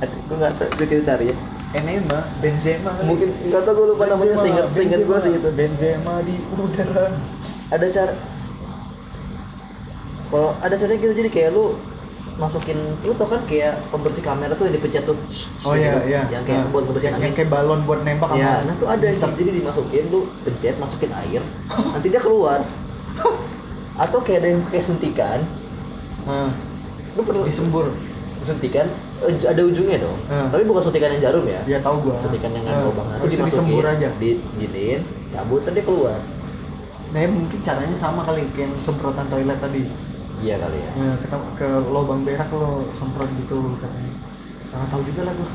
[0.00, 1.36] Aduh, gue nggak tahu Udah kita cari ya.
[1.76, 5.48] Enema, Benzema mungkin nggak tahu gue lupa namanya Benzema, seingat seingat gue Benzema, sih itu.
[5.52, 7.06] Benzema di udara.
[7.70, 8.12] ada cara
[10.30, 11.64] kalau ada caranya gitu jadi kayak lu
[12.32, 15.12] masukin lu tau kan kayak pembersih kamera tuh yang dipencet tuh
[15.60, 16.22] Oh iya, gitu, iya.
[16.30, 18.88] yang kayak Nah, buat ngebersihin yang, angin yang kayak balon buat nembak ya nah tuh
[18.88, 19.30] ada disep.
[19.34, 22.64] jadi dimasukin lu pencet masukin air nanti dia keluar
[23.94, 25.40] atau kayak ada yang pakai suntikan
[26.20, 26.52] Nah,
[27.12, 27.92] lu perlu disembur.
[28.40, 28.88] suntikan
[29.20, 30.48] eh, ada ujungnya dong Hmm.
[30.48, 32.16] tapi bukan suntikan yang jarum ya Dia tahu gua.
[32.18, 34.08] suntikan yang Nah, ada lubang itu terus dimasukin disembur aja.
[34.16, 36.18] di giniin cabut nanti dia keluar
[37.10, 39.82] Nah, ya mungkin caranya sama kali kayak yang semprotan toilet tadi.
[40.40, 41.26] Iya kali ya Ya, ke,
[41.60, 44.12] ke lubang berak lo semprot gitu katanya.
[44.70, 45.50] Nggak tahu juga lah gua.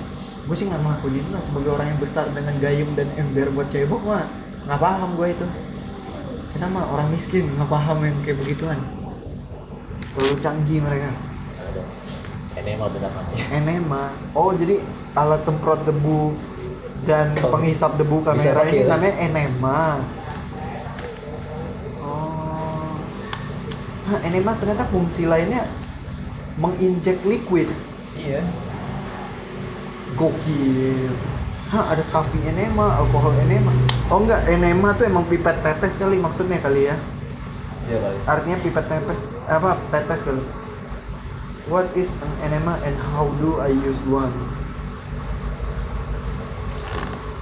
[0.45, 3.67] Gue sih nggak ngelakuin itu lah sebagai orang yang besar dengan gayung dan ember buat
[3.73, 4.25] cebok mah
[4.65, 5.45] nggak paham gua itu.
[6.53, 8.79] Kita mah orang miskin nggak paham yang kayak begituan.
[10.15, 11.11] Terlalu canggih mereka.
[11.59, 11.83] ada
[12.55, 14.03] enema benar namanya Enema.
[14.31, 14.79] Oh jadi
[15.11, 16.37] alat semprot debu
[17.03, 19.81] dan penghisap debu kamera ini namanya enema.
[21.99, 22.95] Oh.
[24.05, 25.65] Nah, enema ternyata fungsi lainnya
[26.61, 27.67] menginjek liquid.
[28.15, 28.45] iya
[30.15, 31.11] Gokil.
[31.73, 33.73] Hah, ada kafe enema, alkohol enema.
[34.07, 36.95] Oh enggak, enema tuh emang pipet tetes kali maksudnya kali ya.
[37.89, 39.19] iya kali Artinya pipet tetes
[39.49, 40.45] apa tetes kali.
[41.65, 44.31] What is an enema and how do I use one?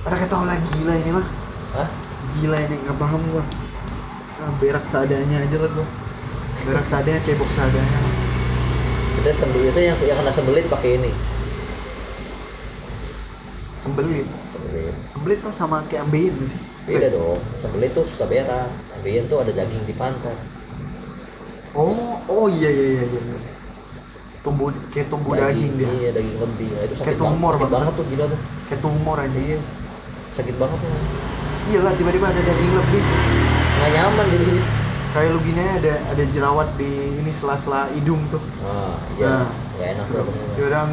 [0.07, 1.27] Ada kata lah gila ini mah.
[1.75, 1.89] Hah?
[2.39, 3.43] Gila ini nggak paham gua.
[4.39, 5.87] Ah, berak seadanya aja lah gua.
[6.63, 7.99] Berak seadanya, cebok seadanya.
[9.13, 11.11] kita sembel biasanya yang yang kena sembelit pakai ini
[13.77, 14.27] Sembelit.
[14.49, 16.61] sembelit Sembelit tuh sama kayak ambeien nggak sih?
[16.83, 20.35] beda dong sembelit tuh susah berak ambeien tuh ada daging di pantat
[21.73, 23.37] Oh, oh iya iya iya iya.
[24.39, 25.87] Tumbuh kayak tumbuh daging, dia.
[25.89, 29.17] iya daging lebih nah, itu sakit Kayak tumor, banget, banget tuh gila tuh Kayak tumor
[29.17, 29.39] aja.
[29.39, 29.57] iya
[30.33, 30.89] sakit banget tuh
[31.63, 33.03] Iya lah tiba-tiba ada daging lebih.
[33.73, 34.47] nggak nyaman jadi
[35.13, 36.89] Kayak lu gini ada ada jerawat di
[37.21, 38.41] ini sela-sela hidung tuh.
[38.65, 39.49] ah iya Nah.
[39.77, 40.25] nggak enak tuh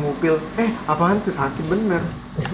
[0.05, 2.05] ngupil, eh apaan tuh sakit bener.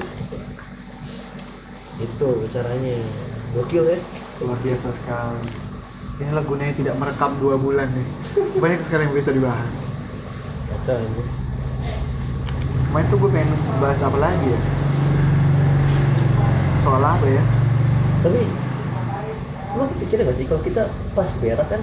[2.06, 3.01] itu caranya
[3.56, 3.98] gokil ya
[4.38, 5.48] Luar biasa sekali.
[6.20, 8.06] Inilah gunanya tidak merekam dua bulan nih.
[8.60, 9.88] Banyak sekali yang bisa dibahas.
[10.70, 11.24] kacau ini
[12.86, 13.51] Kemarin tuh gue pengen
[13.82, 14.60] bahas apa lagi ya?
[16.78, 17.43] Soal apa ya?
[18.26, 18.43] tapi
[19.77, 20.82] lu pikir gak sih kalau kita
[21.12, 21.81] pas berak kan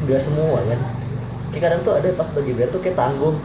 [0.00, 0.80] nggak semua kan
[1.50, 3.36] kayak kadang tuh ada pas lagi berak tuh kayak tanggung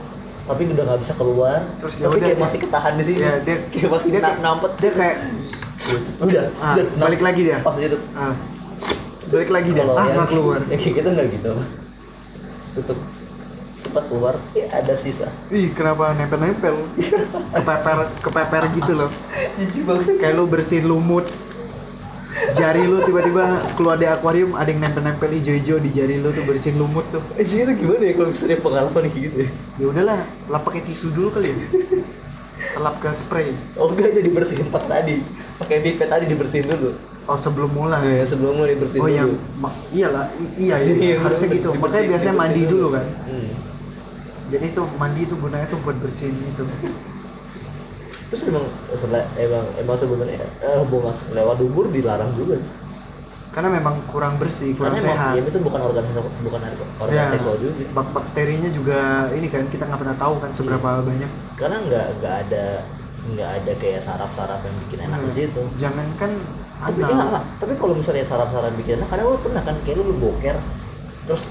[0.46, 3.34] tapi udah nggak bisa keluar Terus ya tapi kayak dia- masih ketahan di sini Ya,
[3.40, 5.16] dia kayak masih dia na- kayak- nampet Dia kayak
[6.18, 7.58] udah ah, udah, balik lagi dia.
[7.60, 8.34] pas itu Ah.
[9.26, 9.84] Balik lagi dia.
[9.84, 10.60] Ah, nggak keluar.
[10.72, 11.52] yang kayak gitu nggak gitu
[12.72, 12.88] terus
[13.80, 16.76] cepat keluar ya ada sisa Ih, kenapa nempel-nempel?
[17.56, 19.10] Kepeper, kepeper gitu loh.
[19.56, 21.26] jijik banget Kayak lu bersihin lumut.
[22.36, 23.44] Jari lu tiba-tiba
[23.74, 27.24] keluar di akuarium ada yang nempel-nempel hijau-hijau di jari lu tuh bersihin lumut tuh.
[27.34, 30.82] eh jadi itu gimana ya kalau misalnya pengalaman kayak gitu ya Ya udahlah, lap pakai
[30.84, 31.58] tisu dulu kali ya.
[32.78, 33.56] Lap ke spray.
[33.74, 35.24] oh enggak jadi bersihin pas tadi
[35.56, 36.92] pakai pipet tadi dibersihin dulu
[37.26, 38.22] Oh, sebelum mulai.
[38.22, 40.30] Nah, sebelum mulai dibersihin Oh dulu yang ma- iyalah
[40.60, 41.70] iya iya, Iya, harusnya gitu.
[41.74, 43.06] Makanya biasanya mandi dibersihin dulu kan.
[43.26, 43.50] Hmm.
[44.46, 46.64] Jadi itu mandi itu gunanya tuh buat bersihin itu.
[48.26, 48.66] Terus emang
[49.36, 52.58] emang emang sebenarnya eh, hubungan lewat dubur dilarang juga.
[53.50, 55.34] Karena memang kurang bersih, kurang Karena emang sehat.
[55.34, 56.04] ya, itu bukan organ
[56.44, 56.60] bukan
[57.00, 57.72] organ Ya, seksual juga.
[57.96, 59.00] bak- bakterinya juga
[59.32, 61.04] ini kan kita nggak pernah tahu kan seberapa Iya.
[61.06, 61.32] banyak.
[61.56, 62.66] Karena nggak nggak ada
[63.26, 65.38] nggak ada kayak saraf-saraf yang bikin enak di Hmm.
[65.40, 65.62] situ.
[65.78, 66.32] Jangankan
[66.76, 70.16] Tapi ya, tapi kalau misalnya saraf-saraf bikin enak, kadang lu pernah kan kayak lu, lu
[70.20, 70.60] boker
[71.24, 71.48] terus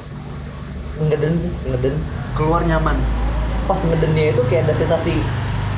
[1.00, 1.34] ngeden
[1.64, 1.94] ngeden
[2.32, 2.94] keluar nyaman.
[3.64, 5.24] pas ngedennya itu kayak ada sensasi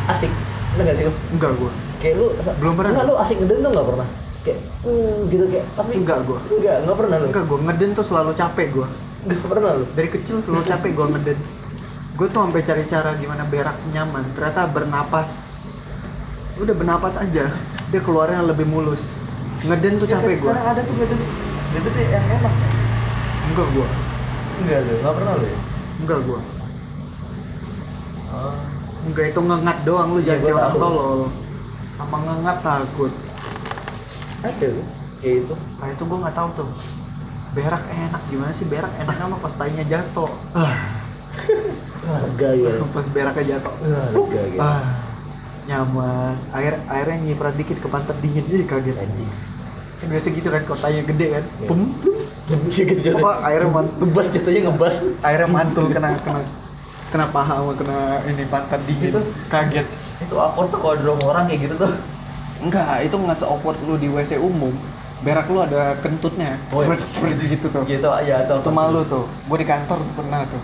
[0.09, 0.33] asik
[0.77, 1.13] Pernah nggak sih lu?
[1.33, 1.73] Enggak gua.
[1.97, 2.27] kayak lu
[2.61, 2.91] Belum pernah.
[2.93, 4.09] Enggak, lu asik ngeden tuh nggak pernah
[4.45, 6.39] kayak hmm, gitu kayak tapi Enggak gua.
[6.47, 8.87] enggak enggak pernah lu Enggak gua ngeden tuh selalu capek gua.
[9.25, 11.39] enggak pernah lu Dari kecil selalu capek gua ngeden.
[12.17, 14.25] Gue tuh sampai cari cara gimana berak nyaman.
[14.33, 15.53] Ternyata bernapas.
[16.57, 17.53] Udah bernapas aja.
[17.89, 19.13] Dia keluarnya lebih mulus.
[19.61, 20.53] Ngeden tuh capek gua.
[20.53, 21.21] ada tuh ngeden
[21.73, 22.55] ngeden tuh yang enak
[23.49, 23.87] Enggak gua.
[24.57, 25.59] enggak lu enggak pernah lu ya
[25.97, 26.41] Enggak gua.
[28.27, 28.76] Oh.
[29.07, 31.21] Enggak itu ngengat doang lu Iya, jangan kayak orang tolol.
[31.97, 33.13] Sama ngengat takut.
[34.43, 34.67] Ada
[35.23, 35.55] kayak itu.
[35.55, 36.69] Nah itu gua nggak tahu tuh.
[37.55, 40.31] Berak enak gimana sih berak enaknya mah pas tainya jatuh.
[40.53, 40.75] Ah,
[42.05, 42.73] Harga ya.
[42.97, 43.75] pas beraknya jatuh.
[43.81, 44.61] Harga gitu.
[44.61, 44.85] Ah,
[45.65, 46.35] nyaman.
[46.53, 48.97] Air airnya nyiprat dikit ke pantat dingin jadi kaget.
[48.99, 49.31] Anjing.
[49.97, 51.45] Kan biasa gitu kan kalau tainya gede kan.
[51.47, 51.69] Iya.
[51.71, 51.81] Pum,
[52.47, 54.95] Iya gitu Apa airnya man, Ngebas jatuhnya ngebas.
[55.19, 56.43] airnya mantul kena kena
[57.17, 57.99] kena paha sama kena
[58.29, 59.17] ini pantat dingin.
[59.17, 59.21] Itu.
[59.49, 59.87] Kaget.
[60.21, 61.93] Itu awkward tuh kalau ada orang kayak gitu tuh.
[62.61, 64.77] Enggak, itu nggak se-awkward lu di WC umum.
[65.25, 66.61] Berak lu ada kentutnya.
[66.69, 66.93] Oh, iya.
[66.93, 67.85] Fret gitu tuh.
[67.89, 69.25] Gitu aja atau Itu malu tuh.
[69.49, 70.61] Gue di kantor tuh pernah tuh.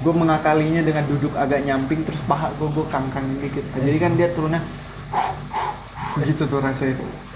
[0.00, 3.64] Gue mengakalinya dengan duduk agak nyamping terus paha gue gue kangkang dikit.
[3.76, 4.64] Jadi kan dia turunnya
[6.24, 6.94] gitu tuh rasanya.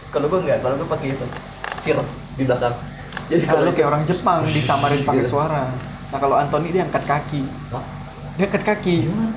[0.08, 1.26] Kalau gua enggak, kalau gua pakai itu.
[1.82, 1.98] Sir
[2.38, 2.74] di belakang.
[3.28, 5.34] Jadi Nah, lu kayak orang Jepang disamarin pakai Gitu.
[5.34, 5.68] suara.
[6.08, 7.42] Nah kalau Anthony dia angkat kaki.
[7.74, 7.84] Hah?
[8.38, 8.96] Dia angkat kaki.
[9.02, 9.34] Gimana?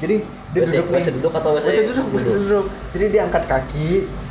[0.00, 0.14] Jadi,
[0.54, 0.96] dia duduk nih.
[0.96, 1.50] WC duduk atau?
[1.58, 2.64] WC duduk, WC duduk.
[2.94, 3.88] Jadi dia angkat kaki,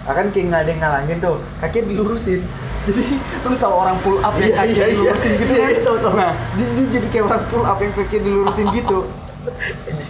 [0.07, 2.39] akan kayak nggak ada yang ngalangin tuh, kakinya dilurusin.
[2.87, 3.03] Jadi
[3.43, 4.87] lu tahu orang pull up yang Iya, kaki iya, iya.
[4.95, 5.69] dilurusin gitu Iya, kan?
[5.69, 6.13] iya, tahu, tahu.
[6.15, 8.97] Nah, dia, dia jadi kayak orang pull up yang kaki dilurusin gitu.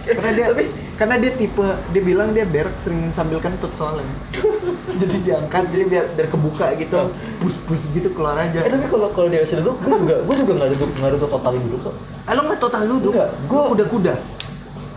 [0.06, 0.64] karena dia Tapi
[1.00, 4.04] karena dia tipe dia bilang dia berak sering sambil kentut soalnya.
[5.00, 7.08] jadi diangkat jadi biar biar kebuka gitu,
[7.40, 8.60] bus-bus gitu keluar aja.
[8.60, 11.28] eh tapi kalau kalau di WC duduk, gua juga gua juga nggak duduk nggak duduk
[11.32, 11.94] total duduk kok.
[12.28, 13.12] Ah, lo nggak total duduk?
[13.16, 14.14] Enggak, Gua udah kuda.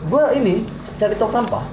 [0.03, 0.67] Gua ini
[0.99, 1.63] cari tong sampah.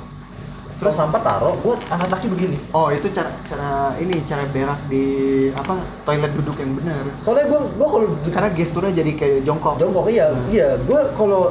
[0.79, 2.57] Tong sampah taruh, gua angkat kaki begini.
[2.71, 5.05] Oh itu cara cara ini cara berak di
[5.51, 5.75] apa
[6.07, 7.03] toilet duduk yang benar.
[7.21, 9.75] Soalnya gua gua kalau Karena gesturnya jadi kayak jongkok.
[9.77, 10.47] jongkok iya, Hmm.
[10.55, 10.69] iya.
[10.87, 11.51] Gua kalau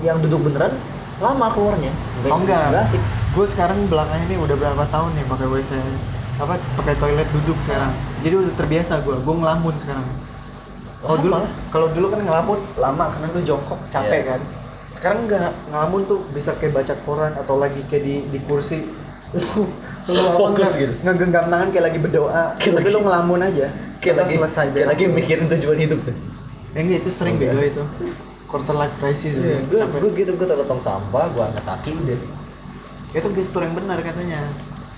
[0.00, 0.78] yang duduk beneran
[1.18, 1.92] lama keluarnya.
[2.24, 2.70] Oh enggak.
[2.70, 3.02] Nggak asik.
[3.28, 5.70] Gue sekarang belakangan ini udah berapa tahun nih pakai WC
[6.38, 7.90] apa pakai toilet duduk sekarang.
[8.20, 9.16] Jadi udah terbiasa gue.
[9.16, 10.06] Gue ngelamun sekarang.
[11.00, 14.28] Oh dulu kalau dulu kan ngelamun lama karena lu jongkok capek Iya.
[14.28, 14.40] kan.
[14.88, 18.86] Sekarang enggak ngelamun tuh bisa kayak baca koran atau lagi kayak di di kursi.
[20.08, 20.92] Lu Fokus nge- gitu.
[21.04, 22.44] Ngegenggam tangan kayak lagi berdoa.
[22.56, 23.66] Kayak tapi lagi- lu ngelamun aja.
[23.98, 26.00] Kayak lagi selesai kayak lagi mikirin tujuan hidup.
[26.72, 27.52] Ya enggak itu sering Enggak.
[27.52, 27.82] bego itu.
[28.48, 29.36] Quarter life crisis.
[29.36, 29.60] Iya, ya.
[29.62, 32.20] gue gue gitu gue taruh tong sampah, gue angkat kaki udah.
[33.10, 34.48] itu gestur yang benar katanya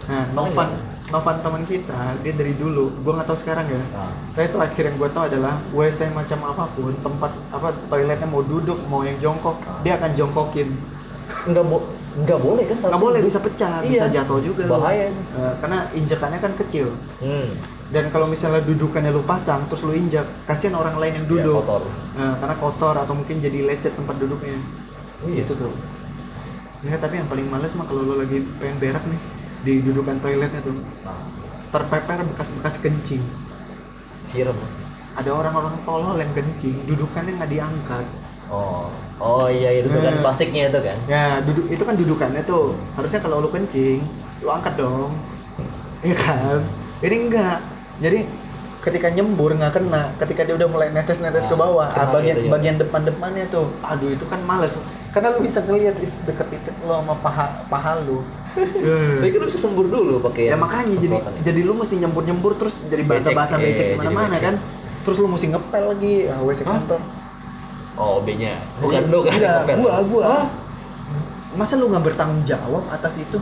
[0.03, 0.83] nah Oh, Novan iya.
[1.09, 4.97] Novan teman kita dia dari dulu gue nggak tahu sekarang ya Nah, tapi terakhir yang
[4.97, 9.55] gue tahu adalah WC macam apa pun tempat apa toiletnya mau duduk mau yang jongkok
[9.83, 10.69] dia akan jongkokin
[11.47, 11.79] nggak bo
[12.13, 12.77] nggak boleh kan?
[12.81, 13.87] nggak boleh bisa pecah Iya.
[13.87, 14.67] bisa jatuh juga.
[14.67, 15.07] Bahaya.
[15.07, 16.91] Eh, karena injekannya kan kecil
[17.21, 17.55] Hmm.
[17.91, 21.55] Dan kalau misalnya dudukannya lu pasang terus lu injak kasihan orang lain yang Iya, duduk
[21.63, 21.83] kotor.
[22.15, 24.57] Eh, karena kotor atau mungkin jadi lecet tempat duduknya
[25.21, 25.43] Iya.
[25.43, 25.75] itu tuh
[26.81, 29.21] ya tapi yang paling males mah kalau lu lagi pengen berak nih
[29.61, 30.73] di dudukan toiletnya tuh
[31.05, 31.19] Nah,
[31.69, 33.23] terpeper bekas-bekas kencing.
[34.23, 34.57] siram.
[35.13, 38.07] Ada orang-orang tolol yang kencing, dudukannya nggak diangkat.
[38.47, 38.87] Oh,
[39.19, 40.23] oh iya itu kan Hmm.
[40.23, 40.97] plastiknya itu kan.
[41.07, 42.75] Ya, duduk itu kan dudukannya tuh.
[42.95, 44.01] Harusnya kalau lu kencing,
[44.41, 45.15] lu angkat dong.
[46.01, 46.59] Iya kan?
[47.01, 47.59] Ini enggak.
[48.01, 48.25] Jadi
[48.81, 52.49] ketika nyembur nggak kena, ketika dia udah mulai netes-netes ke Ah, bawah, ah, bagian gitu
[52.49, 52.51] ya.
[52.51, 54.81] bagian depan-depannya tuh, aduh itu kan males.
[55.13, 58.25] Karena lu bisa ngeliat ih, deket-deket lu sama paha paha lu.
[58.51, 59.31] Tapi Eh.
[59.31, 61.31] kan lu bisa sembur dulu pakai ya yang makanya jadi ya.
[61.45, 64.55] jadi lu mesti nyembur-nyembur terus jadi basah-basah Becek, becek iya, di mana-mana jadi kan.
[65.01, 66.73] Terus lu mesti ngepel lagi, ah, WC Hah?
[66.75, 67.01] kantor.
[67.95, 68.65] Oh, B-nya.
[68.81, 69.33] Bukan lu kan.
[69.35, 70.33] Enggak, gua, gua.
[71.53, 73.37] Masa lu nggak bertanggung jawab atas itu?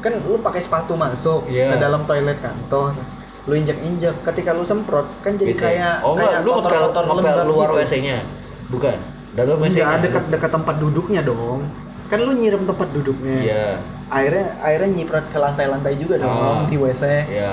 [0.00, 1.70] Kan lu pakai sepatu masuk Iya.
[1.70, 2.96] ke dalam toilet kantor.
[3.42, 5.60] Lu injak-injak, ketika lu semprot kan jadi Gitu.
[5.60, 7.78] kayak Oh, kayak lu kotor-kotor ngepel lembab luar gitu.
[7.82, 8.18] WC-nya.
[8.70, 8.96] Bukan.
[9.32, 9.82] Dalam WC-nya.
[9.84, 11.66] Enggak dekat dekat tempat duduknya dong.
[12.06, 13.36] Kan lu nyiram tempat duduknya.
[13.40, 13.64] Iya.
[14.12, 16.68] Airnya airnya nyiprat ke lantai-lantai juga dong Ah.
[16.68, 17.02] di WC.
[17.26, 17.52] Iya.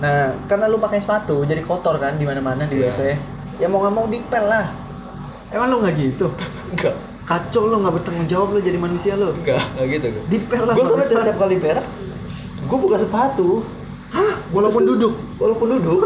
[0.00, 2.90] Nah, karena lu pakai sepatu jadi kotor kan di mana-mana di Iya.
[2.90, 3.00] WC.
[3.56, 4.66] Ya mau nggak mau dipel lah.
[5.48, 6.26] Emang lu nggak gitu?
[6.68, 6.94] Enggak.
[7.22, 9.30] Kacau lu nggak bertanggung jawab lu jadi manusia lu.
[9.32, 10.22] Enggak, enggak gitu gua.
[10.26, 10.74] Dipel lah.
[10.74, 11.86] Gue soalnya setiap kali berak,
[12.60, 13.62] gue buka sepatu.
[14.10, 14.32] Hah?
[14.50, 15.14] Walaupun duduk.
[15.38, 16.00] Walaupun duduk,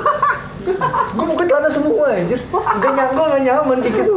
[1.15, 2.41] gue buka celana semua anjir.
[2.53, 4.13] Gak nyaman, gak nyaman kayak gitu.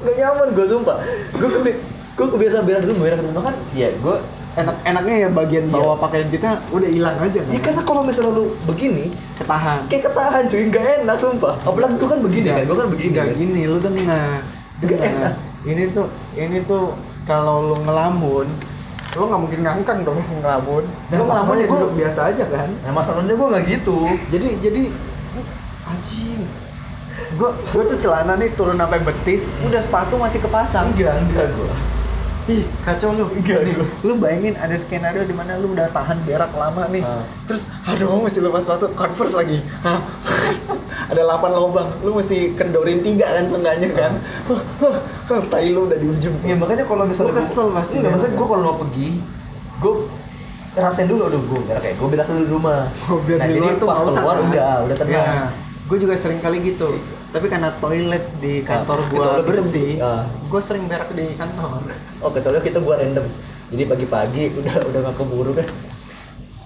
[0.00, 0.96] Gak nyaman gue sumpah.
[1.34, 1.72] Gue kebi
[2.10, 3.54] gue kebiasa berak dulu berak rumah kan.
[3.72, 4.16] Iya, gue
[4.50, 5.74] Enak-enaknya ya bagian Iya.
[5.78, 7.52] bawah pakaian kita udah hilang aja kan.
[7.54, 9.78] Iya karena kalau misalnya lu begini, ketahan.
[9.86, 11.54] kayak ketahan cuy, gak enak sumpah.
[11.62, 13.26] Apalagi gue kan begini kan, gue kan begini kan.
[13.30, 13.94] gini, lu nggak.
[14.82, 15.06] Nggak Nggak.
[15.06, 15.34] enak.
[15.62, 16.84] Ini tuh ini tuh
[17.30, 18.46] kalau lu ngelamun,
[19.18, 20.84] lu nggak mungkin ngangkang dong ngelamun.
[21.10, 22.70] Nah, lu ngelamun ya duduk biasa aja kan.
[22.86, 23.98] Nah masalahnya gue gak gitu.
[24.30, 24.82] Jadi jadi
[25.82, 26.42] anjing.
[27.34, 30.94] Gua gua tuh celana nih turun sampai betis, udah sepatu masih kepasang.
[30.94, 31.72] Enggak, enggak gue.
[32.50, 33.30] Ih, kacau lu.
[33.30, 33.86] Enggak, Nih, gua.
[34.02, 37.06] Lu bayangin ada skenario di mana lu udah tahan berak lama nih.
[37.06, 37.22] Ah.
[37.46, 39.62] Terus aduh mesti lepas sepatu Converse lagi.
[41.10, 44.12] Ada 8 lubang lu mesti kendorin tiga kan seenggaknya kan
[45.50, 47.98] tai lu udah di ujung Ya makanya kalau misalnya Gua kesel pasti.
[47.98, 49.08] Enggak, maksudnya gue kalau mau pergi,
[49.82, 49.94] gue
[50.70, 52.80] ngerasain dulu aduh gue biar kayak gue berak dulu di rumah.
[53.10, 54.50] Oh, biar nah, di jadi luar tuh pas nggak keluar kan?
[54.50, 55.14] udah udah tenang.
[55.18, 55.42] Ya,
[55.86, 56.88] gue juga sering kali gitu.
[57.30, 60.26] Tapi karena toilet di kantor Ah, gua toilet itu- bersih, ah.
[60.26, 61.78] gue sering berak di kantor.
[62.18, 63.26] Oh kecuali kita gue random.
[63.70, 65.68] Jadi pagi-pagi udah udah nggak keburu kan.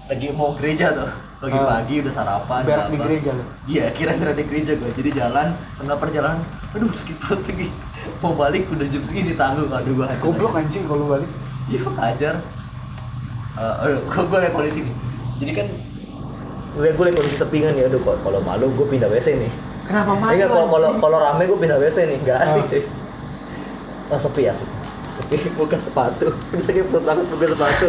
[0.05, 1.09] Lagi mau gereja tuh.
[1.37, 2.61] Pagi-pagi udah sarapan.
[2.63, 3.43] Berak di gereja lo.
[3.65, 4.89] Iya, kira-kira di gereja gue.
[4.89, 7.67] Jadi jalan, tengah perjalanan, aduh sakit perut lagi.
[8.19, 10.17] Mau balik udah jam segini tanggung, aduh hajar.
[10.19, 11.29] Goblok anjing kalau balik.
[11.67, 12.35] Iya, hajar.
[13.55, 14.95] Eh, aduh, kok gue liat kondisi nih.
[15.37, 15.67] Jadi kan
[16.73, 19.53] gue gue liat kondisi sepi kan ya, aduh kalau- kalau malu gue pindah WC nih.
[19.85, 20.33] Kenapa malu?
[20.33, 22.67] Enggak kalau kalau kalau rame gue pindah WC nih, nggak asik Ah.
[22.67, 22.83] cuy.
[24.05, 24.75] Oh, sepi ya, sepi.
[25.15, 26.27] Sepi, buka sepatu.
[26.51, 27.87] Udah sakit perut banget buka sepatu.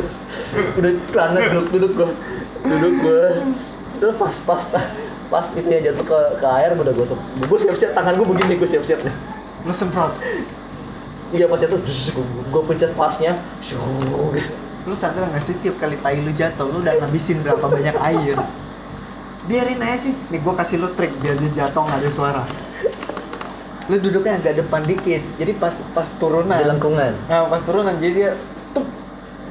[0.77, 2.09] Udah celana duduk duduk gue,
[2.65, 3.25] duduk gue.
[3.97, 4.63] Terus pas pas
[5.27, 7.07] pas itu ya jatuh ke, ke air udah gue
[7.43, 9.15] gue siap siap tangan gue begini gue siap siap nih.
[9.67, 10.15] lu semprot.
[11.35, 13.35] Iya pas jatuh, gue, pencet pasnya,
[14.87, 18.39] Lu sadar nggak sih tiap kali tai lu jatuh, lu udah ngabisin berapa banyak air?
[19.47, 20.15] Biarin aja sih.
[20.29, 22.43] Nih gue kasih lu trik biar dia jatuh nggak ada suara.
[23.87, 25.23] Lu duduknya agak depan dikit.
[25.37, 26.59] Jadi pas pas turunan.
[26.59, 27.13] di lengkungan.
[27.25, 28.31] Nah, pas turunan jadi dia
[28.75, 28.85] tuh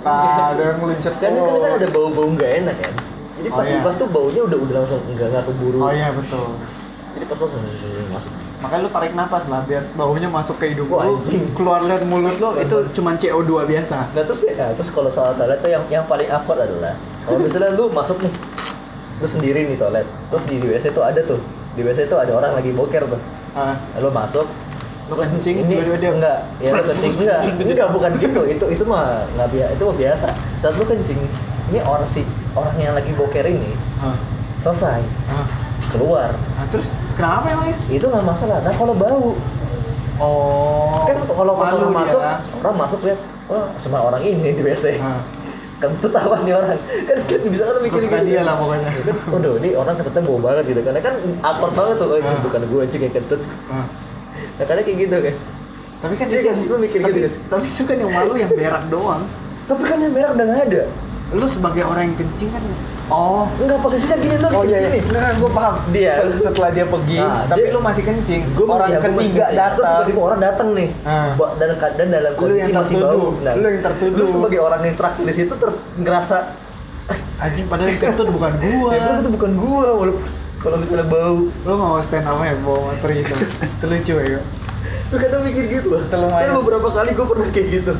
[0.06, 2.94] ah, ada yang meluncur kan kan, kan ada bau-bau nggak enak kan
[3.36, 3.82] jadi Oh, pas iya.
[3.82, 6.46] pas tuh baunya udah udah langsung nggak nggak keburu Oh iya betul.
[7.12, 7.62] jadi pas langsung
[8.08, 11.20] masuk Makanya lu tarik napas lah biar baunya masuk ke hidung Wah, lu.
[11.20, 11.50] anjing.
[11.52, 13.98] Keluar lewat mulut lu itu cuman CO2 biasa.
[14.14, 16.94] nah terus ya terus kalau soal toilet tuh yang yang paling awkward adalah
[17.26, 18.34] kalau misalnya lu masuk nih
[19.16, 20.08] lu sendiri nih toilet.
[20.30, 21.40] Terus di, di WC tuh ada tuh.
[21.76, 23.22] Di WC tuh ada orang lagi boker tuh.
[23.56, 24.48] Ah, lu masuk
[25.06, 26.40] lu kencing ini tiba-tiba dia enggak.
[26.58, 27.40] Ya lu kencing enggak
[27.78, 28.42] enggak bukan gitu.
[28.50, 30.28] Itu itu mah nggak biasa itu mah biasa.
[30.60, 31.20] Saat lu kencing
[31.70, 32.22] ini orang si
[32.58, 33.72] orang yang lagi boker ini
[34.02, 34.18] Ah,
[34.66, 35.00] selesai.
[35.30, 35.46] Ah.
[35.94, 36.34] keluar.
[36.34, 37.78] Nah, terus kenapa emangnya?
[37.88, 38.06] itu?
[38.10, 38.58] Nggak masalah.
[38.66, 39.38] Nah kalau bau.
[40.16, 41.04] Oh.
[41.06, 41.92] kan kalau pas dia.
[41.92, 42.22] masuk
[42.64, 43.20] orang masuk lihat
[43.52, 45.20] oh cuma orang ini di WC Ah.
[45.76, 48.46] Kentut apa nih orang kan kan bisa kan mikir gitu dia kan.
[48.48, 48.90] lah pokoknya.
[48.96, 52.40] kan waduh ini orang kentutnya bau banget gitu karena kan awkward banget tuh oh, Ah.
[52.40, 53.86] bukan gue cik yang kentut Ah.
[54.56, 55.36] nah karena kayak gitu kan
[55.96, 57.30] Tapi kan Iya itu kan, mikir tapi, gitu.
[57.50, 59.24] Tapi itu kan yang malu yang berak doang.
[59.66, 60.84] tapi kan yang merah udah nggak ada
[61.36, 62.64] Lu sebagai orang yang kencing kan
[63.06, 65.76] Oh, enggak posisinya gini lu Oh kencing iya, nih nah, gue paham.
[65.92, 66.12] Dia.
[66.16, 68.42] Se- setelah dia pergi, Nah, tapi dia- lu masih kencing.
[68.52, 69.86] Gua orang iya, masih ketiga datang.
[69.86, 70.90] tiba-tiba orang datang nih.
[71.36, 73.20] Ba- dan dan dalam kondisi yang masih tertuduh.
[73.30, 74.18] bau Nah, Lu yang tertuduh.
[74.18, 76.38] lu sebagai orang yang terakhir di situ ter ngerasa
[77.36, 78.90] Anjing padahal yang kentut bukan gua.
[78.96, 80.24] ya itu bukan gua walaupun
[80.58, 83.34] kalau misalnya bau Lu mau stand up ya bawa materi itu.
[83.62, 84.42] itu lucu ya.
[85.14, 85.88] Lu kadang mikir gitu.
[85.94, 86.02] Loh.
[86.10, 87.94] Soalnya beberapa kali gua pernah kayak gitu.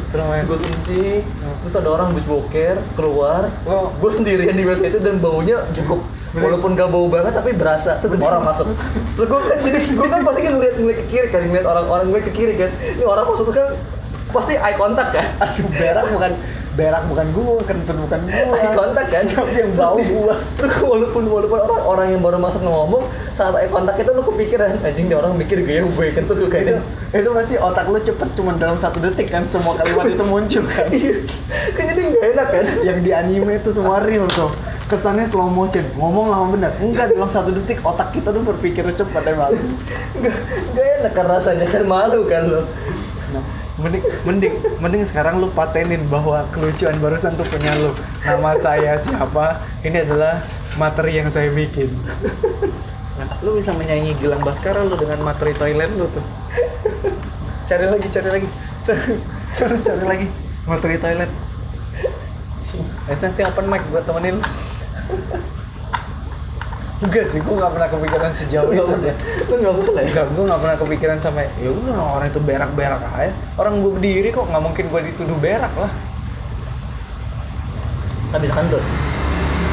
[0.50, 1.56] Gua kencing Hmm.
[1.62, 3.54] terus ada orang boker keluar.
[3.70, 3.94] Oh.
[4.02, 6.02] gua sendirian di WC itu dan baunya cukup.
[6.36, 8.02] Walaupun gak bau banget tapi berasa.
[8.04, 8.68] Terus orang masuk.
[9.16, 12.06] Terus gua kan jadi gua kan pasti kan ngeliat ngeliat ke kiri kan ngeliat orang-orang
[12.10, 12.70] gue ke kiri kan.
[12.74, 13.68] Ini orang masuk tuh kan
[14.34, 15.26] pasti eye contact kan.
[15.46, 16.32] Aduh, berak bukan
[16.76, 18.56] berak bukan gua, kentut bukan gua.
[18.60, 19.24] eye contact kan?
[19.24, 20.36] Tapi yang bau gua.
[20.60, 24.80] terus walaupun walaupun orang orang yang baru masuk ngomong saat eye contact itu lu kepikiran
[24.84, 26.84] anjing dia orang mikir gue yang gue kentut itu kayaknya.
[27.16, 30.88] Itu pasti otak lu cepet cuma dalam satu detik kan semua kalimat itu muncul kan?
[30.92, 31.16] Iya.
[31.74, 32.66] kan jadi nggak enak kan?
[32.84, 34.52] Yang di anime itu semua real tuh.
[34.86, 35.82] Kesannya slow motion.
[35.98, 36.72] Ngomong lama bener.
[36.78, 39.56] Enggak dalam satu detik otak kita tuh berpikir cepat emang.
[40.20, 40.36] Nggak
[40.76, 42.62] nggak enak kan rasanya kan malu kan lo
[43.86, 47.94] mending mending mending sekarang lu patenin bahwa kelucuan barusan tuh punya lu.
[48.26, 49.62] Nama saya siapa?
[49.86, 50.42] Ini adalah
[50.82, 51.94] materi yang saya bikin.
[53.16, 56.26] Nah, lu bisa menyanyi Gilang Baskara lu dengan materi toilet lu tuh.
[57.70, 58.50] Cari lagi cari lagi.
[58.86, 60.28] Cari, cari, lagi.
[60.66, 61.32] Materi toilet.
[63.08, 64.42] SMP open mic buat temenin.
[66.96, 69.12] Enggak sih, gue gak pernah kepikiran sejauh itu sih.
[69.52, 73.02] lu nggak pernah ya Enggak, gue gak pernah kepikiran sampai ya udah orang itu berak-berak
[73.04, 73.32] aja.
[73.60, 75.92] Orang gue berdiri kok nggak mungkin gue dituduh berak lah.
[78.36, 78.84] bisa kentut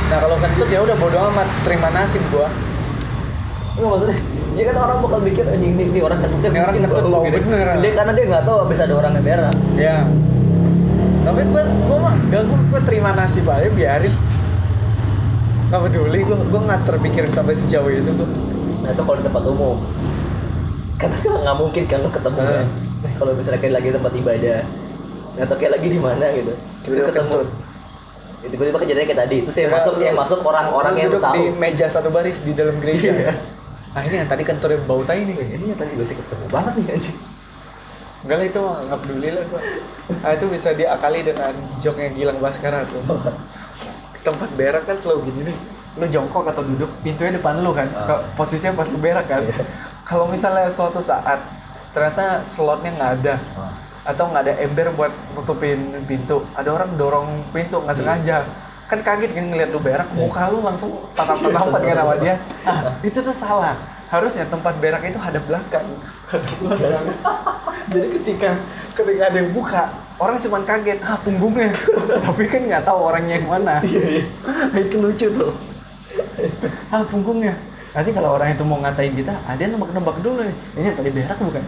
[0.06, 2.48] Nah kalau kentut ya udah bodo amat, terima nasib gue.
[3.78, 4.18] Nggak maksudnya
[4.52, 7.38] ya kan orang bakal mikir anjing ini, ini orang kentutnya Ini orang kentut gitu.
[7.48, 7.66] bener.
[7.80, 9.96] dia karena dia nggak tahu habis ada orang yang berak Ya.
[11.22, 14.10] Tapi gue, gue mah gak gue terima nasib aja biarin.
[15.72, 18.28] Gak peduli, gue gue nggak terpikirin sampai sejauh itu gue.
[18.78, 19.76] nah itu kalau di tempat umum
[20.96, 22.50] karena kan nggak mungkin kan lo ketemu Hmm.
[22.52, 22.66] kan
[23.02, 24.60] Nah, kalau misalnya kayak lagi tempat ibadah
[25.36, 27.48] atau kayak lagi di mana gitu Tiba-tiba Itu ketemu kentut.
[28.38, 31.34] Ya, tiba-tiba kejadiannya kayak tadi terus yang Ya, masuk lu- yang masuk orang-orang yang tahu
[31.34, 33.10] di meja satu baris di dalam gereja.
[33.10, 33.32] Iya.
[33.90, 35.34] Ah ini yang tadi kentutnya bau tai nih.
[35.34, 37.16] ini yang tadi gue sih ketemu banget nih anjing
[38.22, 39.60] Enggak lah itu nggak peduli lah gua.
[40.20, 43.02] Ah itu bisa diakali dengan joknya Gilang Baskara tuh.
[44.22, 45.58] Tempat berak kan selalu gini nih.
[45.92, 47.84] lu jongkok atau duduk pintunya depan lu kan.
[47.92, 48.06] Ah.
[48.08, 49.44] Ke- posisinya pas lu berak kan.
[49.44, 49.60] Iya.
[50.02, 51.36] kalau misalnya suatu saat
[51.92, 53.68] ternyata slotnya nggak ada Ah.
[54.02, 58.40] atau nggak ada ember buat nutupin pintu ada orang dorong pintu nggak sengaja.
[58.88, 62.34] Kan kaget kan ngeliat lu berak muka lu langsung tatap-tatapan kan sama dia.
[62.64, 63.76] Ah, itu tuh salah.
[64.08, 65.84] Harusnya tempat berak itu hadap belakang.
[67.88, 68.50] Jadi ketika
[68.92, 69.82] ketika ada yang buka
[70.22, 71.70] orang cuma kaget ah punggungnya.
[72.26, 73.74] Tapi kan nggak tahu orangnya yang mana.
[74.78, 75.52] Itu lucu tuh.
[76.92, 77.56] Ah punggungnya.
[77.92, 80.56] Nanti kalau orang itu mau ngatain kita ada yang nebak-nebak dulu nih.
[80.80, 81.64] Ini yang tadi berak bukan?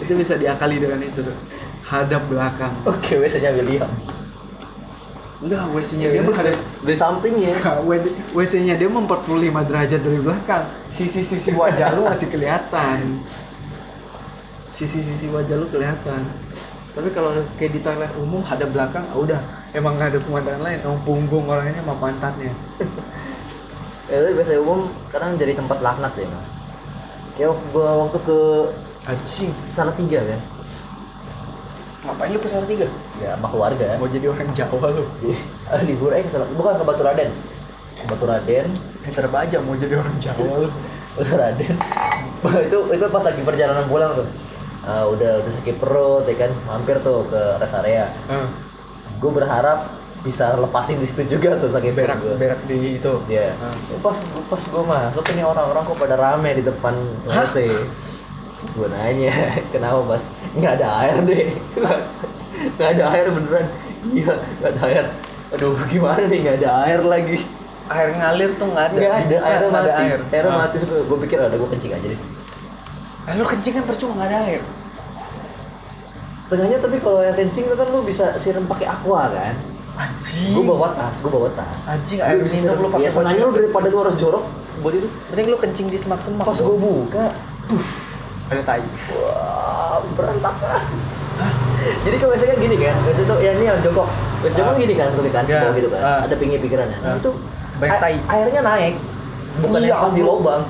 [0.00, 1.36] Itu bisa diakali dengan itu tuh.
[1.88, 2.72] Hadap belakang.
[2.84, 3.88] Oke, WC-nya William.
[5.42, 6.54] enggak WC-nya dia menghadap
[6.84, 7.52] Dari sampingnya.
[8.32, 10.64] WC-nya dia mem 45 derajat dari belakang.
[10.92, 13.20] Sisi-sisi wajah lu masih kelihatan
[14.82, 16.26] sisi-sisi wajah lu kelihatan
[16.92, 19.38] tapi kalau kayak di toilet umum hadap belakang ah udah
[19.70, 22.50] emang nggak ada pemandangan lain emang punggung orangnya sama pantatnya
[24.12, 26.44] Ya, tapi WC umum kadang jadi tempat laknat sih, Mas.
[27.32, 28.38] Kayak gua waktu ke
[29.08, 30.40] anjing Salatiga kan.
[32.02, 32.90] ngapain lu ke tiga
[33.22, 33.96] Ya, sama keluarga.
[33.96, 35.04] mau jadi orang Jawa lu
[35.70, 36.58] Ah, libur aja ke Salatiga.
[36.60, 37.30] Bukan ke Batu Raden.
[37.96, 38.66] Ke Batu Raden.
[39.00, 40.68] Pinter aja mau jadi orang Jawa lu
[41.16, 41.74] Batu Raden.
[42.68, 44.26] Itu itu pas lagi perjalanan pulang tuh.
[44.82, 48.10] Ah, udah udah sakit perut ya kan, mampir tuh ke rest area.
[48.26, 48.50] Ah,
[49.16, 49.86] Gue berharap
[50.20, 52.34] bisa lepasin di situ juga tuh sakit berak gua.
[52.34, 53.54] berak di itu Iya.
[53.56, 53.74] Ah.
[54.00, 54.18] Pas
[54.48, 56.94] pas gue masuk ini orang-orang kok pada rame di depan
[57.24, 57.70] WC.
[58.72, 59.34] Gue nanya,
[59.72, 60.22] kenapa pas
[60.52, 61.46] nggak ada air deh?
[62.72, 63.66] Nggak ada air beneran.
[64.08, 65.04] Iya, nggak ada air.
[65.52, 67.38] Aduh, gimana nih nggak ada air lagi?
[67.84, 69.90] air ngalir tuh nggak ada Nggak ada, airnya nggak mati.
[69.90, 70.56] ada air Ah.
[70.60, 70.76] mati.
[70.80, 72.20] Gue pikir ada gue kencing aja deh.
[73.22, 74.62] Ah, lu kencing kan percuma nggak ada air
[76.42, 79.54] Setengahnya tapi kalau yang kencing tuh kan lu bisa siram pakai aqua kan?
[79.92, 81.80] anjing Gue bawa tas, gue bawa tas.
[81.86, 84.44] Anjing, air minum lu pakai Ya setengahnya lu daripada lu harus jorok
[84.80, 85.08] buat itu.
[85.30, 87.24] mending lu kencing di semak-semak Pas gue buka,
[88.48, 88.82] ada tai
[89.12, 90.82] Wah, berantakan.
[92.04, 94.08] Jadi kalau biasanya gini kan, biasanya tuh ya ini yang jongkok.
[94.40, 94.80] Biasanya jongkok Ah.
[94.80, 95.60] gini kan, tuh kan, Ya.
[95.60, 96.00] bawah gitu kan.
[96.00, 96.18] Ah.
[96.24, 96.98] Ada pinggir pikirannya.
[97.00, 97.16] Nah, Ah.
[97.16, 97.30] itu
[98.28, 98.94] airnya naik.
[99.52, 100.62] Bukan Iya, yang pas di lubang.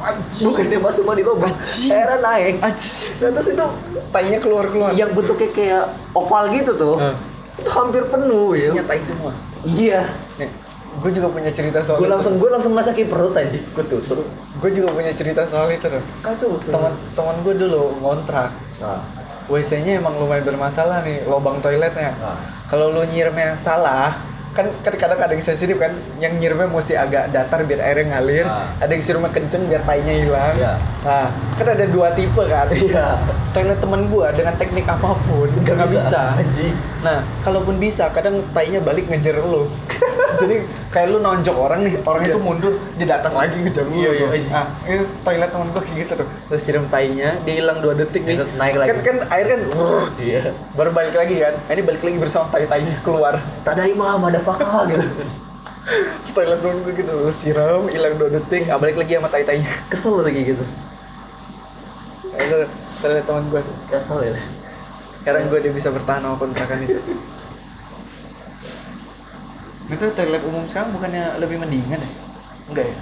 [0.43, 1.55] Bukan yang pas cuma di lubang.
[1.87, 2.55] Airnya naik.
[2.59, 3.67] anjing Nah, terus itu
[4.11, 6.97] tainya keluar-keluar yang bentuknya kayak oval gitu tuh.
[6.99, 7.15] Ah.
[7.55, 8.61] Itu hampir penuh ya.
[8.65, 9.31] isinya tai semua
[9.63, 10.03] Iya.
[10.35, 10.51] nih
[10.93, 13.49] gue juga punya cerita soal Gue langsung gue langsung nggak sakit perut aja.
[13.73, 14.29] Gue tutup.
[14.61, 16.61] gue juga punya cerita soal itu tuh Kacau.
[16.63, 19.01] teman teman gue dulu ngontrak Nah,
[19.47, 22.37] WC-nya emang lumayan bermasalah nih lubang toiletnya nah.
[22.67, 24.15] kalau lu nyiramnya salah
[24.53, 28.45] kan kan kadang ada yang sensitif kan yang nyiramnya mesti agak datar biar airnya ngalir
[28.45, 28.69] Ah.
[28.77, 30.73] ada yang siramnya kenceng biar tainya hilang Iya.
[31.03, 33.07] nah kan ada dua tipe kan Iya.
[33.51, 36.37] toilet temen gua dengan teknik apa pun Nggak nggak bisa.
[36.39, 36.69] bisa.
[37.01, 39.73] Nah kalaupun bisa kadang tainya balik ngejar lu
[40.41, 40.57] jadi
[40.89, 44.27] kayak lu nonjok orang nih orang itu mundur dia datang lagi ngejar lu Iya, iya.
[44.47, 48.23] nah ini toilet temen gua kayak gitu tuh lu siram tainya dia hilang dua detik
[48.23, 48.89] nih naik lagi.
[48.91, 49.61] kan kan air kan
[50.19, 50.41] Iya.
[50.73, 55.09] baru balik lagi kan ini balik lagi bersama tai tainya keluar Tadaima motherfucker gitu.
[56.33, 60.41] toilet gue gitu siram hilang dua detik ah, balik lagi sama tai tainya Kesel lagi
[60.55, 60.65] gitu.
[62.33, 62.59] itu
[63.03, 64.35] toilet temen gue Kesel ya.
[65.23, 66.99] sekarang gue dia bisa bertahan sama kontrakan itu
[69.93, 72.11] itu toilet umum sekarang bukannya lebih mendingan ya?
[72.71, 72.99] enggak ya?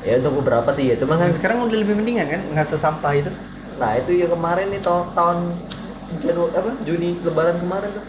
[0.00, 3.28] Ya untuk beberapa sih ya, cuma kan sekarang udah lebih mendingan kan nggak sesampah itu
[3.76, 5.38] nah itu yang kemarin nih tahun tahun
[6.20, 8.04] Januari apa Juni lebaran kemarin tuh.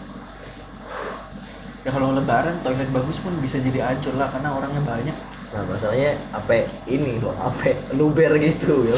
[1.82, 5.16] Ya kalau lebaran toilet bagus pun bisa jadi hancur lah karena orangnya banyak
[5.52, 8.96] Nah masalahnya apa ini loh, apa luber gitu ya.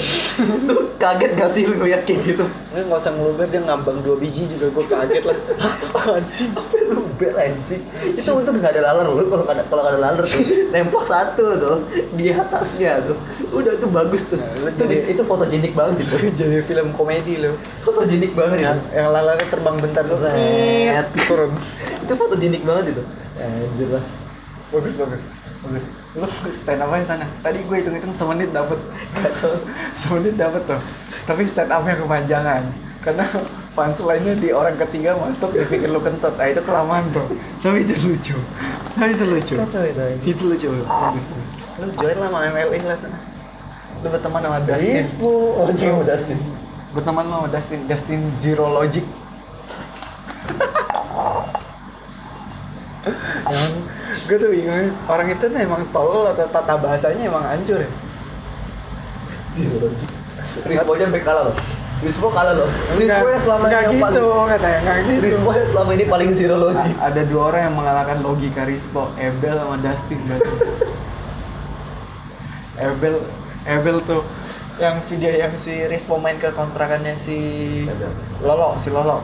[0.63, 2.47] Lu kaget gak sih lu ngeliat kayak gitu?
[2.71, 5.39] nggak nggak usah ngeluber dia ngambang dua biji juga gue kaget lah
[6.15, 6.51] anjing
[6.91, 7.83] luber anjing.
[8.07, 11.77] Itu untuk nggak ada laler lu kalau ada kalau ada laler tuh nemplok satu tuh
[12.15, 13.19] di atasnya tuh.
[13.51, 14.39] Udah tuh bagus tuh.
[14.39, 16.15] Nah, itu, jadi- itu fotogenik banget gitu.
[16.39, 18.79] jadi film komedi loh Fotogenik banget itu.
[18.95, 21.07] yang lalarnya terbang bentar Set.
[21.27, 21.51] turun
[21.99, 23.03] itu fotogenik banget itu.
[23.43, 24.05] Anjir lah.
[24.71, 25.23] bagus bagus
[25.65, 25.87] bagus.
[26.15, 27.27] Lu stand up aja sana.
[27.41, 29.51] Tadi gue hitung hitung semenit kacau
[30.01, 30.81] semenit dapet tuh.
[31.25, 32.63] Tapi set upnya kepanjangan.
[33.05, 33.25] Karena
[33.75, 37.27] punchline-nya di orang ketiga masuk dia pikir lu kentut nah itu kelamaan bro
[37.61, 38.37] tapi itu lucu.
[38.97, 39.55] Tapi itu lucu.
[39.59, 40.45] Kacau itu.
[40.47, 40.69] lucu.
[40.87, 41.27] Bagus
[41.75, 43.19] lu join lah sama MLA lah sana.
[44.03, 44.95] Lu berteman sama Dustin.
[44.95, 45.33] Ispu.
[45.59, 46.39] Oh, cium Dustin.
[46.95, 47.81] berteman sama Dustin.
[47.91, 49.03] Dustin Zero Logic
[54.25, 57.91] gue tuh bingung orang itu tuh emang tolol atau tata bahasanya emang hancur ya
[59.55, 60.11] Zero logic.
[60.67, 61.57] Chris Paul sampai kalah loh.
[62.03, 62.67] Rispo kalah loh.
[62.99, 65.21] Rispo yang selama ini yang gitu, paling katanya gitu.
[65.23, 66.91] Rispo yang selama ini paling zero logic.
[66.99, 70.53] A- ada dua orang yang mengalahkan logika Rispo, Ebel sama Dustin berarti.
[72.75, 73.15] Ebel,
[73.63, 74.23] Ebel tuh
[74.83, 77.39] yang video yang si Rispo main ke kontrakannya si
[77.87, 78.11] Ebel.
[78.43, 79.23] Lolo, si Lolo.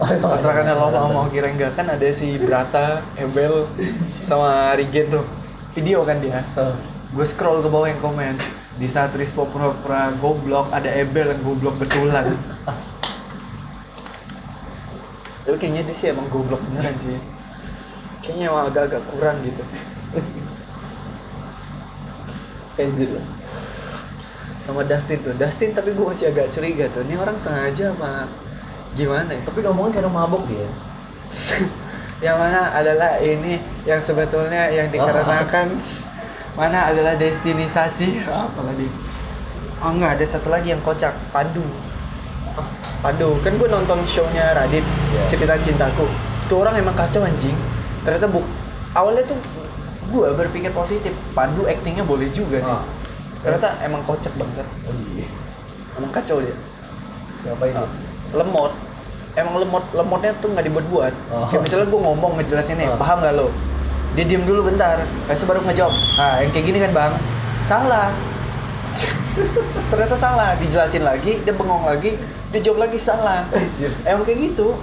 [0.00, 3.68] Kontrakannya Lolo sama Oki Rengga kan ada si Brata, Ebel,
[4.24, 5.28] sama Rigen tuh.
[5.76, 6.40] Video kan dia.
[7.12, 8.40] Gue scroll ke bawah yang komen.
[8.80, 12.32] Di saat Rispo pura-pura goblok, ada Ebel yang goblok betulan.
[15.44, 17.20] Tapi kayaknya dia sih emang goblok beneran sih.
[18.24, 19.62] Kayaknya emang agak-agak kurang gitu.
[22.80, 23.26] Anjir lah.
[24.64, 25.36] Sama Dustin tuh.
[25.36, 27.04] Dustin tapi gue masih agak curiga tuh.
[27.04, 28.32] Ini orang sengaja apa
[28.92, 29.40] gimana ya?
[29.42, 30.66] Tapi ngomongin karena mabok dia.
[32.20, 35.80] yang mana adalah ini yang sebetulnya yang dikarenakan
[36.58, 38.86] mana adalah destinisasi apa tadi
[39.78, 41.64] oh enggak ada satu lagi yang kocak Pandu
[43.00, 45.22] Pandu kan gue nonton show-nya Radit Iya.
[45.26, 46.04] Cerita Cintaku
[46.44, 47.56] tuh orang emang kacau anjing
[48.02, 48.44] ternyata buk
[48.92, 49.38] awalnya tuh
[50.06, 52.84] gue berpikir positif Pandu actingnya boleh juga nih Ah.
[53.40, 55.24] ternyata emang kocak banget Oh iya.
[55.96, 56.52] emang kacau dia
[57.40, 57.88] Ngapain Ah.
[58.32, 58.72] Lemot
[59.32, 61.46] emang lemot lemotnya tuh nggak dibuat-buat Oh.
[61.46, 62.98] kayak misalnya gue ngomong ngejelasin nih Oh.
[62.98, 63.48] paham nggak lo?
[64.10, 65.94] Dia diem dulu bentar Kasih baru ngejawab.
[66.16, 67.12] Nah yang kayak gini kan bang?
[67.62, 68.10] Salah.
[69.90, 70.58] Ternyata salah.
[70.58, 72.18] Dijelasin lagi dia bengong lagi
[72.50, 73.46] dia jawab lagi salah.
[73.48, 73.94] Anjir.
[74.02, 74.74] emang kayak gitu.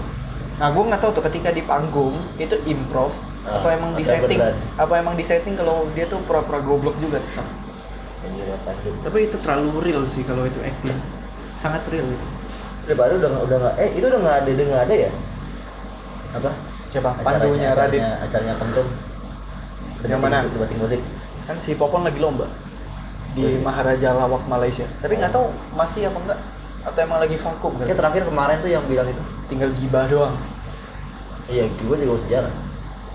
[0.56, 3.12] Nah gue nggak tahu tuh ketika di panggung itu improv
[3.44, 4.36] Ah, atau emang disetting?
[4.36, 4.60] beneran.
[4.76, 7.24] apa emang disetting kalau dia tuh pura-pura goblok juga?
[8.20, 8.44] Anjir.
[9.00, 10.96] tapi itu terlalu real sih kalau itu acting.
[11.56, 12.28] Sangat real itu
[12.88, 15.12] Daripada udah nggak- udah nggak eh itu udah nggak ada udah nggak ada ya?
[16.34, 16.52] Apa?
[16.88, 18.54] siapa pandunya Radit acaranya, acaranya.
[20.08, 20.38] Yang mana?
[20.48, 21.02] Debating musik.
[21.44, 22.48] kan si Popon lagi lomba
[23.32, 23.60] di.
[23.60, 26.40] Maharaja Lawak Malaysia tapi nggak tahu masih apa enggak
[26.84, 29.24] atau emang lagi vakum kan terakhir kemarin tuh yang bilang itu.
[29.48, 30.36] tinggal gibah doang
[31.48, 32.54] Iya, gue juga sejarah.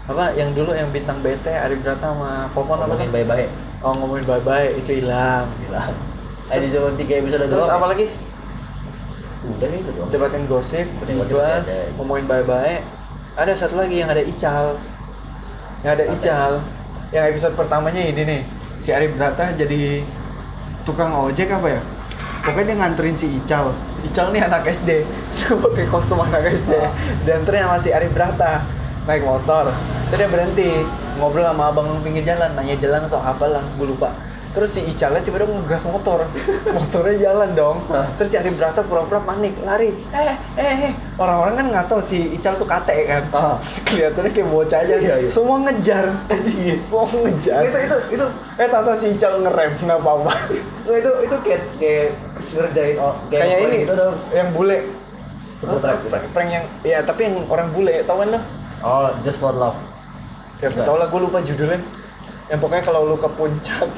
[0.03, 3.49] apa yang dulu yang bintang BT Ari sama Popon apa kan baik-baik.
[3.81, 5.93] oh ngomongin bye bye itu hilang Bilang.
[6.49, 7.77] Eh di zaman tiga episode terus doang.
[7.77, 8.07] apa lagi
[9.43, 10.09] Udah itu doang.
[10.11, 11.91] debatin gosip ada.
[11.99, 12.79] ngomongin bye
[13.33, 14.77] ada satu lagi yang ada Ical.
[15.81, 16.15] Yang ada Apa?
[16.15, 16.53] Ical.
[17.13, 18.43] Yang episode pertamanya ini nih.
[18.83, 20.05] Si Ari Brata jadi
[20.85, 21.81] tukang ojek apa ya?
[22.43, 23.73] Pokoknya dia nganterin si Ical.
[24.05, 25.07] Ical nih anak SD
[25.65, 26.93] pakai kostum anak SD Ah.
[27.25, 28.69] dan ternyata masih Ari Brata
[29.09, 29.73] naik motor.
[30.13, 30.71] Terus dia berhenti.
[31.13, 32.53] Ngobrol sama abang pinggir jalan.
[32.53, 34.13] Nanya jalan atau apalah gue lupa
[34.53, 36.29] terus si Icalnya tiba-tiba ngegas motor.
[36.69, 37.77] Motornya jalan dong.
[37.89, 38.05] Ah.
[38.21, 39.97] terus si Ari Brata pura-pura panik lari.
[40.13, 40.93] Eh eh eh.
[41.17, 43.23] Orang-orang kan nggak tahu si Ical tuh kate kan?
[43.33, 43.57] Ah.
[43.89, 44.95] kelihatannya kayak bocah aja.
[45.01, 45.29] Iya, iya.
[45.33, 46.07] semua ngejar.
[46.85, 47.61] Semua ngejar.
[47.65, 48.27] Itu itu itu.
[48.61, 50.33] Eh tante si Ical ngerem nggak apa-apa.
[50.85, 52.07] Nah, itu itu kayak kayak
[52.53, 54.17] ngerjain oh, kayak, kayak ini gitu dong.
[54.37, 54.79] yang bule.
[55.63, 58.41] Seputar, prank prank yang ya tapi yang orang bule tau kan lo
[58.83, 59.79] Oh, just for love.
[60.59, 61.79] ya tau lah gue lupa judulnya.
[62.51, 63.89] Yang pokoknya kalau lu ke puncak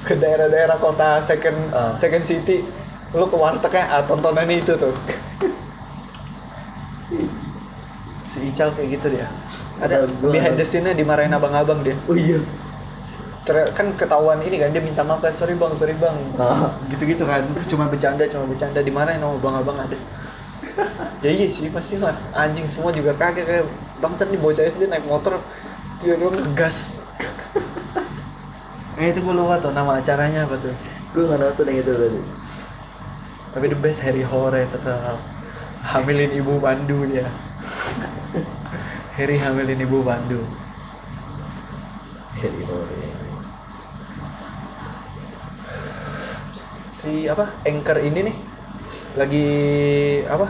[0.00, 1.92] ke daerah-daerah kota second Ah.
[1.94, 2.64] second city
[3.10, 4.94] lu ke wartegnya ah, tontonan itu tuh.
[8.30, 9.26] Si Ical kayak gitu dia.
[9.82, 11.98] Ada Udah, behind the scene-nya dimarahin abang-abang dia.
[12.06, 12.38] Oh iya.
[13.42, 16.14] Ter- kan ketahuan ini kan dia minta maaf kan sorry bang sorry bang.
[16.38, 16.70] Ah.
[16.88, 17.42] gitu-gitu kan.
[17.66, 19.98] Cuma bercanda cuma bercanda dimarahin sama abang-abang ada.
[21.20, 22.14] Ya iya sih pasti lah.
[22.30, 23.66] Anjing semua juga kaget kayak
[23.98, 25.42] bangsat nih bocah SD naik motor
[26.00, 26.96] tiba-tiba ngegas
[29.00, 30.74] eh itu gue lupa tuh nama acaranya apa tuh
[31.10, 32.20] Gue nggak nonton yang itu tadi.
[33.50, 35.18] tapi the best Harry Hore tetap
[35.82, 37.26] hamilin ibu Pandu dia
[39.16, 40.44] Harry hamilin ibu Pandu
[42.38, 43.00] Harry Hore.
[46.92, 48.36] si apa anchor ini nih
[49.16, 49.48] lagi
[50.28, 50.46] apa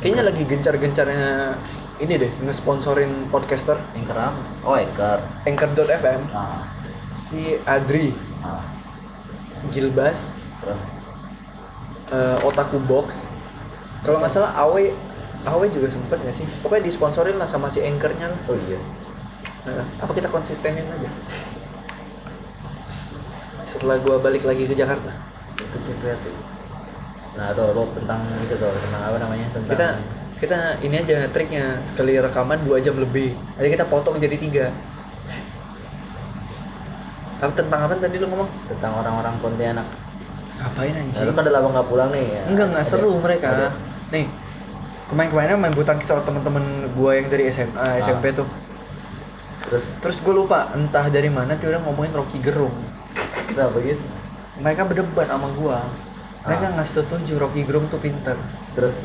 [0.00, 1.54] kayaknya lagi gencar-gencarnya
[1.98, 4.40] ini deh ngesponsorin podcaster Anchor apa?
[4.62, 5.18] Oh, Anchor.
[5.44, 6.77] anchor.fm Ah.
[7.18, 8.62] Si Adri Ah.
[9.74, 10.80] Gilbas Terus
[12.14, 13.26] eh, Otaku Box
[14.06, 14.94] kalau nggak salah Awe
[15.42, 18.78] Awe juga sempet nggak sih pokoknya disponsorin lah sama si anchornya lah oh iya.
[19.66, 21.10] Nah, apa kita konsistenin aja
[23.68, 25.12] setelah gua balik lagi ke Jakarta
[25.58, 26.32] Itu kreatif.
[27.36, 29.46] Nah, tuh lo tentang itu tuh tentang apa namanya?
[29.52, 29.88] Tentang kita
[30.38, 34.66] kita ini aja triknya sekali rekaman dua jam lebih jadi kita potong jadi tiga
[37.38, 39.86] apa tentang apa tadi lu ngomong tentang orang-orang Pontianak.
[40.58, 42.42] ngapain Nah, anjing lu kan udah lama nggak pulang nih ya.
[42.46, 43.68] enggak enggak Ada- seru mereka ada.
[44.08, 44.26] nih
[45.06, 47.96] kemarin-kemarin main butangkis sama temen-temen gua yang dari SMA Ah.
[47.96, 48.48] SMP tuh
[49.60, 52.72] Terus terus gue lupa entah dari mana tuh udah ngomongin Rocky Gerung
[53.46, 54.00] kenapa gitu?
[54.56, 55.84] mereka berdebat sama gua
[56.40, 56.72] mereka Ah.
[56.74, 58.34] nggak setuju Rocky Gerung tuh pinter
[58.72, 58.98] Terus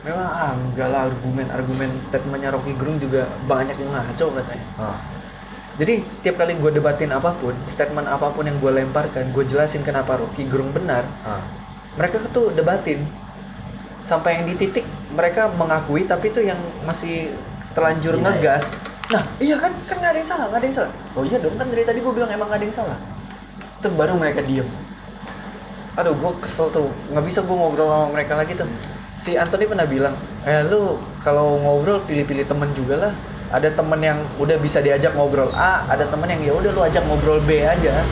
[0.00, 4.96] memang ah enggak lah argumen argumen statementnya Rocky Gerung juga banyak yang ngaco katanya ah,
[5.80, 9.80] jadi tiap kali gue debatin apa pun statement apa pun yang gue lemparkan gue jelasin
[9.80, 11.40] kenapa Rocky Gerung benar ah.
[11.96, 13.08] mereka tuh debatin.
[14.00, 16.56] Sampai yang di titik mereka mengakui tapi tuh yang
[16.88, 17.32] masih
[17.76, 18.64] terlanjur ngegas
[19.10, 19.72] nah iya kan?
[19.88, 20.92] Kan nggak ada yang salah nggak ada yang salah.
[21.16, 22.98] Oh iya dong kan dari tadi gue bilang emang nggak ada yang salah.
[23.80, 24.68] Itu baru mereka diem.
[25.96, 26.92] Aduh gue kesel tuh.
[27.10, 28.68] Nggak bisa gue ngobrol sama mereka lagi tuh.
[29.18, 33.12] Si Anthony pernah bilang eh lu kalau ngobrol pilih-pilih temen juga lah
[33.50, 37.02] ada temen yang udah bisa diajak ngobrol A ada temen yang ya udah lu ajak
[37.04, 38.02] ngobrol B aja.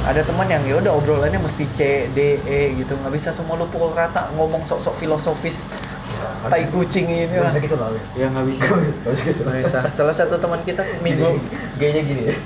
[0.00, 2.96] Ada teman yang ya udah obrolannya mesti C D E gitu.
[2.96, 5.68] Nggak bisa semua lu pukul rata ngomong sok-sok filosofis
[6.48, 7.28] tai kucing ini.
[7.28, 7.92] Gak bisa gitu lah.
[8.16, 8.64] ya nggak bisa.
[9.04, 9.40] Gak bisa gitu.
[9.44, 9.78] nggak bisa.
[9.92, 11.36] Salah satu teman kita minggu
[11.76, 12.36] Gayanya gini ya.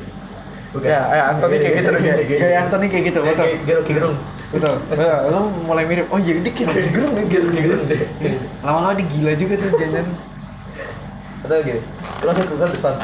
[0.82, 1.90] ya eh, Anthony kayak gitu.
[1.94, 3.46] Gaya- gaya- kayak Anthony kayak gitu betul.
[3.62, 4.16] gerung gerung.
[4.50, 4.76] betul.
[5.30, 6.10] Lu mulai mirip.
[6.10, 7.82] Oh iya dia gerung ya gerung Gerung.
[7.86, 8.02] Deh.
[8.66, 10.06] lama-lama dia gila juga tuh jangan
[11.44, 11.80] Atau gini.
[12.18, 12.94] Terus aku kan terusan.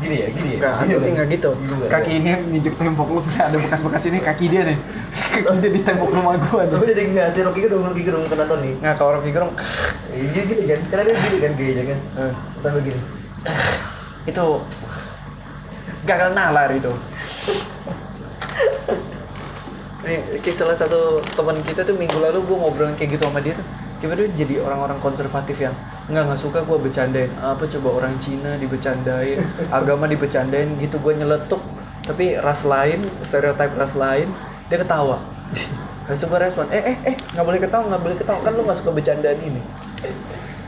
[0.00, 0.56] Gini ya, gini ya.
[0.56, 1.12] Enggak, Gini Anthony kan?
[1.12, 1.50] nggak gitu.
[1.54, 1.74] Gini?
[1.86, 4.78] Kaki ini nginjek tembok lu ada bekas-bekas ini kaki dia nih.
[5.44, 6.88] Kaki dia di tembok rumah gua Tapi nih.
[6.88, 8.80] jadi enggak sih Rocky gerung, Rocky gerung kena Tony.
[8.80, 9.52] Nah, kalau Rocky Gerung
[10.10, 11.98] Iya gini kan, karena dia gini kan gayanya kan.
[12.18, 13.00] eh, Sampai gini.
[14.22, 14.46] itu
[16.02, 16.92] gagal nalar itu.
[20.00, 21.00] Ini kayak salah satu
[21.30, 23.64] teman kita tuh minggu lalu gue ngobrol kayak gitu sama dia tuh
[24.00, 25.76] tiba-tiba jadi orang-orang konservatif yang
[26.10, 27.30] nggak nggak suka gue bercandain.
[27.38, 29.38] Apa coba orang Cina dibecandain
[29.78, 31.62] agama dibecandain gitu gue nyeletuk.
[32.04, 34.34] Tapi ras lain stereotip ras lain
[34.66, 35.22] dia ketawa.
[36.10, 36.66] Itu gue respon.
[36.74, 38.38] Eh eh eh nggak boleh ketawa nggak boleh ketawa.
[38.42, 39.62] Kan lu nggak suka bercandaan ini.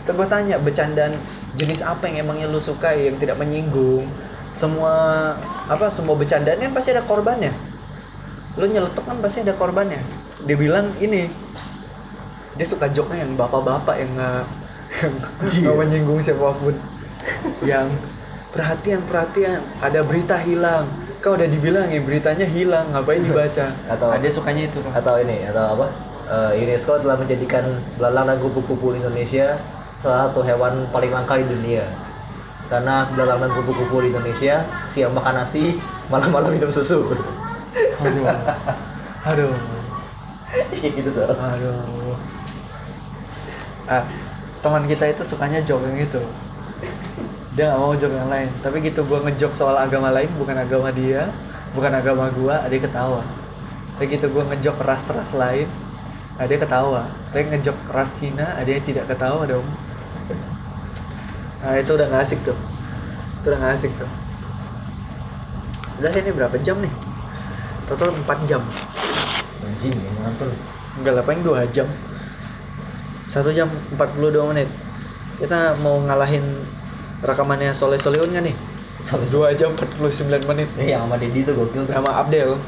[0.02, 1.14] Terus gue tanya bercandaan
[1.58, 4.06] jenis apa yang emangnya lu sukai yang tidak menyinggung?
[4.54, 5.34] Semua
[5.66, 7.50] apa semua bercandaan kan pasti ada korbannya.
[8.54, 9.98] Lu nyeletuk kan pasti ada korbannya.
[10.46, 11.26] Dia bilang ini
[12.52, 14.12] dia suka joknya yang bapak-bapak yang
[14.92, 16.74] nggak menyinggung siapa pun
[17.64, 17.88] yang
[18.52, 20.84] perhatian perhatian ada berita hilang
[21.22, 25.78] kau udah dibilangin beritanya hilang ngapain dibaca Atau- dia sukanya itu tuh Atau ini, atau
[25.78, 25.86] apa?
[26.26, 27.62] Eh, UNESCO telah menjadikan
[27.94, 29.54] belalang dan kupu-kupu Indonesia
[30.02, 31.86] salah satu hewan paling langka di dunia.
[32.66, 35.78] Karena belalang dan kupu-kupu di Indonesia siang makan nasi,
[36.10, 37.06] malam-malam minum susu.
[38.02, 38.26] aduh
[39.22, 39.52] aduh
[40.74, 41.22] Kayak gitu tuh.
[41.30, 42.16] Aduh.
[43.86, 44.02] Ah,
[44.62, 46.22] teman kita itu sukanya joke yang itu.
[47.58, 48.48] Dia nggak mau joke yang lain.
[48.62, 51.28] Tapi gitu gua ngejok soal agama lain, bukan agama dia,
[51.74, 53.26] bukan agama gua, dia ketawa.
[53.98, 55.66] Tapi gitu gua ngejok ras-ras lain,
[56.38, 57.10] ah, dia ketawa.
[57.34, 59.66] Tapi ngejok ras Cina, ah, dia tidak ketawa dong.
[61.62, 62.58] Nah itu udah nggak asik tuh.
[63.42, 64.10] Itu udah nggak asik tuh.
[65.98, 66.90] Udah ini berapa jam nih?
[67.86, 68.62] Total 4 jam.
[69.62, 70.50] Anjing, ya ngantuk.
[70.98, 71.86] Enggak lah, paling 2 jam.
[73.32, 74.68] 1 jam 42 menit.
[75.40, 76.44] Kita mau ngalahin
[77.24, 78.52] rekamannya Soleh Solihun kan nih?
[79.00, 80.68] Soleh 2 jam 49 menit.
[80.76, 81.96] Yang sama Dedi tuh gokil tuh.
[81.96, 82.60] Sama Abdel.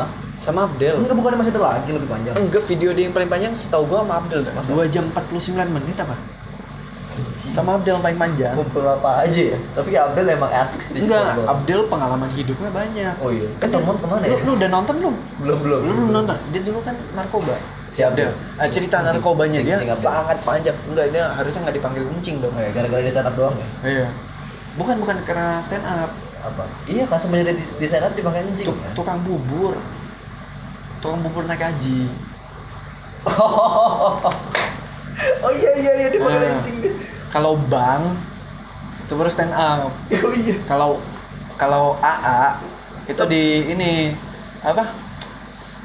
[0.00, 0.08] Hah?
[0.40, 1.04] Sama Abdel.
[1.04, 2.34] Enggak bukannya masih ada lagi lebih panjang.
[2.40, 4.40] Enggak, video dia yang paling panjang setahu gua sama Abdel.
[4.56, 4.72] Masa?
[4.72, 6.16] 2 jam 49 menit apa?
[7.36, 8.56] Sama Abdel paling panjang.
[8.56, 9.58] Kumpul apa aja ya?
[9.76, 10.96] Tapi Abdel emang asik sih.
[10.96, 11.44] Enggak.
[11.44, 13.14] Abdel pengalaman hidupnya banyak.
[13.20, 13.52] Oh iya.
[13.60, 14.36] Eh, temen ke mana ya?
[14.48, 15.14] lu udah nonton belum?
[15.44, 15.80] Belum, belum.
[15.84, 16.36] Lu belum nonton?
[16.56, 17.56] Dia dulu kan narkoba.
[17.96, 18.28] Si Abdel.
[18.54, 20.04] Ah, cerita narkobanya dia Kencing Abdel.
[20.04, 20.76] sangat panjang.
[20.84, 22.52] Enggak, dia harusnya nggak dipanggil kencing dong.
[22.52, 23.68] Oh, ya, gara-gara dia stand up doang ya?
[23.82, 24.06] Iya.
[24.76, 26.68] Bukan bukan karena stand up, Apa?
[26.84, 28.68] Iya, kan sebenarnya di, di stand up dipakai anjing.
[28.68, 28.92] Tuk- ya?
[28.92, 29.80] tukang bubur.
[31.00, 32.12] Tukang bubur naik haji.
[35.42, 36.52] oh iya iya iya dia pakai Ah.
[36.54, 36.94] anjing deh.
[37.26, 38.02] Kalau bang
[39.00, 39.88] itu baru stand up.
[39.88, 40.56] Oh iya.
[40.68, 41.00] Kalau
[41.56, 42.60] kalau AA
[43.06, 43.42] itu di
[43.72, 44.12] ini
[44.60, 44.84] apa?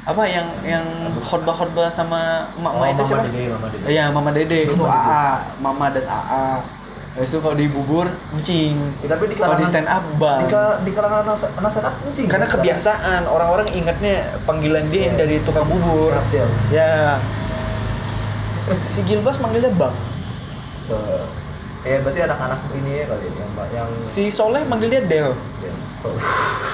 [0.02, 0.82] Apa yang yang
[1.22, 3.22] khotbah-khotbah sama emak-emak itu siapa?
[3.22, 3.84] Oh, Dede, Mama Dede.
[3.86, 5.06] Iya, Mama Dede itu Mama Dede.
[5.06, 5.26] AA,
[5.62, 6.46] Mama dan AA.
[7.12, 8.74] Habis itu kalau di bubur encing.
[8.98, 10.40] Ya, tapi di Kalau di kalangan stand up bang.
[10.40, 11.36] di, kal- di kalangan anak,
[11.70, 11.94] stand up.
[12.24, 15.22] Karena kebiasaan orang-orang ingatnya panggilan dia yang Iya.
[15.22, 16.10] dari tukang bubur.
[16.10, 16.48] Abdel.
[16.68, 17.20] Ya.
[18.84, 19.94] Si Gilbas manggilnya Bang.
[20.88, 21.24] Eh,
[21.82, 25.34] Eh, berarti anak-anak ini ya kali yang yang Si Soleh manggilnya Del.
[25.58, 26.14] ya, so,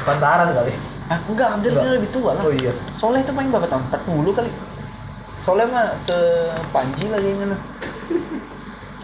[0.05, 0.77] pantaran kali.
[1.09, 1.93] Ah, enggak, Abdel Enggak.
[1.97, 2.43] lebih tua lah.
[2.45, 2.73] Oh iya.
[2.93, 3.85] Soleh itu paling berapa tahun?
[3.89, 4.51] 40 kali.
[5.41, 7.57] Soleh mah sepanji lagi yang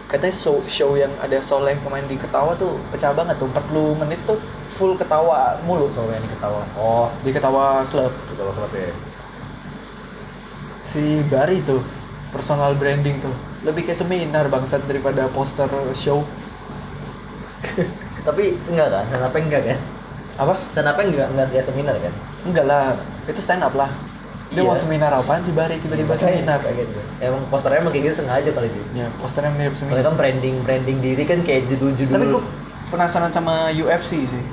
[0.05, 4.21] Katanya show, show yang ada Soleh pemain di Ketawa tuh pecah banget tuh 40 menit
[4.29, 4.37] tuh
[4.69, 6.61] full ketawa mulu Soalnya ini ketawa.
[6.77, 8.13] Oh, di Ketawa Club.
[8.29, 8.93] ketawa klub ya.
[10.85, 11.81] Si Bari tuh
[12.29, 13.33] personal branding tuh
[13.65, 15.65] lebih kayak seminar bangsat daripada poster
[15.97, 16.21] show
[18.27, 19.05] Tapi enggak kan?
[19.25, 19.79] Up enggak kan?
[20.35, 22.13] Apa Stand up enggak enggak kayak seminar kan?
[22.43, 22.93] enggak lah
[23.25, 23.87] itu stand up lah
[24.45, 24.67] dia Iya.
[24.67, 27.01] mau seminar apaan sih Bari tiba-tiba seminar kayak gitu.
[27.17, 28.85] Emang posternya emang kayak gitu sengaja kali dia.
[28.93, 32.13] ya posternya mirip Soalnya seminar kan branding branding diri kan kayak judul-judul.
[32.13, 32.43] tapi gue
[32.87, 34.43] penasaran sama UFC sih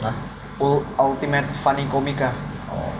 [0.00, 0.14] Nah,
[0.56, 2.32] Ul- Ultimate Funny Comica
[2.66, 2.90] oh,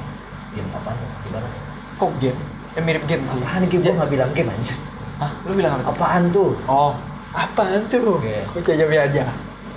[0.53, 0.93] game apa?
[1.25, 1.49] Gimana?
[1.97, 2.39] kok game
[2.73, 3.83] eh mirip game sih Apaan game?
[3.83, 4.77] Gue nggak bilang game anjir.
[5.19, 5.31] Hah?
[5.43, 6.53] lu bilang apa Apaan tuh?
[6.65, 6.93] oh
[7.33, 8.45] apaan tuh Oke.
[8.53, 9.25] Lu jajabi aja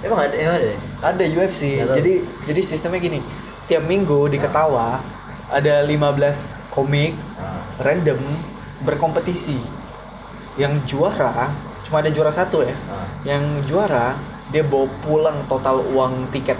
[0.04, 0.76] Emang ada, emang ada.
[1.06, 1.94] Ada UFC tahu.
[1.94, 2.14] jadi
[2.44, 3.20] jadi sistemnya gini
[3.66, 5.02] tiap minggu di Ketawa
[5.48, 5.94] ada 15
[6.74, 7.14] komik
[7.78, 8.18] random
[8.82, 9.62] berkompetisi
[10.56, 11.54] yang juara
[11.84, 13.06] cuma ada juara satu ya nah.
[13.24, 14.18] yang juara
[14.50, 16.58] dia bawa pulang total uang tiket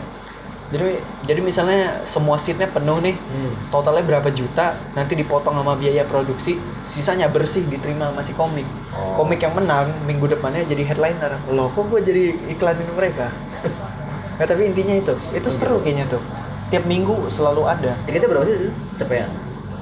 [0.66, 3.54] jadi jadi misalnya semua seatnya penuh nih Hmm.
[3.70, 9.20] totalnya berapa juta nanti dipotong sama biaya produksi sisanya bersih diterima sama si komik Oh.
[9.20, 13.30] komik yang menang minggu depannya jadi headliner loh kok gue jadi iklanin mereka
[14.36, 16.22] nah, tapi intinya itu itu seru kayaknya tuh
[16.66, 18.74] tiap minggu selalu ada Tiketnya berapa sih?
[18.96, 19.30] Cepetan?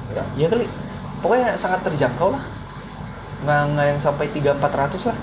[0.06, 0.26] Enggak.
[0.34, 0.66] ya kali
[1.18, 2.42] pokoknya sangat terjangkau lah
[3.40, 5.16] nggak nggak yang sampai tiga empat ratus lah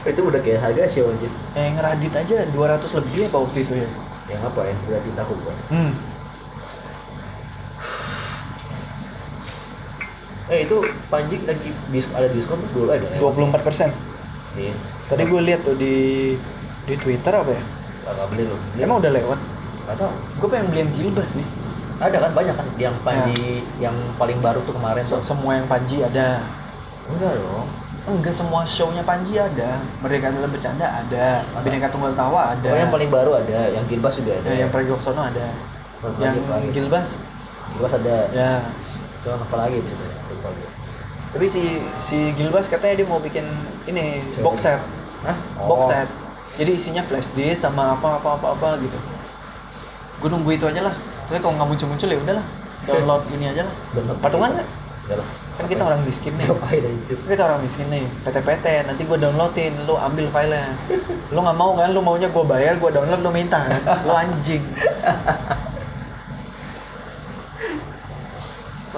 [0.00, 1.28] Itu udah kayak harga show anjir.
[1.52, 3.88] yang ngeradit aja 200 lebih apa waktu itu ya
[4.28, 5.54] Yang apa yang sudah cintaku gua.
[5.68, 5.92] hmm.
[10.48, 13.04] Eh itu Panji lagi disk ada diskon tuh dulu ada.
[13.06, 13.20] ya?
[13.20, 13.90] 24 persen
[14.56, 14.72] Iya.
[15.06, 16.34] tadi gue lihat tuh di
[16.82, 17.62] di Twitter apa ya
[18.10, 18.58] Nggak beli loh.
[18.70, 18.80] Beli.
[18.82, 19.38] emang udah lewat
[19.84, 20.12] Nggak tahu.
[20.36, 21.46] gue pengen beli yang Gilbas sih
[21.98, 23.42] Ada kan banyak kan yang Panji
[23.76, 25.18] yang paling baru tuh kemarin tuh.
[25.18, 26.38] semua yang Panji ada
[27.06, 27.66] Enggak dong.
[28.06, 31.64] enggak semua show-nya Panji ada Merdeka dalam bercanda ada Masa?
[31.64, 34.46] Bineka Tunggal Tawa ada Pokoknya yang paling baru ada, yang Gilbas juga ada.
[34.46, 35.46] Ya, yang Pragiwaksono ada
[36.16, 36.68] yang lagi?
[36.70, 37.08] Gilbas
[37.68, 38.16] Gilbas ada.
[38.30, 38.50] ya
[39.18, 40.04] Cuma apa lagi gitu?
[40.30, 40.70] Lupa gue.
[41.28, 41.62] tapi si
[41.98, 43.44] si Gilbas katanya dia mau bikin
[43.84, 44.46] ini Show.
[44.46, 44.80] box set
[45.20, 45.36] Hah?
[45.58, 45.90] box Oh.
[45.90, 46.08] set
[46.58, 48.98] jadi isinya flash disk sama apa apa apa apa gitu.
[50.18, 50.94] Gue nunggu itu aja lah.
[51.30, 52.46] Tapi kalau nggak muncul muncul ya udahlah
[52.82, 53.74] download ini aja lah.
[54.18, 54.66] Patungan nggak
[55.22, 55.28] lah.
[55.58, 56.50] kan kita orang miskin nih.
[57.30, 58.10] Kita orang miskin nih.
[58.26, 60.74] PT-PT nanti gue downloadin lu ambil filenya.
[61.30, 61.94] Lu nggak mau kan?
[61.94, 63.82] Lu maunya gue bayar gue download lu minta kan?
[64.02, 64.66] Lu anjing.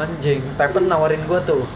[0.01, 0.41] Anjing.
[0.57, 1.69] Tepen nawarin gue tuh.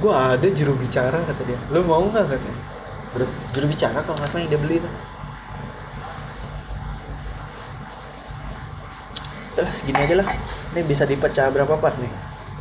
[0.00, 1.60] Gue ada juru bicara kata dia.
[1.68, 2.24] Lu mau nggak?
[2.24, 2.67] Katanya
[3.14, 4.94] Terus juru bicara kalau nggak salah yang dia beli tuh
[9.58, 10.28] Udah segini aja lah.
[10.70, 12.12] Ini bisa dipecah berapa part nih?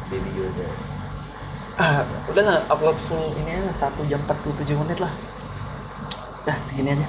[0.09, 0.65] Baby juga.
[1.77, 5.13] ah udahlah upload full ini aja satu jam 47 menit lah.
[6.41, 7.07] Dah segini aja